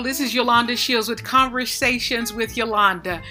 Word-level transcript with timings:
channel. 0.00 0.10
This 0.10 0.20
is 0.20 0.34
Yolanda 0.34 0.76
Shields 0.76 1.08
with 1.08 1.22
Conversations 1.24 2.32
with 2.32 2.56
Yolanda. 2.56 3.22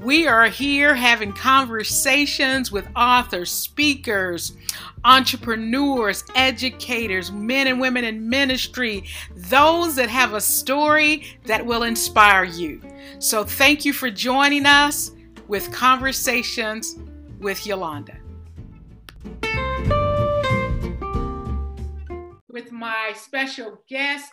We 0.00 0.26
are 0.26 0.46
here 0.46 0.94
having 0.94 1.32
conversations 1.32 2.70
with 2.70 2.86
authors, 2.94 3.50
speakers, 3.50 4.56
entrepreneurs, 5.04 6.24
educators, 6.34 7.32
men 7.32 7.66
and 7.66 7.80
women 7.80 8.04
in 8.04 8.28
ministry, 8.28 9.04
those 9.34 9.96
that 9.96 10.08
have 10.08 10.34
a 10.34 10.40
story 10.40 11.24
that 11.46 11.64
will 11.64 11.82
inspire 11.82 12.44
you. 12.44 12.80
So 13.18 13.44
thank 13.44 13.84
you 13.84 13.92
for 13.92 14.10
joining 14.10 14.66
us 14.66 15.12
with 15.48 15.72
Conversations 15.72 16.96
with 17.40 17.66
Yolanda. 17.66 18.16
With 22.48 22.70
my 22.70 23.12
special 23.16 23.82
guest, 23.88 24.30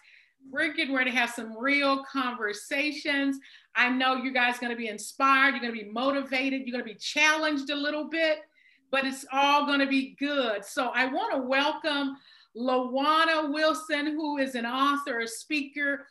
we're 0.52 0.74
getting 0.74 0.96
ready 0.96 1.12
to 1.12 1.18
have 1.18 1.30
some 1.30 1.58
real 1.58 2.04
conversations. 2.04 3.38
I 3.76 3.90
know 3.90 4.16
you 4.16 4.34
guys 4.34 4.58
are 4.58 4.62
going 4.62 4.72
to 4.72 4.78
be 4.78 4.88
inspired, 4.88 5.52
you're 5.52 5.62
going 5.62 5.74
to 5.76 5.84
be 5.84 5.92
motivated, 5.92 6.62
you're 6.66 6.74
going 6.74 6.86
to 6.86 6.94
be 6.94 7.00
challenged 7.00 7.70
a 7.70 7.76
little 7.76 8.10
bit, 8.10 8.40
but 8.92 9.06
it's 9.06 9.26
all 9.32 9.66
going 9.66 9.80
to 9.80 9.88
be 9.88 10.16
good. 10.20 10.66
So 10.66 10.92
I 10.94 11.06
want 11.06 11.34
to 11.34 11.40
welcome 11.40 12.18
Lawana 12.58 13.54
Wilson, 13.54 14.08
who 14.08 14.38
is 14.38 14.56
an 14.56 14.66
author, 14.66 15.20
a 15.20 15.28
speaker 15.28 16.06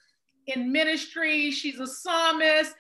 in 0.47 0.73
ministry. 0.73 1.51
She's 1.51 1.81
a 1.81 1.87
psalmist. 1.87 2.75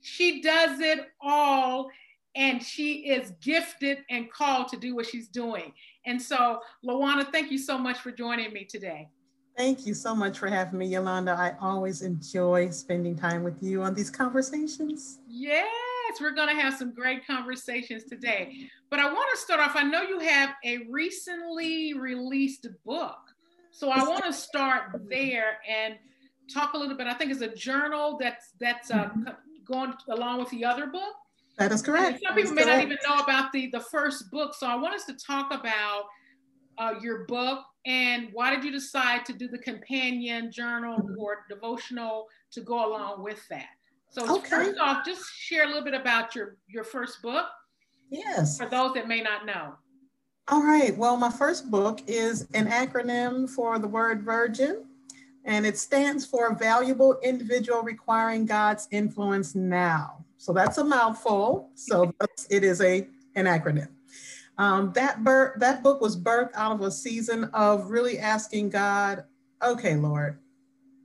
She 0.00 0.42
does 0.42 0.80
it 0.80 1.10
all, 1.20 1.88
and 2.34 2.62
she 2.62 3.08
is 3.08 3.32
gifted 3.40 3.98
and 4.10 4.32
called 4.32 4.68
to 4.68 4.76
do 4.76 4.96
what 4.96 5.06
she's 5.06 5.28
doing. 5.28 5.72
And 6.06 6.20
so, 6.20 6.60
Lawana, 6.84 7.30
thank 7.30 7.52
you 7.52 7.58
so 7.58 7.78
much 7.78 7.98
for 7.98 8.10
joining 8.10 8.52
me 8.52 8.64
today. 8.64 9.08
Thank 9.56 9.86
you 9.86 9.92
so 9.92 10.14
much 10.14 10.38
for 10.38 10.48
having 10.48 10.78
me, 10.78 10.86
Yolanda. 10.86 11.32
I 11.32 11.54
always 11.60 12.02
enjoy 12.02 12.70
spending 12.70 13.14
time 13.16 13.44
with 13.44 13.62
you 13.62 13.82
on 13.82 13.94
these 13.94 14.10
conversations. 14.10 15.18
Yes, 15.28 15.68
we're 16.20 16.30
going 16.30 16.48
to 16.54 16.60
have 16.60 16.74
some 16.74 16.94
great 16.94 17.26
conversations 17.26 18.04
today. 18.04 18.70
But 18.88 18.98
I 18.98 19.12
want 19.12 19.28
to 19.34 19.38
start 19.38 19.60
off. 19.60 19.76
I 19.76 19.82
know 19.82 20.02
you 20.02 20.18
have 20.20 20.50
a 20.64 20.86
recently 20.90 21.92
released 21.94 22.66
book. 22.86 23.18
So 23.70 23.90
I 23.90 24.02
want 24.04 24.24
to 24.24 24.32
start 24.32 25.02
there 25.08 25.58
and 25.68 25.96
talk 26.52 26.74
a 26.74 26.78
little 26.78 26.96
bit. 26.96 27.06
I 27.06 27.14
think 27.14 27.30
it's 27.30 27.40
a 27.40 27.54
journal 27.54 28.18
that's 28.20 28.52
that's 28.60 28.90
uh, 28.90 29.04
mm-hmm. 29.04 29.30
going 29.64 29.94
along 30.10 30.40
with 30.40 30.50
the 30.50 30.64
other 30.64 30.86
book. 30.86 31.14
That 31.58 31.72
is 31.72 31.82
correct. 31.82 32.14
And 32.14 32.20
some 32.26 32.34
people 32.34 32.52
may 32.52 32.64
correct. 32.64 32.78
not 32.78 32.84
even 32.84 32.98
know 33.06 33.22
about 33.22 33.52
the 33.52 33.68
the 33.68 33.80
first 33.80 34.30
book. 34.30 34.54
So 34.54 34.66
I 34.66 34.76
want 34.76 34.94
us 34.94 35.04
to 35.06 35.14
talk 35.14 35.52
about 35.52 36.04
uh, 36.78 36.94
your 37.00 37.24
book 37.24 37.64
and 37.84 38.28
why 38.32 38.54
did 38.54 38.64
you 38.64 38.70
decide 38.70 39.24
to 39.26 39.32
do 39.32 39.48
the 39.48 39.58
companion 39.58 40.52
journal 40.52 40.98
or 41.18 41.44
devotional 41.48 42.28
to 42.52 42.60
go 42.60 42.86
along 42.86 43.22
with 43.22 43.46
that? 43.48 43.66
So 44.10 44.36
okay. 44.36 44.48
first 44.48 44.78
off, 44.78 45.04
just 45.04 45.24
share 45.34 45.64
a 45.64 45.66
little 45.66 45.84
bit 45.84 45.94
about 45.94 46.34
your 46.34 46.56
your 46.68 46.84
first 46.84 47.22
book. 47.22 47.46
Yes. 48.10 48.58
For 48.58 48.66
those 48.66 48.92
that 48.94 49.08
may 49.08 49.22
not 49.22 49.46
know. 49.46 49.74
All 50.48 50.62
right. 50.62 50.96
Well, 50.96 51.16
my 51.16 51.30
first 51.30 51.70
book 51.70 52.00
is 52.06 52.46
an 52.52 52.66
acronym 52.66 53.48
for 53.48 53.78
the 53.78 53.88
word 53.88 54.22
virgin, 54.22 54.84
and 55.44 55.64
it 55.64 55.78
stands 55.78 56.26
for 56.26 56.54
Valuable 56.54 57.18
Individual 57.22 57.82
Requiring 57.82 58.44
God's 58.44 58.86
Influence 58.90 59.54
Now. 59.54 60.24
So 60.36 60.52
that's 60.52 60.78
a 60.78 60.84
mouthful. 60.84 61.70
So 61.74 62.12
it 62.50 62.64
is 62.64 62.80
a 62.80 63.08
an 63.34 63.46
acronym. 63.46 63.88
Um, 64.58 64.92
that, 64.94 65.24
bir- 65.24 65.56
that 65.58 65.82
book 65.82 66.00
was 66.00 66.16
birthed 66.16 66.54
out 66.54 66.72
of 66.72 66.80
a 66.82 66.90
season 66.90 67.44
of 67.54 67.90
really 67.90 68.18
asking 68.18 68.70
God, 68.70 69.24
okay, 69.62 69.96
Lord, 69.96 70.38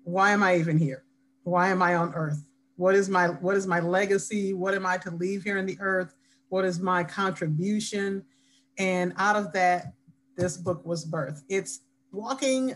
why 0.03 0.31
am 0.31 0.43
I 0.43 0.57
even 0.57 0.77
here? 0.77 1.03
Why 1.43 1.69
am 1.69 1.81
I 1.81 1.95
on 1.95 2.13
earth? 2.13 2.43
What 2.75 2.93
is 2.93 3.09
my 3.09 3.27
what 3.27 3.55
is 3.55 3.65
my 3.65 3.79
legacy? 3.79 4.53
What 4.53 4.75
am 4.75 4.85
I 4.85 4.97
to 4.97 5.11
leave 5.11 5.43
here 5.43 5.57
in 5.57 5.65
the 5.65 5.77
earth? 5.79 6.13
What 6.49 6.63
is 6.63 6.79
my 6.79 7.03
contribution? 7.03 8.23
And 8.77 9.13
out 9.17 9.35
of 9.35 9.51
that, 9.53 9.93
this 10.35 10.57
book 10.57 10.85
was 10.85 11.05
birthed. 11.05 11.41
It's 11.49 11.81
walking 12.11 12.75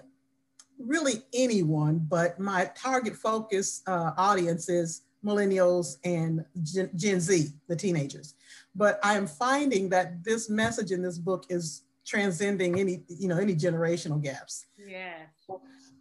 really 0.80 1.24
anyone, 1.34 2.06
but 2.10 2.40
my 2.40 2.72
target 2.76 3.16
focus 3.16 3.84
uh, 3.86 4.12
audience 4.18 4.68
is 4.70 5.04
millennials 5.24 5.98
and 6.04 6.44
Gen, 6.64 6.90
Gen 6.96 7.20
Z, 7.20 7.50
the 7.68 7.76
teenagers. 7.76 8.34
But 8.76 9.00
I 9.04 9.16
am 9.16 9.28
finding 9.28 9.90
that 9.90 10.24
this 10.24 10.50
message 10.50 10.92
in 10.92 11.02
this 11.02 11.18
book 11.18 11.46
is 11.50 11.84
transcending 12.06 12.80
any, 12.80 13.04
you 13.08 13.28
know, 13.28 13.38
any 13.38 13.56
generational 13.56 14.22
gaps. 14.22 14.66
Yeah. 14.78 15.14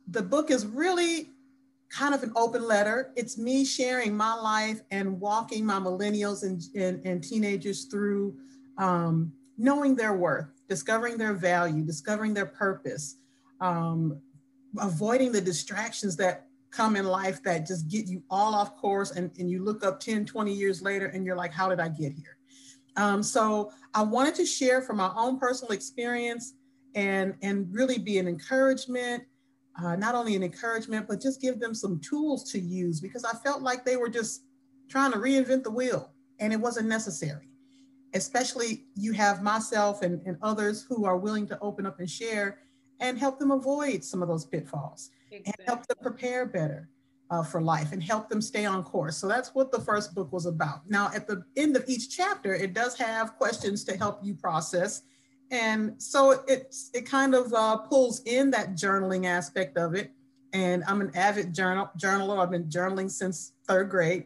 The 0.08 0.22
book 0.22 0.50
is 0.50 0.66
really 0.66 1.30
kind 1.90 2.14
of 2.14 2.22
an 2.22 2.32
open 2.36 2.66
letter. 2.66 3.12
It's 3.16 3.36
me 3.36 3.64
sharing 3.64 4.16
my 4.16 4.34
life 4.34 4.80
and 4.90 5.20
walking 5.20 5.66
my 5.66 5.78
millennials 5.78 6.44
and, 6.44 6.62
and, 6.74 7.04
and 7.04 7.22
teenagers 7.22 7.84
through 7.84 8.36
um, 8.78 9.32
knowing 9.58 9.94
their 9.96 10.14
worth, 10.14 10.48
discovering 10.68 11.18
their 11.18 11.34
value, 11.34 11.84
discovering 11.84 12.32
their 12.32 12.46
purpose, 12.46 13.16
um, 13.60 14.20
avoiding 14.78 15.32
the 15.32 15.40
distractions 15.40 16.16
that 16.16 16.46
come 16.70 16.94
in 16.94 17.04
life 17.04 17.42
that 17.42 17.66
just 17.66 17.88
get 17.88 18.06
you 18.06 18.22
all 18.30 18.54
off 18.54 18.76
course 18.76 19.10
and, 19.10 19.30
and 19.38 19.50
you 19.50 19.62
look 19.62 19.84
up 19.84 19.98
10, 19.98 20.24
20 20.24 20.52
years 20.52 20.80
later 20.80 21.06
and 21.06 21.26
you're 21.26 21.36
like, 21.36 21.52
how 21.52 21.68
did 21.68 21.80
I 21.80 21.88
get 21.88 22.12
here? 22.12 22.36
Um, 22.96 23.22
so 23.22 23.72
I 23.94 24.02
wanted 24.02 24.34
to 24.36 24.46
share 24.46 24.82
from 24.82 24.96
my 24.96 25.12
own 25.16 25.38
personal 25.38 25.72
experience 25.72 26.54
and, 26.94 27.34
and 27.42 27.72
really 27.72 27.98
be 27.98 28.18
an 28.18 28.28
encouragement, 28.28 29.24
uh, 29.82 29.96
not 29.96 30.14
only 30.14 30.36
an 30.36 30.42
encouragement, 30.42 31.06
but 31.08 31.20
just 31.20 31.40
give 31.40 31.60
them 31.60 31.74
some 31.74 32.00
tools 32.00 32.50
to 32.52 32.58
use 32.58 33.00
because 33.00 33.24
I 33.24 33.32
felt 33.38 33.62
like 33.62 33.84
they 33.84 33.96
were 33.96 34.08
just 34.08 34.44
trying 34.88 35.12
to 35.12 35.18
reinvent 35.18 35.62
the 35.62 35.70
wheel 35.70 36.10
and 36.38 36.52
it 36.52 36.60
wasn't 36.60 36.88
necessary. 36.88 37.48
Especially 38.14 38.84
you 38.96 39.12
have 39.12 39.42
myself 39.42 40.02
and, 40.02 40.20
and 40.26 40.36
others 40.42 40.84
who 40.88 41.04
are 41.04 41.16
willing 41.16 41.46
to 41.46 41.58
open 41.60 41.86
up 41.86 42.00
and 42.00 42.10
share 42.10 42.58
and 42.98 43.18
help 43.18 43.38
them 43.38 43.52
avoid 43.52 44.04
some 44.04 44.20
of 44.20 44.28
those 44.28 44.44
pitfalls 44.44 45.10
exactly. 45.30 45.54
and 45.58 45.68
help 45.68 45.86
them 45.86 45.96
prepare 46.02 46.44
better 46.44 46.88
uh, 47.30 47.42
for 47.42 47.60
life 47.60 47.92
and 47.92 48.02
help 48.02 48.28
them 48.28 48.42
stay 48.42 48.64
on 48.64 48.82
course. 48.82 49.16
So 49.16 49.28
that's 49.28 49.54
what 49.54 49.70
the 49.70 49.80
first 49.80 50.14
book 50.14 50.32
was 50.32 50.46
about. 50.46 50.88
Now, 50.88 51.10
at 51.14 51.26
the 51.26 51.44
end 51.56 51.76
of 51.76 51.84
each 51.86 52.14
chapter, 52.14 52.54
it 52.54 52.74
does 52.74 52.98
have 52.98 53.36
questions 53.36 53.84
to 53.84 53.96
help 53.96 54.20
you 54.22 54.34
process. 54.34 55.02
And 55.52 56.00
so 56.00 56.42
it's, 56.46 56.90
it 56.92 57.06
kind 57.06 57.34
of 57.34 57.52
uh, 57.54 57.78
pulls 57.78 58.22
in 58.22 58.50
that 58.52 58.74
journaling 58.74 59.26
aspect 59.26 59.76
of 59.76 59.94
it. 59.94 60.12
And 60.52 60.82
I'm 60.86 61.00
an 61.00 61.12
avid 61.14 61.54
journal, 61.54 61.90
journaler. 61.96 62.42
I've 62.42 62.50
been 62.50 62.64
journaling 62.64 63.10
since 63.10 63.52
third 63.66 63.90
grade. 63.90 64.24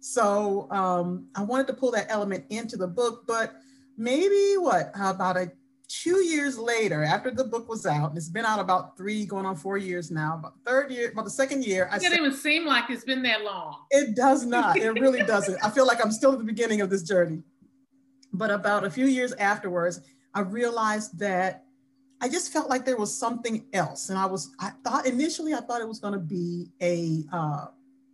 So 0.00 0.66
um, 0.70 1.28
I 1.34 1.42
wanted 1.42 1.66
to 1.68 1.74
pull 1.74 1.90
that 1.92 2.06
element 2.08 2.44
into 2.48 2.78
the 2.78 2.86
book, 2.86 3.24
but 3.26 3.54
maybe 3.98 4.54
what, 4.56 4.92
How 4.94 5.10
about 5.10 5.36
a 5.36 5.52
two 5.90 6.24
years 6.24 6.56
later, 6.56 7.02
after 7.02 7.30
the 7.32 7.44
book 7.44 7.68
was 7.68 7.84
out, 7.84 8.10
and 8.10 8.16
it's 8.16 8.28
been 8.28 8.44
out 8.44 8.60
about 8.60 8.96
three, 8.96 9.26
going 9.26 9.44
on 9.44 9.56
four 9.56 9.76
years 9.76 10.10
now. 10.10 10.36
About 10.38 10.54
third 10.64 10.90
year, 10.90 11.10
about 11.10 11.24
the 11.24 11.30
second 11.30 11.64
year, 11.64 11.88
I 11.90 11.96
it 11.96 12.02
doesn't 12.02 12.18
even 12.18 12.32
seem 12.32 12.64
like 12.64 12.88
it's 12.90 13.04
been 13.04 13.22
that 13.24 13.42
long. 13.42 13.76
It 13.90 14.14
does 14.14 14.46
not. 14.46 14.76
It 14.76 14.92
really 14.92 15.22
doesn't. 15.26 15.58
I 15.64 15.70
feel 15.70 15.86
like 15.86 16.02
I'm 16.02 16.12
still 16.12 16.32
at 16.32 16.38
the 16.38 16.44
beginning 16.44 16.80
of 16.80 16.90
this 16.90 17.02
journey. 17.02 17.42
But 18.32 18.52
about 18.52 18.84
a 18.84 18.90
few 18.90 19.06
years 19.06 19.32
afterwards, 19.34 20.00
I 20.32 20.40
realized 20.40 21.18
that 21.18 21.64
I 22.20 22.28
just 22.28 22.52
felt 22.52 22.70
like 22.70 22.84
there 22.84 22.96
was 22.96 23.16
something 23.16 23.66
else, 23.72 24.10
and 24.10 24.18
I 24.18 24.26
was. 24.26 24.54
I 24.60 24.70
thought 24.84 25.06
initially 25.06 25.54
I 25.54 25.60
thought 25.60 25.80
it 25.80 25.88
was 25.88 25.98
going 25.98 26.14
to 26.14 26.20
be 26.20 26.70
a 26.80 27.24
uh, 27.32 27.66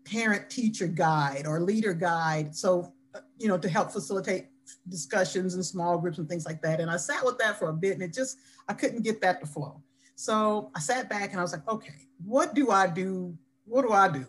parent 0.06 0.48
teacher 0.48 0.86
guide 0.86 1.46
or 1.46 1.60
leader 1.60 1.92
guide, 1.92 2.56
so 2.56 2.94
uh, 3.14 3.20
you 3.38 3.48
know 3.48 3.58
to 3.58 3.68
help 3.68 3.92
facilitate 3.92 4.46
discussions 4.88 5.54
and 5.54 5.64
small 5.64 5.98
groups 5.98 6.18
and 6.18 6.28
things 6.28 6.46
like 6.46 6.62
that. 6.62 6.80
And 6.80 6.90
I 6.90 6.96
sat 6.96 7.24
with 7.24 7.38
that 7.38 7.58
for 7.58 7.68
a 7.68 7.72
bit 7.72 7.94
and 7.94 8.02
it 8.02 8.12
just, 8.12 8.38
I 8.68 8.72
couldn't 8.72 9.02
get 9.02 9.20
that 9.22 9.40
to 9.40 9.46
flow. 9.46 9.82
So 10.14 10.70
I 10.74 10.80
sat 10.80 11.10
back 11.10 11.30
and 11.30 11.38
I 11.38 11.42
was 11.42 11.52
like, 11.52 11.68
okay, 11.68 11.94
what 12.24 12.54
do 12.54 12.70
I 12.70 12.86
do? 12.86 13.36
What 13.64 13.82
do 13.82 13.92
I 13.92 14.08
do? 14.08 14.26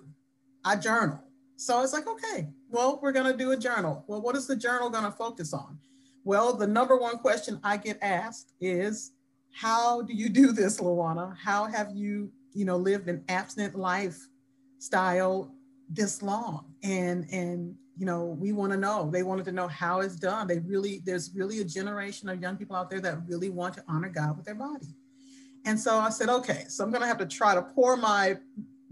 I 0.64 0.76
journal. 0.76 1.20
So 1.56 1.78
I 1.78 1.82
was 1.82 1.94
like, 1.94 2.08
okay, 2.08 2.50
well, 2.70 3.00
we're 3.02 3.12
going 3.12 3.32
to 3.32 3.38
do 3.38 3.52
a 3.52 3.58
journal. 3.58 4.04
Well, 4.08 4.22
what 4.22 4.36
is 4.36 4.48
the 4.48 4.56
journal 4.56 4.90
going 4.90 5.06
to 5.06 5.12
focus 5.12 5.54
on? 5.54 5.80
Well, 6.24 6.54
the 6.54 6.68
number 6.68 6.98
one 6.98 7.18
question 7.18 7.60
I 7.64 7.78
get 7.78 7.98
asked 8.02 8.54
is, 8.60 9.14
how 9.54 10.02
do 10.02 10.14
you 10.14 10.30
do 10.30 10.52
this, 10.52 10.80
Lawana? 10.80 11.36
How 11.38 11.66
have 11.66 11.92
you, 11.96 12.30
you 12.54 12.66
know, 12.66 12.78
lived 12.78 13.08
an 13.08 13.24
abstinent 13.30 13.76
lifestyle 13.76 15.56
this 15.90 16.22
long? 16.22 16.74
And 16.84 17.26
and 17.32 17.76
you 17.98 18.06
know, 18.06 18.38
we 18.40 18.52
want 18.52 18.72
to 18.72 18.78
know. 18.78 19.10
They 19.12 19.24
wanted 19.24 19.46
to 19.46 19.52
know 19.52 19.68
how 19.68 20.02
it's 20.02 20.16
done. 20.16 20.48
They 20.48 20.60
really, 20.60 21.02
there's 21.04 21.32
really 21.34 21.62
a 21.62 21.66
generation 21.66 22.30
of 22.30 22.42
young 22.42 22.56
people 22.56 22.76
out 22.76 22.90
there 22.90 23.02
that 23.02 23.28
really 23.28 23.50
want 23.50 23.74
to 23.76 23.84
honor 23.88 24.10
God 24.10 24.38
with 24.38 24.46
their 24.46 24.56
body. 24.56 24.88
And 25.66 25.80
so 25.80 25.98
I 25.98 26.10
said, 26.10 26.30
okay, 26.30 26.66
so 26.70 26.84
I'm 26.84 26.92
going 26.92 27.02
to 27.02 27.08
have 27.08 27.18
to 27.18 27.26
try 27.26 27.56
to 27.56 27.62
pour 27.62 27.98
my 27.98 28.38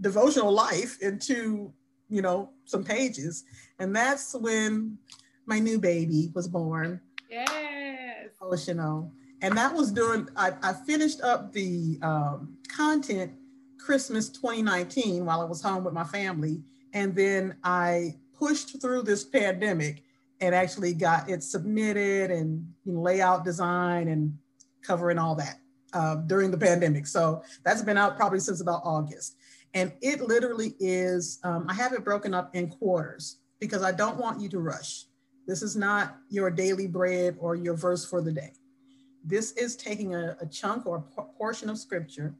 devotional 0.00 0.52
life 0.52 1.00
into, 1.00 1.72
you 2.08 2.20
know, 2.20 2.50
some 2.64 2.84
pages. 2.84 3.44
And 3.78 3.94
that's 3.94 4.34
when 4.34 4.98
my 5.46 5.58
new 5.58 5.78
baby 5.78 6.30
was 6.34 6.48
born. 6.48 7.00
Yes. 7.30 8.28
Devotional. 8.38 9.12
And 9.40 9.56
that 9.56 9.72
was 9.72 9.92
doing, 9.92 10.28
I, 10.36 10.52
I 10.62 10.72
finished 10.72 11.20
up 11.22 11.52
the 11.52 11.98
um, 12.02 12.56
content 12.68 13.32
Christmas 13.78 14.28
2019 14.30 15.24
while 15.24 15.40
I 15.40 15.44
was 15.44 15.62
home 15.62 15.84
with 15.84 15.94
my 15.94 16.04
family. 16.04 16.62
And 16.92 17.14
then 17.14 17.56
I 17.62 18.16
pushed 18.38 18.80
through 18.80 19.02
this 19.02 19.24
pandemic 19.24 20.02
and 20.40 20.54
actually 20.54 20.92
got 20.92 21.28
it 21.28 21.42
submitted 21.42 22.30
and 22.30 22.66
you 22.84 22.92
know, 22.92 23.00
layout 23.00 23.44
design 23.44 24.08
and 24.08 24.36
covering 24.82 25.18
all 25.18 25.34
that 25.34 25.58
uh, 25.92 26.16
during 26.16 26.50
the 26.50 26.58
pandemic. 26.58 27.06
So 27.06 27.42
that's 27.64 27.82
been 27.82 27.96
out 27.96 28.16
probably 28.16 28.40
since 28.40 28.60
about 28.60 28.82
August. 28.84 29.36
And 29.74 29.92
it 30.00 30.20
literally 30.20 30.74
is, 30.78 31.38
um, 31.42 31.66
I 31.68 31.74
have 31.74 31.92
it 31.92 32.04
broken 32.04 32.34
up 32.34 32.54
in 32.54 32.68
quarters 32.68 33.38
because 33.60 33.82
I 33.82 33.92
don't 33.92 34.18
want 34.18 34.40
you 34.40 34.48
to 34.50 34.58
rush. 34.58 35.06
This 35.46 35.62
is 35.62 35.76
not 35.76 36.16
your 36.28 36.50
daily 36.50 36.86
bread 36.86 37.36
or 37.38 37.54
your 37.54 37.74
verse 37.74 38.04
for 38.04 38.20
the 38.20 38.32
day. 38.32 38.52
This 39.24 39.52
is 39.52 39.76
taking 39.76 40.14
a, 40.14 40.36
a 40.40 40.46
chunk 40.46 40.86
or 40.86 41.04
a 41.18 41.22
portion 41.22 41.68
of 41.68 41.78
scripture 41.78 42.34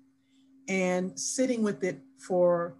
and 0.68 1.18
sitting 1.18 1.62
with 1.62 1.84
it 1.84 2.00
for 2.18 2.74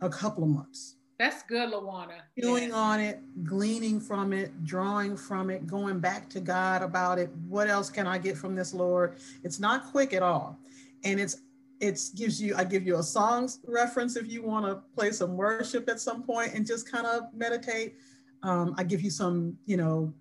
a 0.00 0.08
couple 0.08 0.42
of 0.42 0.50
months. 0.50 0.96
That's 1.22 1.44
good, 1.44 1.72
Lawana. 1.72 2.14
Chewing 2.36 2.70
yeah. 2.70 2.74
on 2.74 2.98
it, 2.98 3.20
gleaning 3.44 4.00
from 4.00 4.32
it, 4.32 4.64
drawing 4.64 5.16
from 5.16 5.50
it, 5.50 5.68
going 5.68 6.00
back 6.00 6.28
to 6.30 6.40
God 6.40 6.82
about 6.82 7.20
it. 7.20 7.30
What 7.46 7.68
else 7.68 7.90
can 7.90 8.08
I 8.08 8.18
get 8.18 8.36
from 8.36 8.56
this, 8.56 8.74
Lord? 8.74 9.18
It's 9.44 9.60
not 9.60 9.92
quick 9.92 10.14
at 10.14 10.24
all. 10.24 10.58
And 11.04 11.20
it's 11.20 11.36
it 11.78 12.00
gives 12.16 12.42
you, 12.42 12.56
I 12.56 12.64
give 12.64 12.84
you 12.84 12.96
a 12.96 13.04
songs 13.04 13.60
reference 13.68 14.16
if 14.16 14.28
you 14.28 14.42
want 14.42 14.66
to 14.66 14.82
play 14.96 15.12
some 15.12 15.36
worship 15.36 15.88
at 15.88 16.00
some 16.00 16.24
point 16.24 16.54
and 16.54 16.66
just 16.66 16.90
kind 16.90 17.06
of 17.06 17.32
meditate. 17.32 17.94
Um, 18.42 18.74
I 18.76 18.82
give 18.82 19.00
you 19.00 19.10
some, 19.10 19.56
you 19.64 19.76
know, 19.76 20.12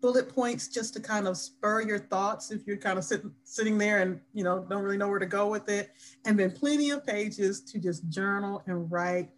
bullet 0.00 0.28
points 0.32 0.68
just 0.68 0.94
to 0.94 1.00
kind 1.00 1.26
of 1.26 1.36
spur 1.36 1.80
your 1.80 1.98
thoughts 1.98 2.52
if 2.52 2.68
you're 2.68 2.76
kind 2.76 2.98
of 3.00 3.04
sitting 3.04 3.32
sitting 3.42 3.78
there 3.78 4.00
and 4.02 4.20
you 4.34 4.44
know 4.44 4.64
don't 4.68 4.84
really 4.84 4.98
know 4.98 5.08
where 5.08 5.18
to 5.18 5.26
go 5.26 5.48
with 5.48 5.68
it 5.68 5.90
and 6.26 6.38
then 6.38 6.50
plenty 6.52 6.90
of 6.90 7.04
pages 7.04 7.62
to 7.62 7.80
just 7.80 8.08
journal 8.08 8.62
and 8.66 8.92
write 8.92 9.30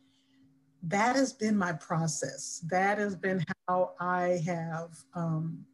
that 0.82 1.16
has 1.16 1.32
been 1.32 1.56
my 1.56 1.72
process 1.72 2.62
that 2.68 2.98
has 2.98 3.16
been 3.16 3.44
how 3.66 3.92
i 4.00 4.40
have 4.46 4.90
um, 5.14 5.64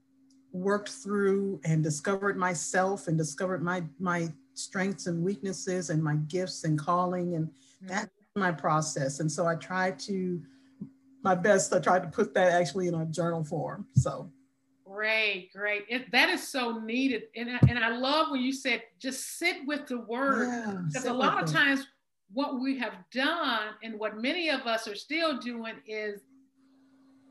worked 0.53 0.89
through 0.89 1.61
and 1.65 1.83
discovered 1.83 2.37
myself 2.37 3.09
and 3.09 3.19
discovered 3.19 3.63
my 3.63 3.83
my 3.99 4.33
strengths 4.55 5.07
and 5.07 5.23
weaknesses 5.23 5.91
and 5.91 6.03
my 6.03 6.15
gifts 6.29 6.65
and 6.65 6.79
calling 6.79 7.35
and 7.35 7.47
mm-hmm. 7.47 7.89
that's 7.89 8.11
my 8.37 8.53
process 8.53 9.21
and 9.21 9.31
so 9.31 9.47
i 9.47 9.55
try 9.55 9.91
to 9.93 10.41
my 11.23 11.35
best 11.35 11.73
i 11.73 11.79
tried 11.79 12.03
to 12.03 12.09
put 12.09 12.33
that 12.35 12.53
actually 12.53 12.89
in 12.89 12.95
a 12.95 13.07
journal 13.07 13.45
form 13.45 13.87
so 13.95 14.31
Great, 14.95 15.53
great. 15.53 15.87
It, 15.89 16.13
that 16.13 16.29
is 16.29 16.47
so 16.47 16.79
needed. 16.79 17.25
And 17.35 17.51
I, 17.51 17.59
and 17.69 17.81
I 17.81 17.89
love 17.89 18.31
when 18.31 18.41
you 18.41 18.53
said 18.53 18.83
just 19.01 19.39
sit 19.39 19.57
with 19.67 19.89
the 19.89 19.99
word. 19.99 20.47
Yeah, 20.47 20.79
because 20.87 21.07
a 21.07 21.13
lot 21.13 21.43
of 21.43 21.51
times, 21.51 21.85
what 22.35 22.61
we 22.61 22.77
have 22.79 22.95
done 23.13 23.69
and 23.83 23.99
what 23.99 24.21
many 24.21 24.51
of 24.51 24.63
us 24.63 24.87
are 24.87 24.95
still 24.95 25.39
doing 25.39 25.75
is 25.87 26.21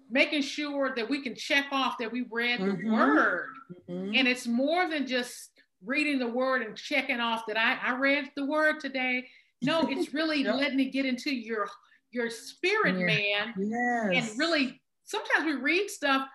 making 0.10 0.42
sure 0.42 0.94
that 0.96 1.10
we 1.10 1.22
can 1.22 1.36
check 1.36 1.66
off 1.72 1.98
that 2.00 2.12
we 2.12 2.26
read 2.32 2.60
mm-hmm. 2.60 2.90
the 2.90 2.94
word. 2.94 3.50
Mm-hmm. 3.90 4.16
And 4.16 4.28
it's 4.28 4.48
more 4.48 4.90
than 4.90 5.06
just 5.06 5.50
reading 5.86 6.20
the 6.20 6.28
word 6.28 6.62
and 6.62 6.76
checking 6.76 7.20
off 7.20 7.44
that 7.48 7.58
I, 7.58 7.78
I 7.84 7.98
read 7.98 8.32
the 8.36 8.46
word 8.46 8.80
today. 8.80 9.28
No, 9.62 9.82
it's 9.90 10.14
really 10.14 10.44
yep. 10.44 10.56
letting 10.56 10.80
it 10.80 10.94
get 10.94 11.06
into 11.06 11.34
your 11.34 11.68
your 12.12 12.30
spirit, 12.30 12.98
yeah. 13.00 13.06
man. 13.06 13.54
Yes. 13.58 14.30
And 14.30 14.40
really, 14.40 14.82
sometimes 15.04 15.46
we 15.46 15.56
read 15.56 15.90
stuff 15.90 16.28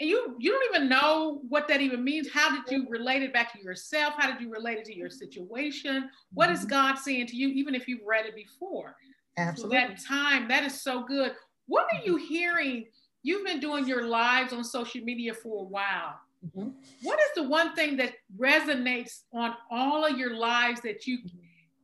and 0.00 0.08
you 0.08 0.34
you 0.38 0.50
don't 0.50 0.74
even 0.74 0.88
know 0.88 1.40
what 1.48 1.68
that 1.68 1.80
even 1.80 2.02
means. 2.02 2.28
How 2.32 2.50
did 2.50 2.70
you 2.70 2.86
relate 2.88 3.22
it 3.22 3.32
back 3.32 3.52
to 3.52 3.62
yourself? 3.62 4.14
How 4.16 4.30
did 4.30 4.40
you 4.40 4.50
relate 4.50 4.78
it 4.78 4.84
to 4.86 4.96
your 4.96 5.10
situation? 5.10 6.10
What 6.32 6.50
is 6.50 6.60
mm-hmm. 6.60 6.68
god 6.68 6.98
saying 6.98 7.28
to 7.28 7.36
you 7.36 7.48
even 7.48 7.74
if 7.74 7.86
you've 7.86 8.04
read 8.04 8.26
it 8.26 8.34
before? 8.34 8.96
Absolutely 9.36 9.76
so 9.76 9.80
that 9.88 10.04
time 10.04 10.48
that 10.48 10.64
is 10.64 10.80
so 10.80 11.04
good. 11.04 11.32
What 11.66 11.86
are 11.92 12.04
you 12.04 12.16
hearing? 12.16 12.86
You've 13.22 13.46
been 13.46 13.60
doing 13.60 13.86
your 13.86 14.06
lives 14.06 14.52
on 14.52 14.64
social 14.64 15.00
media 15.02 15.32
for 15.32 15.62
a 15.62 15.68
while. 15.68 16.18
Mm-hmm. 16.44 16.68
what 17.02 17.18
is 17.18 17.28
the 17.36 17.48
one 17.48 17.74
thing 17.74 17.96
that 17.96 18.12
resonates 18.36 19.22
on 19.32 19.54
all 19.70 20.04
of 20.04 20.18
your 20.18 20.36
lives 20.36 20.82
that 20.82 21.06
you 21.06 21.20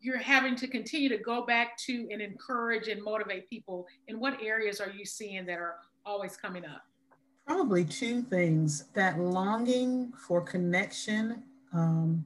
you're 0.03 0.19
having 0.19 0.55
to 0.57 0.69
continue 0.69 1.09
to 1.09 1.17
go 1.17 1.47
back 1.47 1.79
to 1.79 2.07
and 2.11 2.21
encourage 2.21 2.89
and 2.89 3.03
motivate 3.03 3.49
people? 3.49 3.87
In 4.09 4.19
what 4.19 4.43
areas 4.43 4.81
are 4.81 4.91
you 4.91 5.07
seeing 5.07 5.47
that 5.47 5.59
are 5.59 5.77
always 6.05 6.37
coming 6.37 6.67
up 6.67 6.83
Probably 7.50 7.85
two 7.85 8.23
things 8.23 8.85
that 8.94 9.19
longing 9.19 10.12
for 10.12 10.41
connection, 10.41 11.43
um, 11.73 12.25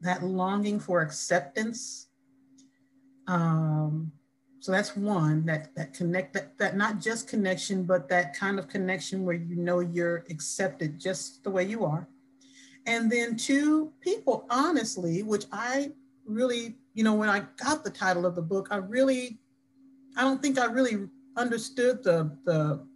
that 0.00 0.24
longing 0.24 0.80
for 0.80 1.02
acceptance. 1.02 2.06
Um, 3.26 4.10
so 4.60 4.72
that's 4.72 4.96
one 4.96 5.44
that 5.44 5.74
that 5.74 5.92
connect 5.92 6.32
that, 6.32 6.56
that 6.56 6.78
not 6.78 6.98
just 6.98 7.28
connection, 7.28 7.82
but 7.82 8.08
that 8.08 8.34
kind 8.34 8.58
of 8.58 8.68
connection 8.68 9.26
where 9.26 9.34
you 9.34 9.56
know 9.56 9.80
you're 9.80 10.24
accepted 10.30 10.98
just 10.98 11.44
the 11.44 11.50
way 11.50 11.64
you 11.64 11.84
are. 11.84 12.08
And 12.86 13.12
then 13.12 13.36
two, 13.36 13.92
people 14.00 14.46
honestly, 14.48 15.22
which 15.22 15.44
I 15.52 15.92
really, 16.24 16.78
you 16.94 17.04
know, 17.04 17.12
when 17.12 17.28
I 17.28 17.42
got 17.62 17.84
the 17.84 17.90
title 17.90 18.24
of 18.24 18.34
the 18.34 18.40
book, 18.40 18.68
I 18.70 18.76
really, 18.76 19.40
I 20.16 20.22
don't 20.22 20.40
think 20.40 20.58
I 20.58 20.64
really 20.64 21.06
understood 21.36 22.02
the 22.02 22.34
the 22.46 22.87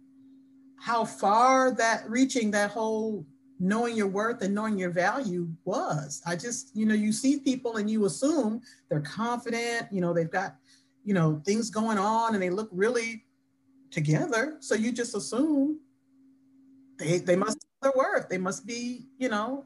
how 0.83 1.05
far 1.05 1.71
that 1.71 2.03
reaching 2.09 2.51
that 2.51 2.69
whole 2.69 3.25
knowing 3.57 3.95
your 3.95 4.07
worth 4.07 4.41
and 4.41 4.53
knowing 4.53 4.77
your 4.77 4.89
value 4.89 5.47
was. 5.63 6.21
I 6.27 6.35
just, 6.35 6.75
you 6.75 6.85
know, 6.85 6.93
you 6.93 7.13
see 7.13 7.39
people 7.39 7.77
and 7.77 7.89
you 7.89 8.03
assume 8.03 8.61
they're 8.89 8.99
confident, 8.99 9.87
you 9.93 10.01
know, 10.01 10.13
they've 10.13 10.29
got, 10.29 10.57
you 11.05 11.13
know, 11.13 11.41
things 11.45 11.69
going 11.69 11.97
on 11.97 12.33
and 12.33 12.43
they 12.43 12.49
look 12.49 12.67
really 12.73 13.23
together. 13.91 14.57
So 14.59 14.75
you 14.75 14.91
just 14.91 15.15
assume 15.15 15.79
they 16.99 17.19
they 17.19 17.37
must 17.37 17.65
have 17.81 17.93
their 17.93 18.03
worth. 18.03 18.27
They 18.27 18.37
must 18.37 18.65
be, 18.65 19.05
you 19.17 19.29
know, 19.29 19.63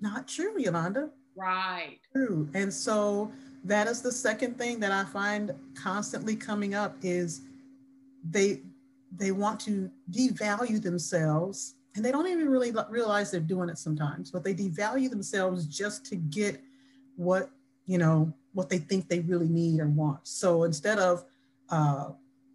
not 0.00 0.28
true, 0.28 0.54
Yolanda. 0.58 1.10
Right. 1.34 1.98
True. 2.12 2.48
And 2.54 2.72
so 2.72 3.32
that 3.64 3.88
is 3.88 4.00
the 4.00 4.12
second 4.12 4.58
thing 4.58 4.78
that 4.78 4.92
I 4.92 5.02
find 5.06 5.52
constantly 5.74 6.36
coming 6.36 6.74
up 6.74 6.94
is 7.02 7.40
they 8.22 8.60
they 9.14 9.32
want 9.32 9.60
to 9.60 9.90
devalue 10.10 10.80
themselves 10.80 11.74
and 11.96 12.04
they 12.04 12.12
don't 12.12 12.28
even 12.28 12.48
really 12.48 12.72
realize 12.88 13.30
they're 13.30 13.40
doing 13.40 13.68
it 13.68 13.78
sometimes 13.78 14.30
but 14.30 14.44
they 14.44 14.54
devalue 14.54 15.10
themselves 15.10 15.66
just 15.66 16.04
to 16.06 16.16
get 16.16 16.60
what 17.16 17.50
you 17.86 17.98
know 17.98 18.32
what 18.52 18.68
they 18.68 18.78
think 18.78 19.08
they 19.08 19.20
really 19.20 19.48
need 19.48 19.80
or 19.80 19.88
want. 19.88 20.26
So 20.26 20.64
instead 20.64 20.98
of 20.98 21.24
uh, 21.68 22.10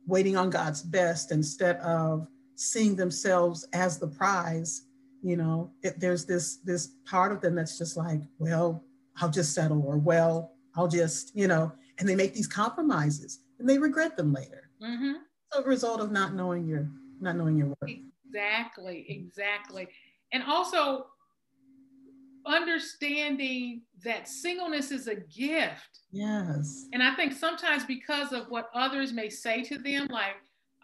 waiting 0.07 0.37
on 0.37 0.49
god's 0.49 0.81
best 0.81 1.31
instead 1.31 1.77
of 1.77 2.27
seeing 2.55 2.95
themselves 2.95 3.67
as 3.73 3.97
the 3.97 4.07
prize 4.07 4.83
you 5.23 5.35
know 5.35 5.71
it, 5.81 5.99
there's 5.99 6.25
this 6.25 6.57
this 6.57 6.91
part 7.05 7.31
of 7.31 7.41
them 7.41 7.55
that's 7.55 7.77
just 7.77 7.97
like 7.97 8.21
well 8.37 8.83
i'll 9.17 9.29
just 9.29 9.53
settle 9.53 9.81
or 9.83 9.97
well 9.97 10.51
i'll 10.75 10.87
just 10.87 11.35
you 11.35 11.47
know 11.47 11.71
and 11.97 12.07
they 12.07 12.15
make 12.15 12.33
these 12.33 12.47
compromises 12.47 13.39
and 13.59 13.67
they 13.67 13.77
regret 13.77 14.17
them 14.17 14.33
later. 14.33 14.69
Mm-hmm 14.81 15.13
a 15.57 15.63
result 15.63 16.01
of 16.01 16.11
not 16.11 16.33
knowing 16.33 16.65
your 16.65 16.89
not 17.19 17.35
knowing 17.35 17.57
your 17.57 17.67
worth. 17.67 17.91
Exactly, 18.27 19.05
exactly. 19.09 19.87
And 20.31 20.43
also 20.43 21.07
understanding 22.45 23.81
that 24.03 24.27
singleness 24.27 24.91
is 24.91 25.07
a 25.07 25.15
gift. 25.15 25.99
Yes. 26.11 26.85
And 26.93 27.01
I 27.01 27.15
think 27.15 27.33
sometimes 27.33 27.85
because 27.85 28.31
of 28.33 28.47
what 28.49 28.69
others 28.73 29.13
may 29.13 29.29
say 29.29 29.63
to 29.63 29.77
them, 29.77 30.07
like, 30.11 30.35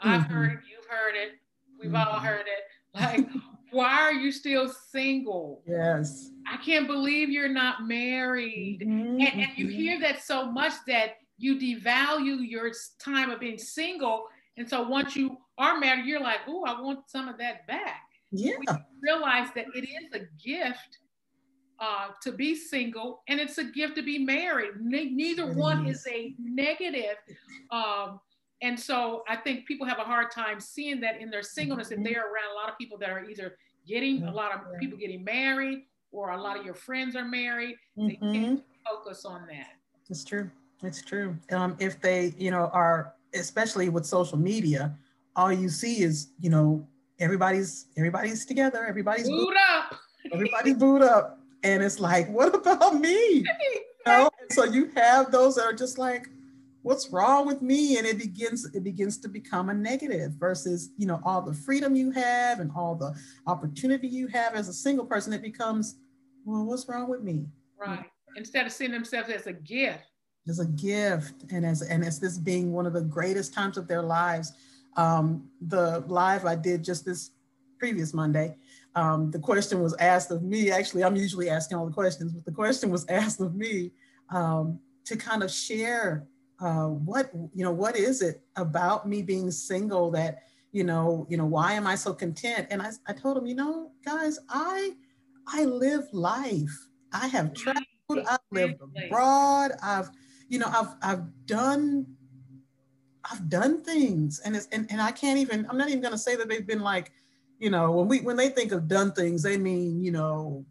I've 0.01 0.21
mm-hmm. 0.21 0.33
heard 0.33 0.51
it, 0.53 0.59
you've 0.69 0.85
heard 0.89 1.15
it, 1.15 1.31
we've 1.79 1.91
mm-hmm. 1.91 2.13
all 2.13 2.19
heard 2.19 2.41
it. 2.41 2.63
Like, 2.93 3.25
why 3.71 4.01
are 4.01 4.11
you 4.11 4.33
still 4.33 4.67
single? 4.67 5.61
Yes. 5.65 6.29
I 6.45 6.57
can't 6.57 6.87
believe 6.87 7.29
you're 7.29 7.47
not 7.47 7.87
married. 7.87 8.81
Mm-hmm. 8.81 9.21
And, 9.21 9.21
and 9.21 9.51
you 9.55 9.67
mm-hmm. 9.67 9.75
hear 9.75 9.99
that 10.01 10.21
so 10.21 10.51
much 10.51 10.73
that 10.87 11.19
you 11.37 11.55
devalue 11.57 12.39
your 12.41 12.73
time 12.99 13.29
of 13.31 13.39
being 13.39 13.57
single 13.57 14.25
and 14.57 14.69
so 14.69 14.87
once 14.87 15.15
you 15.15 15.37
are 15.57 15.79
married, 15.79 16.05
you're 16.05 16.19
like, 16.19 16.39
oh, 16.47 16.63
I 16.65 16.79
want 16.81 17.09
some 17.09 17.27
of 17.27 17.37
that 17.37 17.67
back. 17.67 18.03
Yeah. 18.31 18.53
We 18.59 18.65
realize 19.01 19.49
that 19.55 19.65
it 19.73 19.87
is 19.87 20.13
a 20.13 20.25
gift 20.43 20.99
uh, 21.79 22.09
to 22.21 22.31
be 22.31 22.55
single 22.55 23.23
and 23.27 23.39
it's 23.39 23.57
a 23.57 23.63
gift 23.63 23.95
to 23.95 24.03
be 24.03 24.19
married. 24.19 24.71
Ne- 24.79 25.09
neither 25.09 25.49
it 25.49 25.57
one 25.57 25.87
is. 25.87 26.05
a 26.07 26.35
negative. 26.39 27.17
Um, 27.71 28.19
and 28.61 28.79
so 28.79 29.23
I 29.27 29.35
think 29.35 29.65
people 29.65 29.87
have 29.87 29.97
a 29.97 30.03
hard 30.03 30.31
time 30.31 30.59
seeing 30.59 31.01
that 31.01 31.19
in 31.19 31.29
their 31.31 31.43
singleness 31.43 31.89
mm-hmm. 31.89 32.05
if 32.05 32.13
they're 32.13 32.23
around 32.23 32.51
a 32.51 32.55
lot 32.55 32.69
of 32.69 32.77
people 32.77 32.97
that 32.99 33.09
are 33.09 33.25
either 33.25 33.57
getting 33.87 34.23
a 34.23 34.31
lot 34.31 34.53
of 34.53 34.79
people 34.79 34.97
getting 34.97 35.23
married 35.23 35.85
or 36.11 36.31
a 36.31 36.41
lot 36.41 36.59
of 36.59 36.65
your 36.65 36.75
friends 36.75 37.15
are 37.15 37.25
married. 37.25 37.75
Mm-hmm. 37.97 38.07
They 38.07 38.39
can't 38.39 38.63
focus 38.87 39.25
on 39.25 39.47
that. 39.47 39.73
It's 40.09 40.23
true. 40.23 40.51
It's 40.83 41.01
true. 41.01 41.37
Um, 41.51 41.75
if 41.79 41.99
they, 42.01 42.33
you 42.37 42.51
know, 42.51 42.69
are 42.73 43.13
especially 43.33 43.89
with 43.89 44.05
social 44.05 44.37
media, 44.37 44.95
all 45.35 45.51
you 45.51 45.69
see 45.69 46.01
is, 46.01 46.31
you 46.39 46.49
know, 46.49 46.87
everybody's 47.19 47.87
everybody's 47.97 48.45
together, 48.45 48.85
everybody's 48.85 49.29
booed 49.29 49.55
up. 49.73 49.95
Everybody's 50.33 50.75
booed 50.75 51.01
up. 51.01 51.39
And 51.63 51.83
it's 51.83 51.99
like, 51.99 52.29
what 52.31 52.53
about 52.55 52.99
me? 52.99 53.45
know? 54.05 54.29
So 54.49 54.63
you 54.63 54.91
have 54.95 55.31
those 55.31 55.55
that 55.55 55.63
are 55.63 55.73
just 55.73 55.97
like, 55.97 56.27
what's 56.81 57.11
wrong 57.11 57.45
with 57.45 57.61
me? 57.61 57.97
And 57.97 58.07
it 58.07 58.17
begins, 58.17 58.65
it 58.73 58.83
begins 58.83 59.17
to 59.19 59.27
become 59.27 59.69
a 59.69 59.73
negative 59.73 60.33
versus, 60.33 60.89
you 60.97 61.05
know, 61.05 61.21
all 61.23 61.41
the 61.41 61.53
freedom 61.53 61.95
you 61.95 62.11
have 62.11 62.59
and 62.59 62.71
all 62.75 62.95
the 62.95 63.15
opportunity 63.47 64.07
you 64.07 64.27
have 64.27 64.55
as 64.55 64.67
a 64.67 64.73
single 64.73 65.05
person, 65.05 65.33
it 65.33 65.41
becomes, 65.41 65.97
well, 66.45 66.65
what's 66.65 66.87
wrong 66.89 67.09
with 67.09 67.21
me? 67.21 67.45
Right. 67.77 68.05
Instead 68.35 68.65
of 68.65 68.71
seeing 68.71 68.91
themselves 68.91 69.29
as 69.29 69.47
a 69.47 69.53
gift. 69.53 70.05
As 70.47 70.59
a 70.59 70.65
gift 70.65 71.51
and 71.51 71.63
as 71.65 71.83
and 71.83 72.03
as 72.03 72.19
this 72.19 72.37
being 72.37 72.71
one 72.71 72.87
of 72.87 72.93
the 72.93 73.01
greatest 73.01 73.53
times 73.53 73.77
of 73.77 73.87
their 73.87 74.01
lives. 74.01 74.53
Um, 74.97 75.47
the 75.61 76.03
live 76.07 76.45
I 76.45 76.55
did 76.55 76.83
just 76.83 77.05
this 77.05 77.31
previous 77.77 78.13
Monday, 78.13 78.55
um, 78.95 79.31
the 79.31 79.39
question 79.39 79.81
was 79.81 79.95
asked 79.97 80.31
of 80.31 80.41
me. 80.43 80.71
Actually, 80.71 81.03
I'm 81.03 81.15
usually 81.15 81.49
asking 81.49 81.77
all 81.77 81.85
the 81.85 81.91
questions, 81.93 82.33
but 82.33 82.43
the 82.43 82.51
question 82.51 82.89
was 82.89 83.05
asked 83.09 83.39
of 83.39 83.55
me 83.55 83.91
um, 84.29 84.79
to 85.05 85.15
kind 85.15 85.43
of 85.43 85.51
share 85.51 86.27
uh, 86.59 86.87
what 86.87 87.31
you 87.53 87.63
know. 87.63 87.71
What 87.71 87.95
is 87.95 88.23
it 88.23 88.41
about 88.55 89.07
me 89.07 89.21
being 89.21 89.51
single 89.51 90.09
that 90.11 90.43
you 90.71 90.83
know? 90.83 91.27
You 91.29 91.37
know, 91.37 91.45
why 91.45 91.73
am 91.73 91.85
I 91.85 91.95
so 91.95 92.13
content? 92.13 92.67
And 92.71 92.81
I, 92.81 92.89
I 93.07 93.13
told 93.13 93.37
him, 93.37 93.45
you 93.45 93.55
know, 93.55 93.91
guys, 94.03 94.39
I 94.49 94.93
I 95.47 95.65
live 95.65 96.07
life. 96.11 96.87
I 97.13 97.27
have 97.27 97.53
traveled. 97.53 97.85
I've 98.09 98.39
lived 98.51 98.81
abroad. 98.81 99.71
I've 99.81 100.09
you 100.51 100.59
know 100.59 100.67
I've 100.67 100.93
I've 101.01 101.45
done 101.45 102.05
I've 103.29 103.49
done 103.49 103.81
things, 103.83 104.39
and 104.39 104.55
it's 104.55 104.67
and, 104.71 104.85
and 104.91 105.01
I 105.01 105.11
can't 105.11 105.39
even. 105.39 105.65
I'm 105.69 105.77
not 105.77 105.89
even 105.89 106.01
going 106.01 106.13
to 106.13 106.17
say 106.17 106.35
that 106.35 106.49
they've 106.49 106.65
been 106.65 106.81
like 106.81 107.11
you 107.61 107.69
know, 107.69 107.91
when 107.91 108.07
we 108.07 108.21
when 108.21 108.35
they 108.35 108.49
think 108.49 108.71
of 108.71 108.87
done 108.87 109.11
things, 109.11 109.43
they 109.43 109.55
mean, 109.55 110.03
you 110.03 110.11
know, 110.11 110.65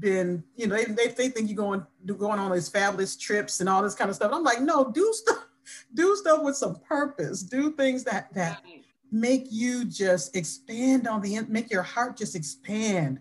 been, 0.00 0.42
you 0.56 0.66
know, 0.66 0.76
they, 0.76 0.84
they, 0.86 1.08
they 1.08 1.28
think 1.28 1.48
you're 1.48 1.56
going 1.56 1.86
going 2.18 2.40
on 2.40 2.50
these 2.50 2.68
fabulous 2.68 3.16
trips 3.16 3.60
and 3.60 3.68
all 3.68 3.82
this 3.82 3.94
kind 3.94 4.10
of 4.10 4.16
stuff. 4.16 4.32
I'm 4.34 4.42
like, 4.42 4.60
no, 4.60 4.90
do 4.90 5.12
stuff, 5.12 5.46
do 5.94 6.16
stuff 6.16 6.42
with 6.42 6.56
some 6.56 6.74
purpose. 6.80 7.44
Do 7.44 7.70
things 7.70 8.02
that 8.02 8.34
that 8.34 8.62
make 9.12 9.46
you 9.48 9.84
just 9.84 10.34
expand 10.34 11.06
on 11.06 11.20
the 11.20 11.40
make 11.48 11.70
your 11.70 11.84
heart 11.84 12.16
just 12.16 12.34
expand, 12.34 13.20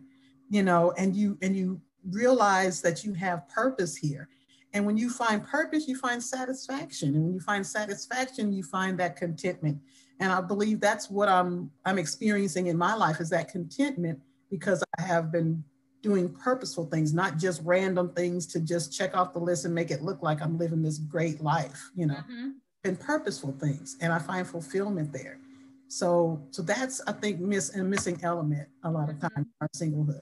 you 0.49 0.63
know, 0.63 0.91
and 0.97 1.15
you 1.15 1.37
and 1.43 1.55
you 1.55 1.79
realize 2.09 2.81
that 2.81 3.03
you 3.03 3.13
have 3.13 3.47
purpose 3.47 3.95
here. 3.95 4.27
And 4.73 4.85
when 4.85 4.97
you 4.97 5.09
find 5.09 5.45
purpose, 5.45 5.87
you 5.87 5.97
find 5.97 6.23
satisfaction. 6.23 7.15
And 7.15 7.25
when 7.25 7.33
you 7.33 7.41
find 7.41 7.65
satisfaction, 7.65 8.53
you 8.53 8.63
find 8.63 8.97
that 8.99 9.17
contentment 9.17 9.79
and 10.21 10.31
I 10.31 10.39
believe 10.39 10.79
that's 10.79 11.09
what 11.09 11.27
I'm 11.27 11.71
I'm 11.83 11.97
experiencing 11.97 12.67
in 12.67 12.77
my 12.77 12.93
life 12.93 13.19
is 13.19 13.31
that 13.31 13.49
contentment 13.49 14.19
because 14.51 14.83
I 14.99 15.01
have 15.01 15.31
been 15.31 15.63
doing 16.03 16.29
purposeful 16.33 16.85
things, 16.85 17.11
not 17.13 17.37
just 17.37 17.61
random 17.63 18.13
things 18.13 18.45
to 18.47 18.59
just 18.59 18.95
check 18.95 19.17
off 19.17 19.33
the 19.33 19.39
list 19.39 19.65
and 19.65 19.73
make 19.73 19.89
it 19.89 20.03
look 20.03 20.21
like 20.21 20.41
I'm 20.41 20.57
living 20.57 20.83
this 20.83 20.99
great 20.99 21.41
life, 21.41 21.89
you 21.95 22.05
know, 22.05 22.15
mm-hmm. 22.15 22.49
and 22.83 22.99
purposeful 22.99 23.55
things. 23.59 23.97
And 23.99 24.13
I 24.13 24.19
find 24.19 24.47
fulfillment 24.47 25.11
there. 25.11 25.39
So 25.87 26.39
so 26.51 26.61
that's 26.61 27.01
I 27.07 27.13
think 27.13 27.39
miss 27.39 27.75
a 27.75 27.83
missing 27.83 28.19
element 28.21 28.69
a 28.83 28.91
lot 28.91 29.09
of 29.09 29.15
mm-hmm. 29.15 29.27
time 29.35 29.47
our 29.59 29.69
singlehood. 29.75 30.21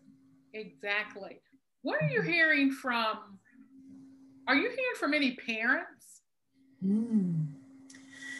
Exactly. 0.53 1.41
What 1.81 2.01
are 2.01 2.07
you 2.07 2.21
mm-hmm. 2.21 2.31
hearing 2.31 2.71
from? 2.71 3.38
Are 4.49 4.55
you 4.55 4.63
hearing 4.63 4.95
from 4.97 5.13
any 5.13 5.35
parents? 5.35 6.21
Mm. 6.83 7.49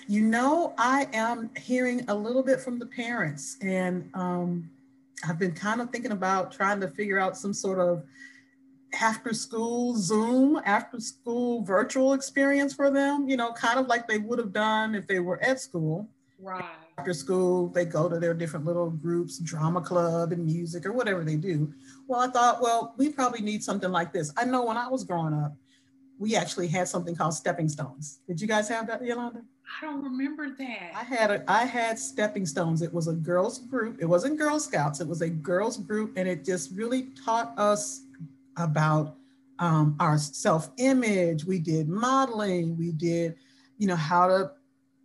You 0.07 0.21
know, 0.21 0.73
I 0.75 1.07
am 1.13 1.51
hearing 1.55 2.03
a 2.07 2.15
little 2.15 2.41
bit 2.41 2.59
from 2.59 2.79
the 2.79 2.87
parents, 2.87 3.57
and 3.61 4.09
um, 4.15 4.71
I've 5.27 5.37
been 5.37 5.51
kind 5.51 5.81
of 5.81 5.91
thinking 5.91 6.11
about 6.11 6.51
trying 6.51 6.81
to 6.81 6.87
figure 6.87 7.19
out 7.19 7.37
some 7.37 7.53
sort 7.53 7.77
of 7.77 8.03
after 8.99 9.35
school 9.35 9.95
Zoom, 9.97 10.59
after 10.65 10.99
school 10.99 11.61
virtual 11.61 12.13
experience 12.13 12.73
for 12.73 12.89
them, 12.89 13.29
you 13.29 13.37
know, 13.37 13.53
kind 13.53 13.77
of 13.77 13.85
like 13.85 14.07
they 14.07 14.17
would 14.17 14.39
have 14.39 14.51
done 14.51 14.95
if 14.95 15.05
they 15.05 15.19
were 15.19 15.39
at 15.43 15.59
school. 15.59 16.09
Right. 16.39 16.65
After 16.97 17.13
school, 17.13 17.67
they 17.67 17.85
go 17.85 18.09
to 18.09 18.17
their 18.17 18.33
different 18.33 18.65
little 18.65 18.89
groups, 18.89 19.37
drama 19.37 19.79
club 19.79 20.31
and 20.31 20.43
music 20.43 20.87
or 20.87 20.91
whatever 20.91 21.23
they 21.23 21.35
do. 21.35 21.71
Well, 22.07 22.21
I 22.21 22.31
thought, 22.31 22.63
well, 22.63 22.95
we 22.97 23.09
probably 23.09 23.41
need 23.41 23.63
something 23.63 23.91
like 23.91 24.11
this. 24.11 24.33
I 24.37 24.45
know 24.45 24.65
when 24.65 24.75
I 24.75 24.87
was 24.87 25.03
growing 25.03 25.35
up, 25.35 25.53
we 26.19 26.35
actually 26.35 26.67
had 26.67 26.88
something 26.88 27.15
called 27.15 27.33
stepping 27.33 27.69
stones. 27.69 28.19
Did 28.27 28.39
you 28.41 28.47
guys 28.47 28.67
have 28.67 28.85
that, 28.88 29.03
Yolanda? 29.03 29.41
I 29.81 29.85
don't 29.85 30.03
remember 30.03 30.49
that. 30.49 30.91
I 30.95 31.03
had 31.03 31.31
a 31.31 31.43
I 31.47 31.63
had 31.63 31.97
stepping 31.97 32.45
stones. 32.45 32.81
It 32.81 32.93
was 32.93 33.07
a 33.07 33.13
girls 33.13 33.59
group. 33.59 33.97
It 34.01 34.05
wasn't 34.05 34.38
Girl 34.38 34.59
Scouts. 34.59 34.99
It 34.99 35.07
was 35.07 35.21
a 35.21 35.29
girls 35.29 35.77
group, 35.77 36.13
and 36.17 36.27
it 36.27 36.43
just 36.43 36.75
really 36.75 37.07
taught 37.23 37.57
us 37.57 38.03
about 38.57 39.15
um, 39.59 39.95
our 39.99 40.17
self 40.17 40.71
image. 40.77 41.45
We 41.45 41.59
did 41.59 41.88
modeling. 41.88 42.77
We 42.77 42.91
did, 42.91 43.35
you 43.77 43.88
know, 43.88 43.95
how 43.95 44.27
to 44.27 44.51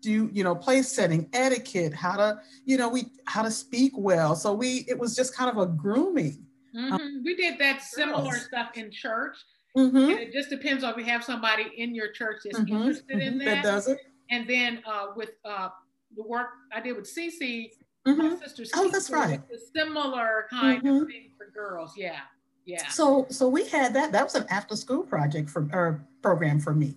do 0.01 0.29
you 0.35 0.45
know 0.45 0.55
place 0.55 0.93
setting 0.93 1.27
etiquette 1.33 1.95
how 1.95 2.15
to 2.15 2.39
you 2.67 2.77
know 2.77 2.91
we 2.91 3.07
how 3.25 3.41
to 3.41 3.51
speak 3.51 3.91
well 3.97 4.37
so 4.37 4.53
we 4.53 4.85
it 4.87 4.99
was 4.99 5.17
just 5.17 5.35
kind 5.35 5.51
of 5.51 5.57
a 5.57 5.65
grooming 5.65 6.45
mm-hmm. 6.77 6.93
um, 6.93 7.23
we 7.25 7.35
did 7.35 7.59
that 7.59 7.81
similar 7.81 8.33
girls. 8.33 8.45
stuff 8.45 8.69
in 8.75 8.91
church 8.91 9.35
mm-hmm. 9.77 9.97
and 9.97 10.11
it 10.21 10.33
just 10.33 10.51
depends 10.51 10.85
on 10.85 10.91
if 10.91 10.97
we 10.97 11.05
have 11.05 11.25
somebody 11.25 11.71
in 11.77 11.95
your 11.95 12.11
church 12.13 12.43
that's 12.45 12.59
mm-hmm. 12.59 12.77
interested 12.77 13.21
in 13.21 13.39
that, 13.39 13.45
that 13.45 13.63
does 13.63 13.89
it 13.89 13.99
and 14.31 14.49
then 14.49 14.83
uh, 14.87 15.09
with 15.17 15.31
uh, 15.45 15.69
the 16.17 16.23
work 16.23 16.49
I 16.73 16.81
did 16.81 16.97
with 16.97 17.05
CC, 17.07 17.71
mm-hmm. 18.07 18.17
my 18.17 18.37
sister's 18.37 18.71
oh, 18.75 18.89
that's 18.91 19.11
right, 19.11 19.41
a 19.41 19.59
similar 19.77 20.47
kind 20.51 20.83
mm-hmm. 20.83 21.03
of 21.03 21.09
thing 21.09 21.31
for 21.37 21.51
girls. 21.51 21.95
Yeah, 21.97 22.21
yeah. 22.65 22.89
So, 22.89 23.27
so 23.31 23.49
we 23.49 23.69
had 23.69 23.95
that. 23.95 24.13
That 24.13 24.25
was 24.25 24.35
an 24.35 24.47
after-school 24.51 25.05
project 25.05 25.51
for 25.51 25.69
or 25.73 26.05
program 26.23 26.61
for 26.61 26.75
me, 26.75 26.97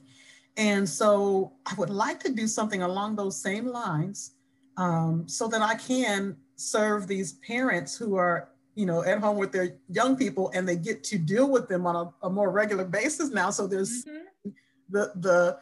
and 0.56 0.88
so 0.88 1.54
I 1.66 1.74
would 1.76 1.90
like 1.90 2.20
to 2.22 2.32
do 2.32 2.48
something 2.48 2.82
along 2.82 3.16
those 3.16 3.40
same 3.40 3.68
lines, 3.68 4.32
um, 4.78 5.28
so 5.28 5.48
that 5.48 5.62
I 5.62 5.76
can 5.76 6.38
serve 6.56 7.08
these 7.08 7.34
parents 7.34 7.96
who 7.96 8.16
are 8.16 8.50
you 8.78 8.86
know 8.86 9.04
at 9.04 9.20
home 9.20 9.38
with 9.38 9.52
their 9.52 9.76
young 9.90 10.16
people 10.16 10.52
and 10.54 10.70
they 10.70 10.76
get 10.76 11.04
to 11.04 11.18
deal 11.18 11.50
with 11.50 11.68
them 11.68 11.86
on 11.86 11.96
a, 11.96 12.28
a 12.28 12.30
more 12.30 12.52
regular 12.52 12.86
basis 12.86 13.30
now 13.32 13.50
so 13.50 13.66
there's 13.66 14.06
mm-hmm. 14.06 14.50
the 14.90 15.12
the 15.16 15.60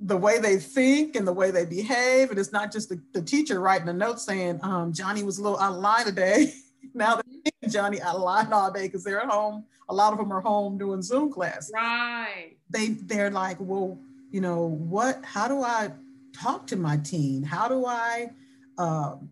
the 0.00 0.16
way 0.16 0.38
they 0.38 0.58
think 0.58 1.16
and 1.16 1.26
the 1.26 1.32
way 1.32 1.50
they 1.50 1.64
behave. 1.64 2.30
And 2.30 2.38
it's 2.38 2.52
not 2.52 2.70
just 2.70 2.88
the, 2.88 3.00
the 3.12 3.22
teacher 3.22 3.60
writing 3.60 3.88
a 3.88 3.92
note 3.92 4.20
saying, 4.20 4.60
um, 4.62 4.92
Johnny 4.92 5.22
was 5.22 5.38
a 5.38 5.42
little 5.42 5.58
out 5.58 5.72
of 5.72 5.78
line 5.78 6.04
today. 6.04 6.52
now 6.94 7.16
they're 7.16 7.68
Johnny 7.70 8.00
out 8.02 8.16
of 8.16 8.22
line 8.22 8.52
all 8.52 8.70
day 8.70 8.86
because 8.86 9.04
they're 9.04 9.20
at 9.20 9.30
home. 9.30 9.64
A 9.88 9.94
lot 9.94 10.12
of 10.12 10.18
them 10.18 10.32
are 10.32 10.40
home 10.40 10.76
doing 10.76 11.00
Zoom 11.00 11.32
class. 11.32 11.70
Right. 11.72 12.56
They 12.68 12.88
they're 12.88 13.30
like, 13.30 13.56
well, 13.60 13.98
you 14.30 14.40
know, 14.40 14.66
what, 14.66 15.24
how 15.24 15.48
do 15.48 15.62
I 15.62 15.92
talk 16.34 16.66
to 16.68 16.76
my 16.76 16.96
teen? 16.98 17.42
How 17.42 17.68
do 17.68 17.86
I 17.86 18.30
um, 18.76 19.30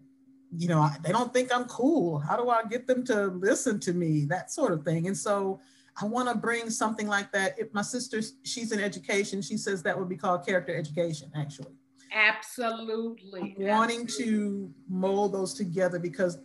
you 0.57 0.69
know, 0.69 0.81
I, 0.81 0.97
they 1.03 1.13
don't 1.13 1.33
think 1.33 1.55
I'm 1.55 1.65
cool. 1.65 2.19
How 2.19 2.37
do 2.37 2.49
I 2.49 2.63
get 2.65 2.87
them 2.87 3.05
to 3.07 3.27
listen 3.27 3.81
to 3.81 3.93
me? 3.93 4.25
That 4.27 4.51
sort 4.51 4.73
of 4.73 4.85
thing. 4.85 5.07
And 5.07 5.17
so 5.17 5.61
I 6.01 6.07
want 6.07 6.29
to 6.29 6.35
bring 6.35 6.71
something 6.71 7.07
like 7.07 7.33
that. 7.33 7.59
If 7.59 7.73
my 7.73 7.83
sister, 7.83 8.21
she's 8.43 8.73
in 8.73 8.81
education, 8.81 9.43
she 9.43 9.57
says 9.57 9.83
that 9.83 9.99
would 9.99 10.09
be 10.09 10.17
called 10.17 10.45
character 10.45 10.77
education, 10.77 11.31
actually. 11.35 11.73
Absolutely. 12.13 13.57
I'm 13.59 13.67
wanting 13.67 14.03
Absolutely. 14.03 14.35
to 14.35 14.75
mold 14.89 15.35
those 15.35 15.55
together 15.55 15.99
because 15.99 16.39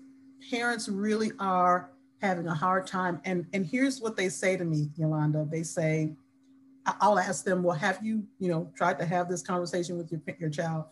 parents 0.49 0.87
really 0.89 1.31
are 1.39 1.91
having 2.21 2.47
a 2.47 2.53
hard 2.53 2.87
time. 2.87 3.21
And, 3.25 3.45
and 3.53 3.65
here's 3.65 4.01
what 4.01 4.15
they 4.15 4.29
say 4.29 4.57
to 4.57 4.65
me, 4.65 4.89
Yolanda. 4.95 5.47
They 5.49 5.63
say, 5.63 6.13
I'll 6.99 7.19
ask 7.19 7.45
them, 7.45 7.61
well, 7.61 7.77
have 7.77 8.03
you, 8.03 8.23
you 8.39 8.49
know, 8.49 8.71
tried 8.75 8.97
to 8.99 9.05
have 9.05 9.29
this 9.29 9.41
conversation 9.41 9.97
with 9.97 10.11
your, 10.11 10.21
your 10.39 10.49
child? 10.49 10.85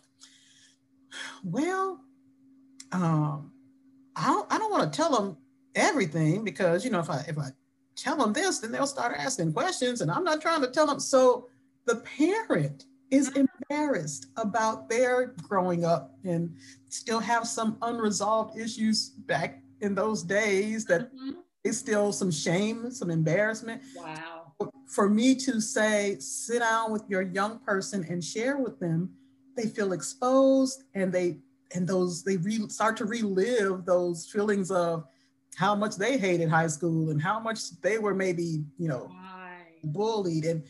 Well, 1.42 2.00
um, 2.92 3.52
I 4.16 4.26
don't, 4.26 4.52
I 4.52 4.58
don't 4.58 4.70
want 4.70 4.92
to 4.92 4.96
tell 4.96 5.10
them 5.10 5.36
everything 5.74 6.44
because, 6.44 6.84
you 6.84 6.90
know, 6.90 7.00
if 7.00 7.10
I, 7.10 7.24
if 7.28 7.38
I 7.38 7.50
tell 7.96 8.16
them 8.16 8.32
this, 8.32 8.58
then 8.58 8.72
they'll 8.72 8.86
start 8.86 9.14
asking 9.16 9.52
questions. 9.52 10.00
And 10.00 10.10
I'm 10.10 10.24
not 10.24 10.40
trying 10.40 10.60
to 10.62 10.68
tell 10.68 10.86
them. 10.86 11.00
So 11.00 11.48
the 11.86 11.96
parent 11.96 12.84
is 13.10 13.30
mm-hmm. 13.30 13.44
embarrassed 13.70 14.26
about 14.36 14.88
their 14.88 15.34
growing 15.42 15.84
up 15.84 16.14
and 16.24 16.54
still 16.88 17.20
have 17.20 17.46
some 17.46 17.78
unresolved 17.82 18.58
issues 18.58 19.10
back 19.10 19.62
in 19.80 19.94
those 19.94 20.22
days 20.22 20.84
that 20.86 21.12
mm-hmm. 21.14 21.40
is 21.64 21.78
still 21.78 22.12
some 22.12 22.30
shame, 22.30 22.90
some 22.90 23.10
embarrassment. 23.10 23.82
Wow. 23.96 24.52
For 24.86 25.08
me 25.08 25.34
to 25.36 25.60
say, 25.60 26.16
sit 26.18 26.60
down 26.60 26.92
with 26.92 27.04
your 27.08 27.22
young 27.22 27.58
person 27.60 28.04
and 28.08 28.22
share 28.22 28.58
with 28.58 28.80
them, 28.80 29.10
they 29.56 29.66
feel 29.66 29.92
exposed 29.92 30.84
and 30.94 31.12
they 31.12 31.38
and 31.74 31.86
those 31.86 32.22
they 32.22 32.36
re, 32.36 32.68
start 32.68 32.96
to 32.98 33.04
relive 33.04 33.84
those 33.84 34.26
feelings 34.26 34.70
of 34.70 35.04
how 35.56 35.74
much 35.74 35.96
they 35.96 36.16
hated 36.18 36.48
high 36.48 36.66
school 36.66 37.10
and 37.10 37.20
how 37.20 37.38
much 37.40 37.80
they 37.80 37.98
were 37.98 38.14
maybe, 38.14 38.64
you 38.78 38.88
know, 38.88 39.10
bullied 39.84 40.44
and 40.44 40.62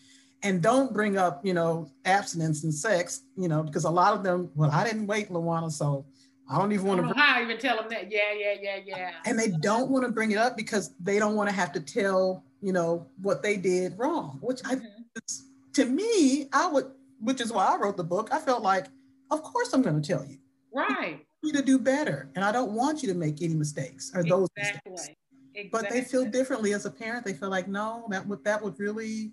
and 0.43 0.62
don't 0.62 0.93
bring 0.93 1.19
up, 1.19 1.45
you 1.45 1.52
know, 1.52 1.90
abstinence 2.05 2.62
and 2.62 2.73
sex, 2.73 3.23
you 3.37 3.49
know, 3.49 3.62
because 3.62 3.85
a 3.85 3.90
lot 3.90 4.14
of 4.14 4.23
them, 4.23 4.50
well, 4.55 4.71
I 4.71 4.85
didn't 4.85 5.09
wait, 5.09 5.31
Lawana, 5.31 5.71
so 5.71 6.07
I 6.49 6.59
don't 6.59 6.71
even 6.73 6.87
want 6.87 7.00
to. 7.00 7.09
Bring, 7.09 7.19
I 7.19 7.43
even 7.43 7.59
tell 7.59 7.76
them 7.76 7.87
that. 7.90 8.11
Yeah, 8.11 8.33
yeah, 8.38 8.55
yeah, 8.61 8.78
yeah. 8.87 9.11
And 9.26 9.37
they 9.37 9.49
don't 9.49 9.90
want 9.90 10.07
to 10.07 10.12
bring 10.12 10.31
it 10.31 10.38
up 10.38 10.57
because 10.57 10.95
they 11.00 11.19
don't 11.19 11.35
want 11.35 11.50
to 11.50 11.55
have 11.55 11.73
to 11.73 11.81
tell 11.81 12.45
you 12.61 12.73
know, 12.73 13.07
what 13.21 13.43
they 13.43 13.57
did 13.57 13.99
wrong, 13.99 14.38
which 14.40 14.61
I, 14.64 14.76
mm-hmm. 14.76 15.43
to 15.75 15.85
me, 15.85 16.49
I 16.52 16.67
would, 16.69 16.90
which 17.21 17.40
is 17.40 17.52
why 17.52 17.67
I 17.67 17.76
wrote 17.76 17.97
the 17.97 18.05
book. 18.05 18.31
I 18.33 18.38
felt 18.38 18.62
like, 18.62 18.87
of 19.31 19.43
course, 19.43 19.73
I'm 19.73 19.83
going 19.83 20.00
to 20.00 20.07
tell 20.07 20.25
you. 20.25 20.38
Right. 20.73 21.25
You 21.43 21.53
to 21.53 21.63
do 21.63 21.79
better, 21.79 22.31
and 22.35 22.45
I 22.45 22.53
don't 22.53 22.73
want 22.73 23.03
you 23.03 23.09
to 23.13 23.15
make 23.15 23.43
any 23.43 23.55
mistakes 23.55 24.11
or 24.15 24.25
those 24.25 24.49
exactly. 24.57 24.93
mistakes. 24.93 25.17
Exactly. 25.55 25.71
But 25.71 25.91
they 25.91 26.03
feel 26.03 26.25
differently 26.25 26.73
as 26.73 26.85
a 26.85 26.91
parent. 26.91 27.25
They 27.25 27.33
feel 27.33 27.49
like, 27.49 27.69
no, 27.69 28.07
that 28.11 28.27
would 28.27 28.45
that 28.45 28.63
would 28.63 28.79
really 28.79 29.33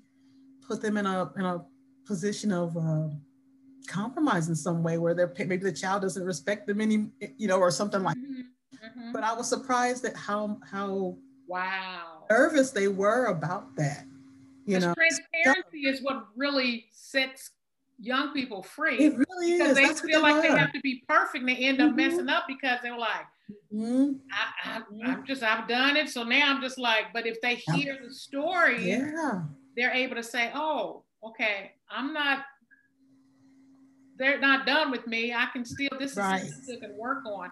put 0.68 0.82
them 0.82 0.98
in 0.98 1.06
a 1.06 1.32
in 1.38 1.46
a 1.46 1.64
position 2.06 2.52
of 2.52 2.76
uh, 2.78 3.10
compromise 3.88 4.50
in 4.50 4.56
some 4.56 4.84
way, 4.84 4.98
where 4.98 5.14
they're 5.14 5.34
maybe 5.38 5.58
the 5.58 5.72
child 5.72 6.02
doesn't 6.02 6.24
respect 6.24 6.68
them 6.68 6.82
any, 6.82 7.10
you 7.38 7.48
know, 7.48 7.60
or 7.60 7.72
something 7.72 8.04
like. 8.04 8.18
Mm-hmm. 8.18 8.42
Mm-hmm. 8.86 9.12
But 9.14 9.24
I 9.24 9.34
was 9.34 9.48
surprised 9.48 10.06
at 10.06 10.16
how 10.16 10.60
how 10.70 11.18
wow 11.48 12.26
nervous 12.30 12.72
they 12.72 12.88
were 12.88 13.26
about 13.26 13.76
that. 13.76 14.06
You 14.66 14.80
know, 14.80 14.94
transparency 14.96 15.86
is 15.86 16.02
what 16.02 16.28
really 16.36 16.88
sets 16.92 17.52
young 18.00 18.34
people 18.34 18.64
free. 18.64 18.98
It 18.98 19.18
really 19.18 19.54
because 19.54 19.72
is. 19.72 19.76
they 19.76 19.88
That's 19.88 20.02
feel 20.02 20.22
like 20.22 20.42
they 20.42 20.50
have 20.50 20.74
to 20.74 20.80
be 20.82 21.04
perfect 21.08 21.46
they 21.46 21.56
end 21.56 21.82
up 21.82 21.90
mm-hmm. 21.90 21.98
messing 21.98 22.30
up 22.30 22.46
because 22.48 22.80
they're 22.84 22.98
like, 22.98 23.26
mm-hmm. 23.74 24.14
I, 24.66 24.82
am 25.04 25.26
just, 25.26 25.44
I've 25.44 25.68
done 25.68 25.98
it. 25.98 26.10
So 26.10 26.24
now 26.24 26.54
I'm 26.54 26.62
just 26.62 26.78
like, 26.78 27.06
but 27.14 27.26
if 27.26 27.40
they 27.42 27.56
hear 27.56 27.98
the 28.06 28.14
story, 28.14 28.90
yeah. 28.90 29.44
they're 29.76 29.94
able 29.94 30.16
to 30.16 30.24
say, 30.24 30.52
oh, 30.54 31.04
okay, 31.24 31.74
I'm 31.90 32.14
not, 32.14 32.40
they're 34.18 34.40
not 34.40 34.66
done 34.66 34.92
with 34.92 35.08
me. 35.08 35.34
I 35.34 35.48
can 35.52 35.66
still, 35.66 35.90
this 36.00 36.16
right. 36.16 36.44
is 36.44 36.64
still 36.64 36.80
can 36.80 36.96
work 36.98 37.26
on. 37.26 37.52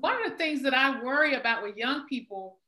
One 0.00 0.24
of 0.24 0.30
the 0.30 0.36
things 0.36 0.62
that 0.62 0.74
I 0.74 1.02
worry 1.02 1.34
about 1.34 1.62
with 1.62 1.76
young 1.76 2.06
people 2.06 2.58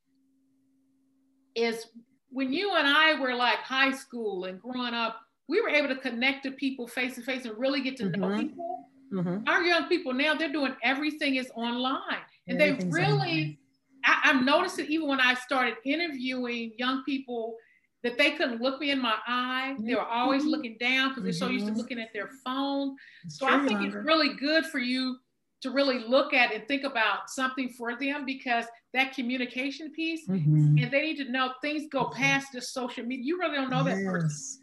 is 1.54 1.86
when 2.30 2.52
you 2.52 2.74
and 2.76 2.86
I 2.86 3.18
were 3.20 3.34
like 3.34 3.58
high 3.58 3.92
school 3.92 4.44
and 4.44 4.60
growing 4.60 4.94
up, 4.94 5.20
we 5.50 5.60
were 5.60 5.68
able 5.68 5.88
to 5.88 5.96
connect 5.96 6.44
to 6.44 6.52
people 6.52 6.86
face 6.86 7.16
to 7.16 7.22
face 7.22 7.44
and 7.44 7.58
really 7.58 7.82
get 7.82 7.96
to 7.96 8.04
mm-hmm. 8.04 8.20
know 8.20 8.38
people. 8.38 8.88
Mm-hmm. 9.12 9.48
Our 9.48 9.62
young 9.64 9.88
people 9.88 10.14
now, 10.14 10.34
they're 10.34 10.52
doing 10.52 10.74
everything 10.84 11.34
is 11.34 11.50
online. 11.56 12.22
And 12.46 12.60
they 12.60 12.78
really, 12.86 13.58
I, 14.04 14.32
noticed 14.32 14.78
it 14.78 14.88
even 14.88 15.08
when 15.08 15.20
I 15.20 15.34
started 15.34 15.74
interviewing 15.84 16.72
young 16.78 17.02
people 17.04 17.56
that 18.04 18.16
they 18.16 18.30
couldn't 18.30 18.62
look 18.62 18.80
me 18.80 18.92
in 18.92 19.00
my 19.00 19.16
eye. 19.26 19.74
They 19.80 19.94
were 19.94 20.06
always 20.06 20.42
mm-hmm. 20.42 20.50
looking 20.52 20.76
down 20.78 21.10
because 21.10 21.24
they're 21.24 21.32
so 21.32 21.48
used 21.48 21.66
to 21.66 21.72
mm-hmm. 21.72 21.80
looking 21.80 22.00
at 22.00 22.12
their 22.14 22.30
phone. 22.44 22.96
So 23.28 23.46
I 23.46 23.66
think 23.66 23.82
it's 23.82 23.94
really 23.94 24.34
good 24.34 24.64
for 24.66 24.78
you 24.78 25.18
to 25.62 25.70
really 25.70 25.98
look 25.98 26.32
at 26.32 26.52
and 26.54 26.66
think 26.66 26.84
about 26.84 27.28
something 27.28 27.68
for 27.70 27.98
them 27.98 28.24
because 28.24 28.64
that 28.94 29.14
communication 29.14 29.92
piece 29.92 30.26
mm-hmm. 30.26 30.78
and 30.78 30.90
they 30.90 31.02
need 31.02 31.16
to 31.16 31.30
know 31.30 31.52
things 31.60 31.84
go 31.90 32.06
past 32.06 32.52
just 32.52 32.72
social 32.72 33.04
media. 33.04 33.24
You 33.24 33.38
really 33.38 33.56
don't 33.56 33.70
know 33.70 33.84
that 33.84 33.98
yes. 33.98 34.06
person. 34.06 34.59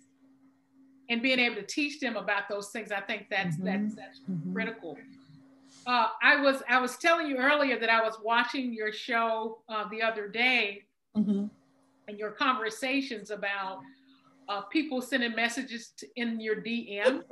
And 1.10 1.22
being 1.22 1.40
able 1.40 1.56
to 1.56 1.64
teach 1.64 2.00
them 2.00 2.18
about 2.18 2.50
those 2.50 2.70
things, 2.70 2.92
I 2.92 3.00
think 3.02 3.28
that's 3.30 3.56
mm-hmm. 3.56 3.66
that's 3.66 3.96
that's 3.96 4.20
mm-hmm. 4.30 4.54
critical. 4.54 4.98
Uh, 5.86 6.08
I 6.22 6.42
was 6.42 6.62
I 6.68 6.82
was 6.82 6.98
telling 6.98 7.28
you 7.28 7.38
earlier 7.38 7.80
that 7.80 7.90
I 7.90 8.02
was 8.02 8.18
watching 8.24 8.74
your 8.74 8.92
show 8.92 9.60
uh, 9.70 9.88
the 9.90 10.02
other 10.02 10.28
day, 10.28 10.84
mm-hmm. 11.16 11.46
and 12.08 12.20
your 12.20 12.32
conversations 12.32 13.32
about 13.32 13.80
uh, 14.50 14.62
people 14.62 15.02
sending 15.02 15.36
messages 15.36 15.92
to, 15.98 16.08
in 16.16 16.40
your 16.40 16.58
DM. 16.58 17.24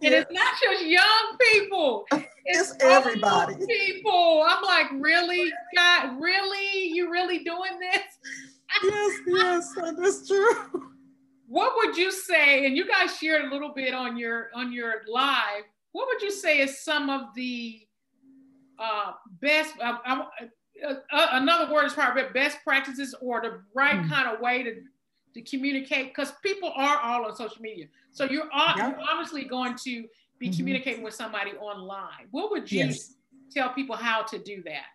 And 0.00 0.14
it's 0.14 0.30
not 0.30 0.54
just 0.62 0.86
young 0.86 1.36
people. 1.52 2.06
It's, 2.50 2.70
it's 2.70 2.82
everybody. 2.82 3.56
People. 3.66 4.42
I'm 4.48 4.62
like, 4.62 4.86
really? 4.92 5.52
God, 5.76 6.18
really? 6.18 6.88
You 6.88 7.10
really 7.10 7.40
doing 7.40 7.78
this? 7.78 8.02
yes, 8.84 9.18
yes, 9.26 9.74
that 9.74 9.98
is 9.98 10.26
true. 10.26 10.92
What 11.48 11.72
would 11.76 11.96
you 11.96 12.12
say? 12.12 12.66
And 12.66 12.76
you 12.76 12.86
guys 12.86 13.16
shared 13.16 13.46
a 13.46 13.50
little 13.50 13.72
bit 13.74 13.94
on 13.94 14.16
your 14.16 14.50
on 14.54 14.72
your 14.72 15.02
live. 15.08 15.64
What 15.92 16.06
would 16.08 16.22
you 16.22 16.30
say 16.30 16.60
is 16.60 16.84
some 16.84 17.08
of 17.08 17.34
the 17.34 17.80
uh, 18.78 19.12
best? 19.40 19.74
Uh, 19.80 19.96
uh, 20.06 20.24
uh 20.84 21.26
another 21.32 21.72
word 21.72 21.86
is 21.86 21.94
probably 21.94 22.22
best 22.34 22.58
practices 22.62 23.14
or 23.20 23.40
the 23.40 23.62
right 23.74 23.96
mm. 23.96 24.08
kind 24.08 24.28
of 24.28 24.40
way 24.40 24.62
to 24.62 24.82
to 25.34 25.42
communicate 25.42 26.14
because 26.14 26.32
people 26.42 26.72
are 26.76 26.98
all 26.98 27.24
on 27.24 27.34
social 27.34 27.62
media. 27.62 27.86
So 28.10 28.24
you're, 28.24 28.48
yeah. 28.54 28.76
you're 28.76 29.00
obviously 29.00 29.44
going 29.44 29.76
to 29.84 30.06
be 30.38 30.48
mm-hmm. 30.48 30.56
communicating 30.56 31.04
with 31.04 31.14
somebody 31.14 31.52
online. 31.52 32.26
What 32.30 32.50
would 32.50 32.70
you 32.70 32.86
yes. 32.86 33.14
tell 33.50 33.70
people 33.70 33.96
how 33.96 34.22
to 34.22 34.38
do 34.38 34.62
that? 34.64 34.86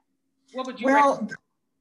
What 0.53 0.67
would 0.67 0.79
you 0.79 0.85
Well, 0.85 1.11
recommend? 1.11 1.35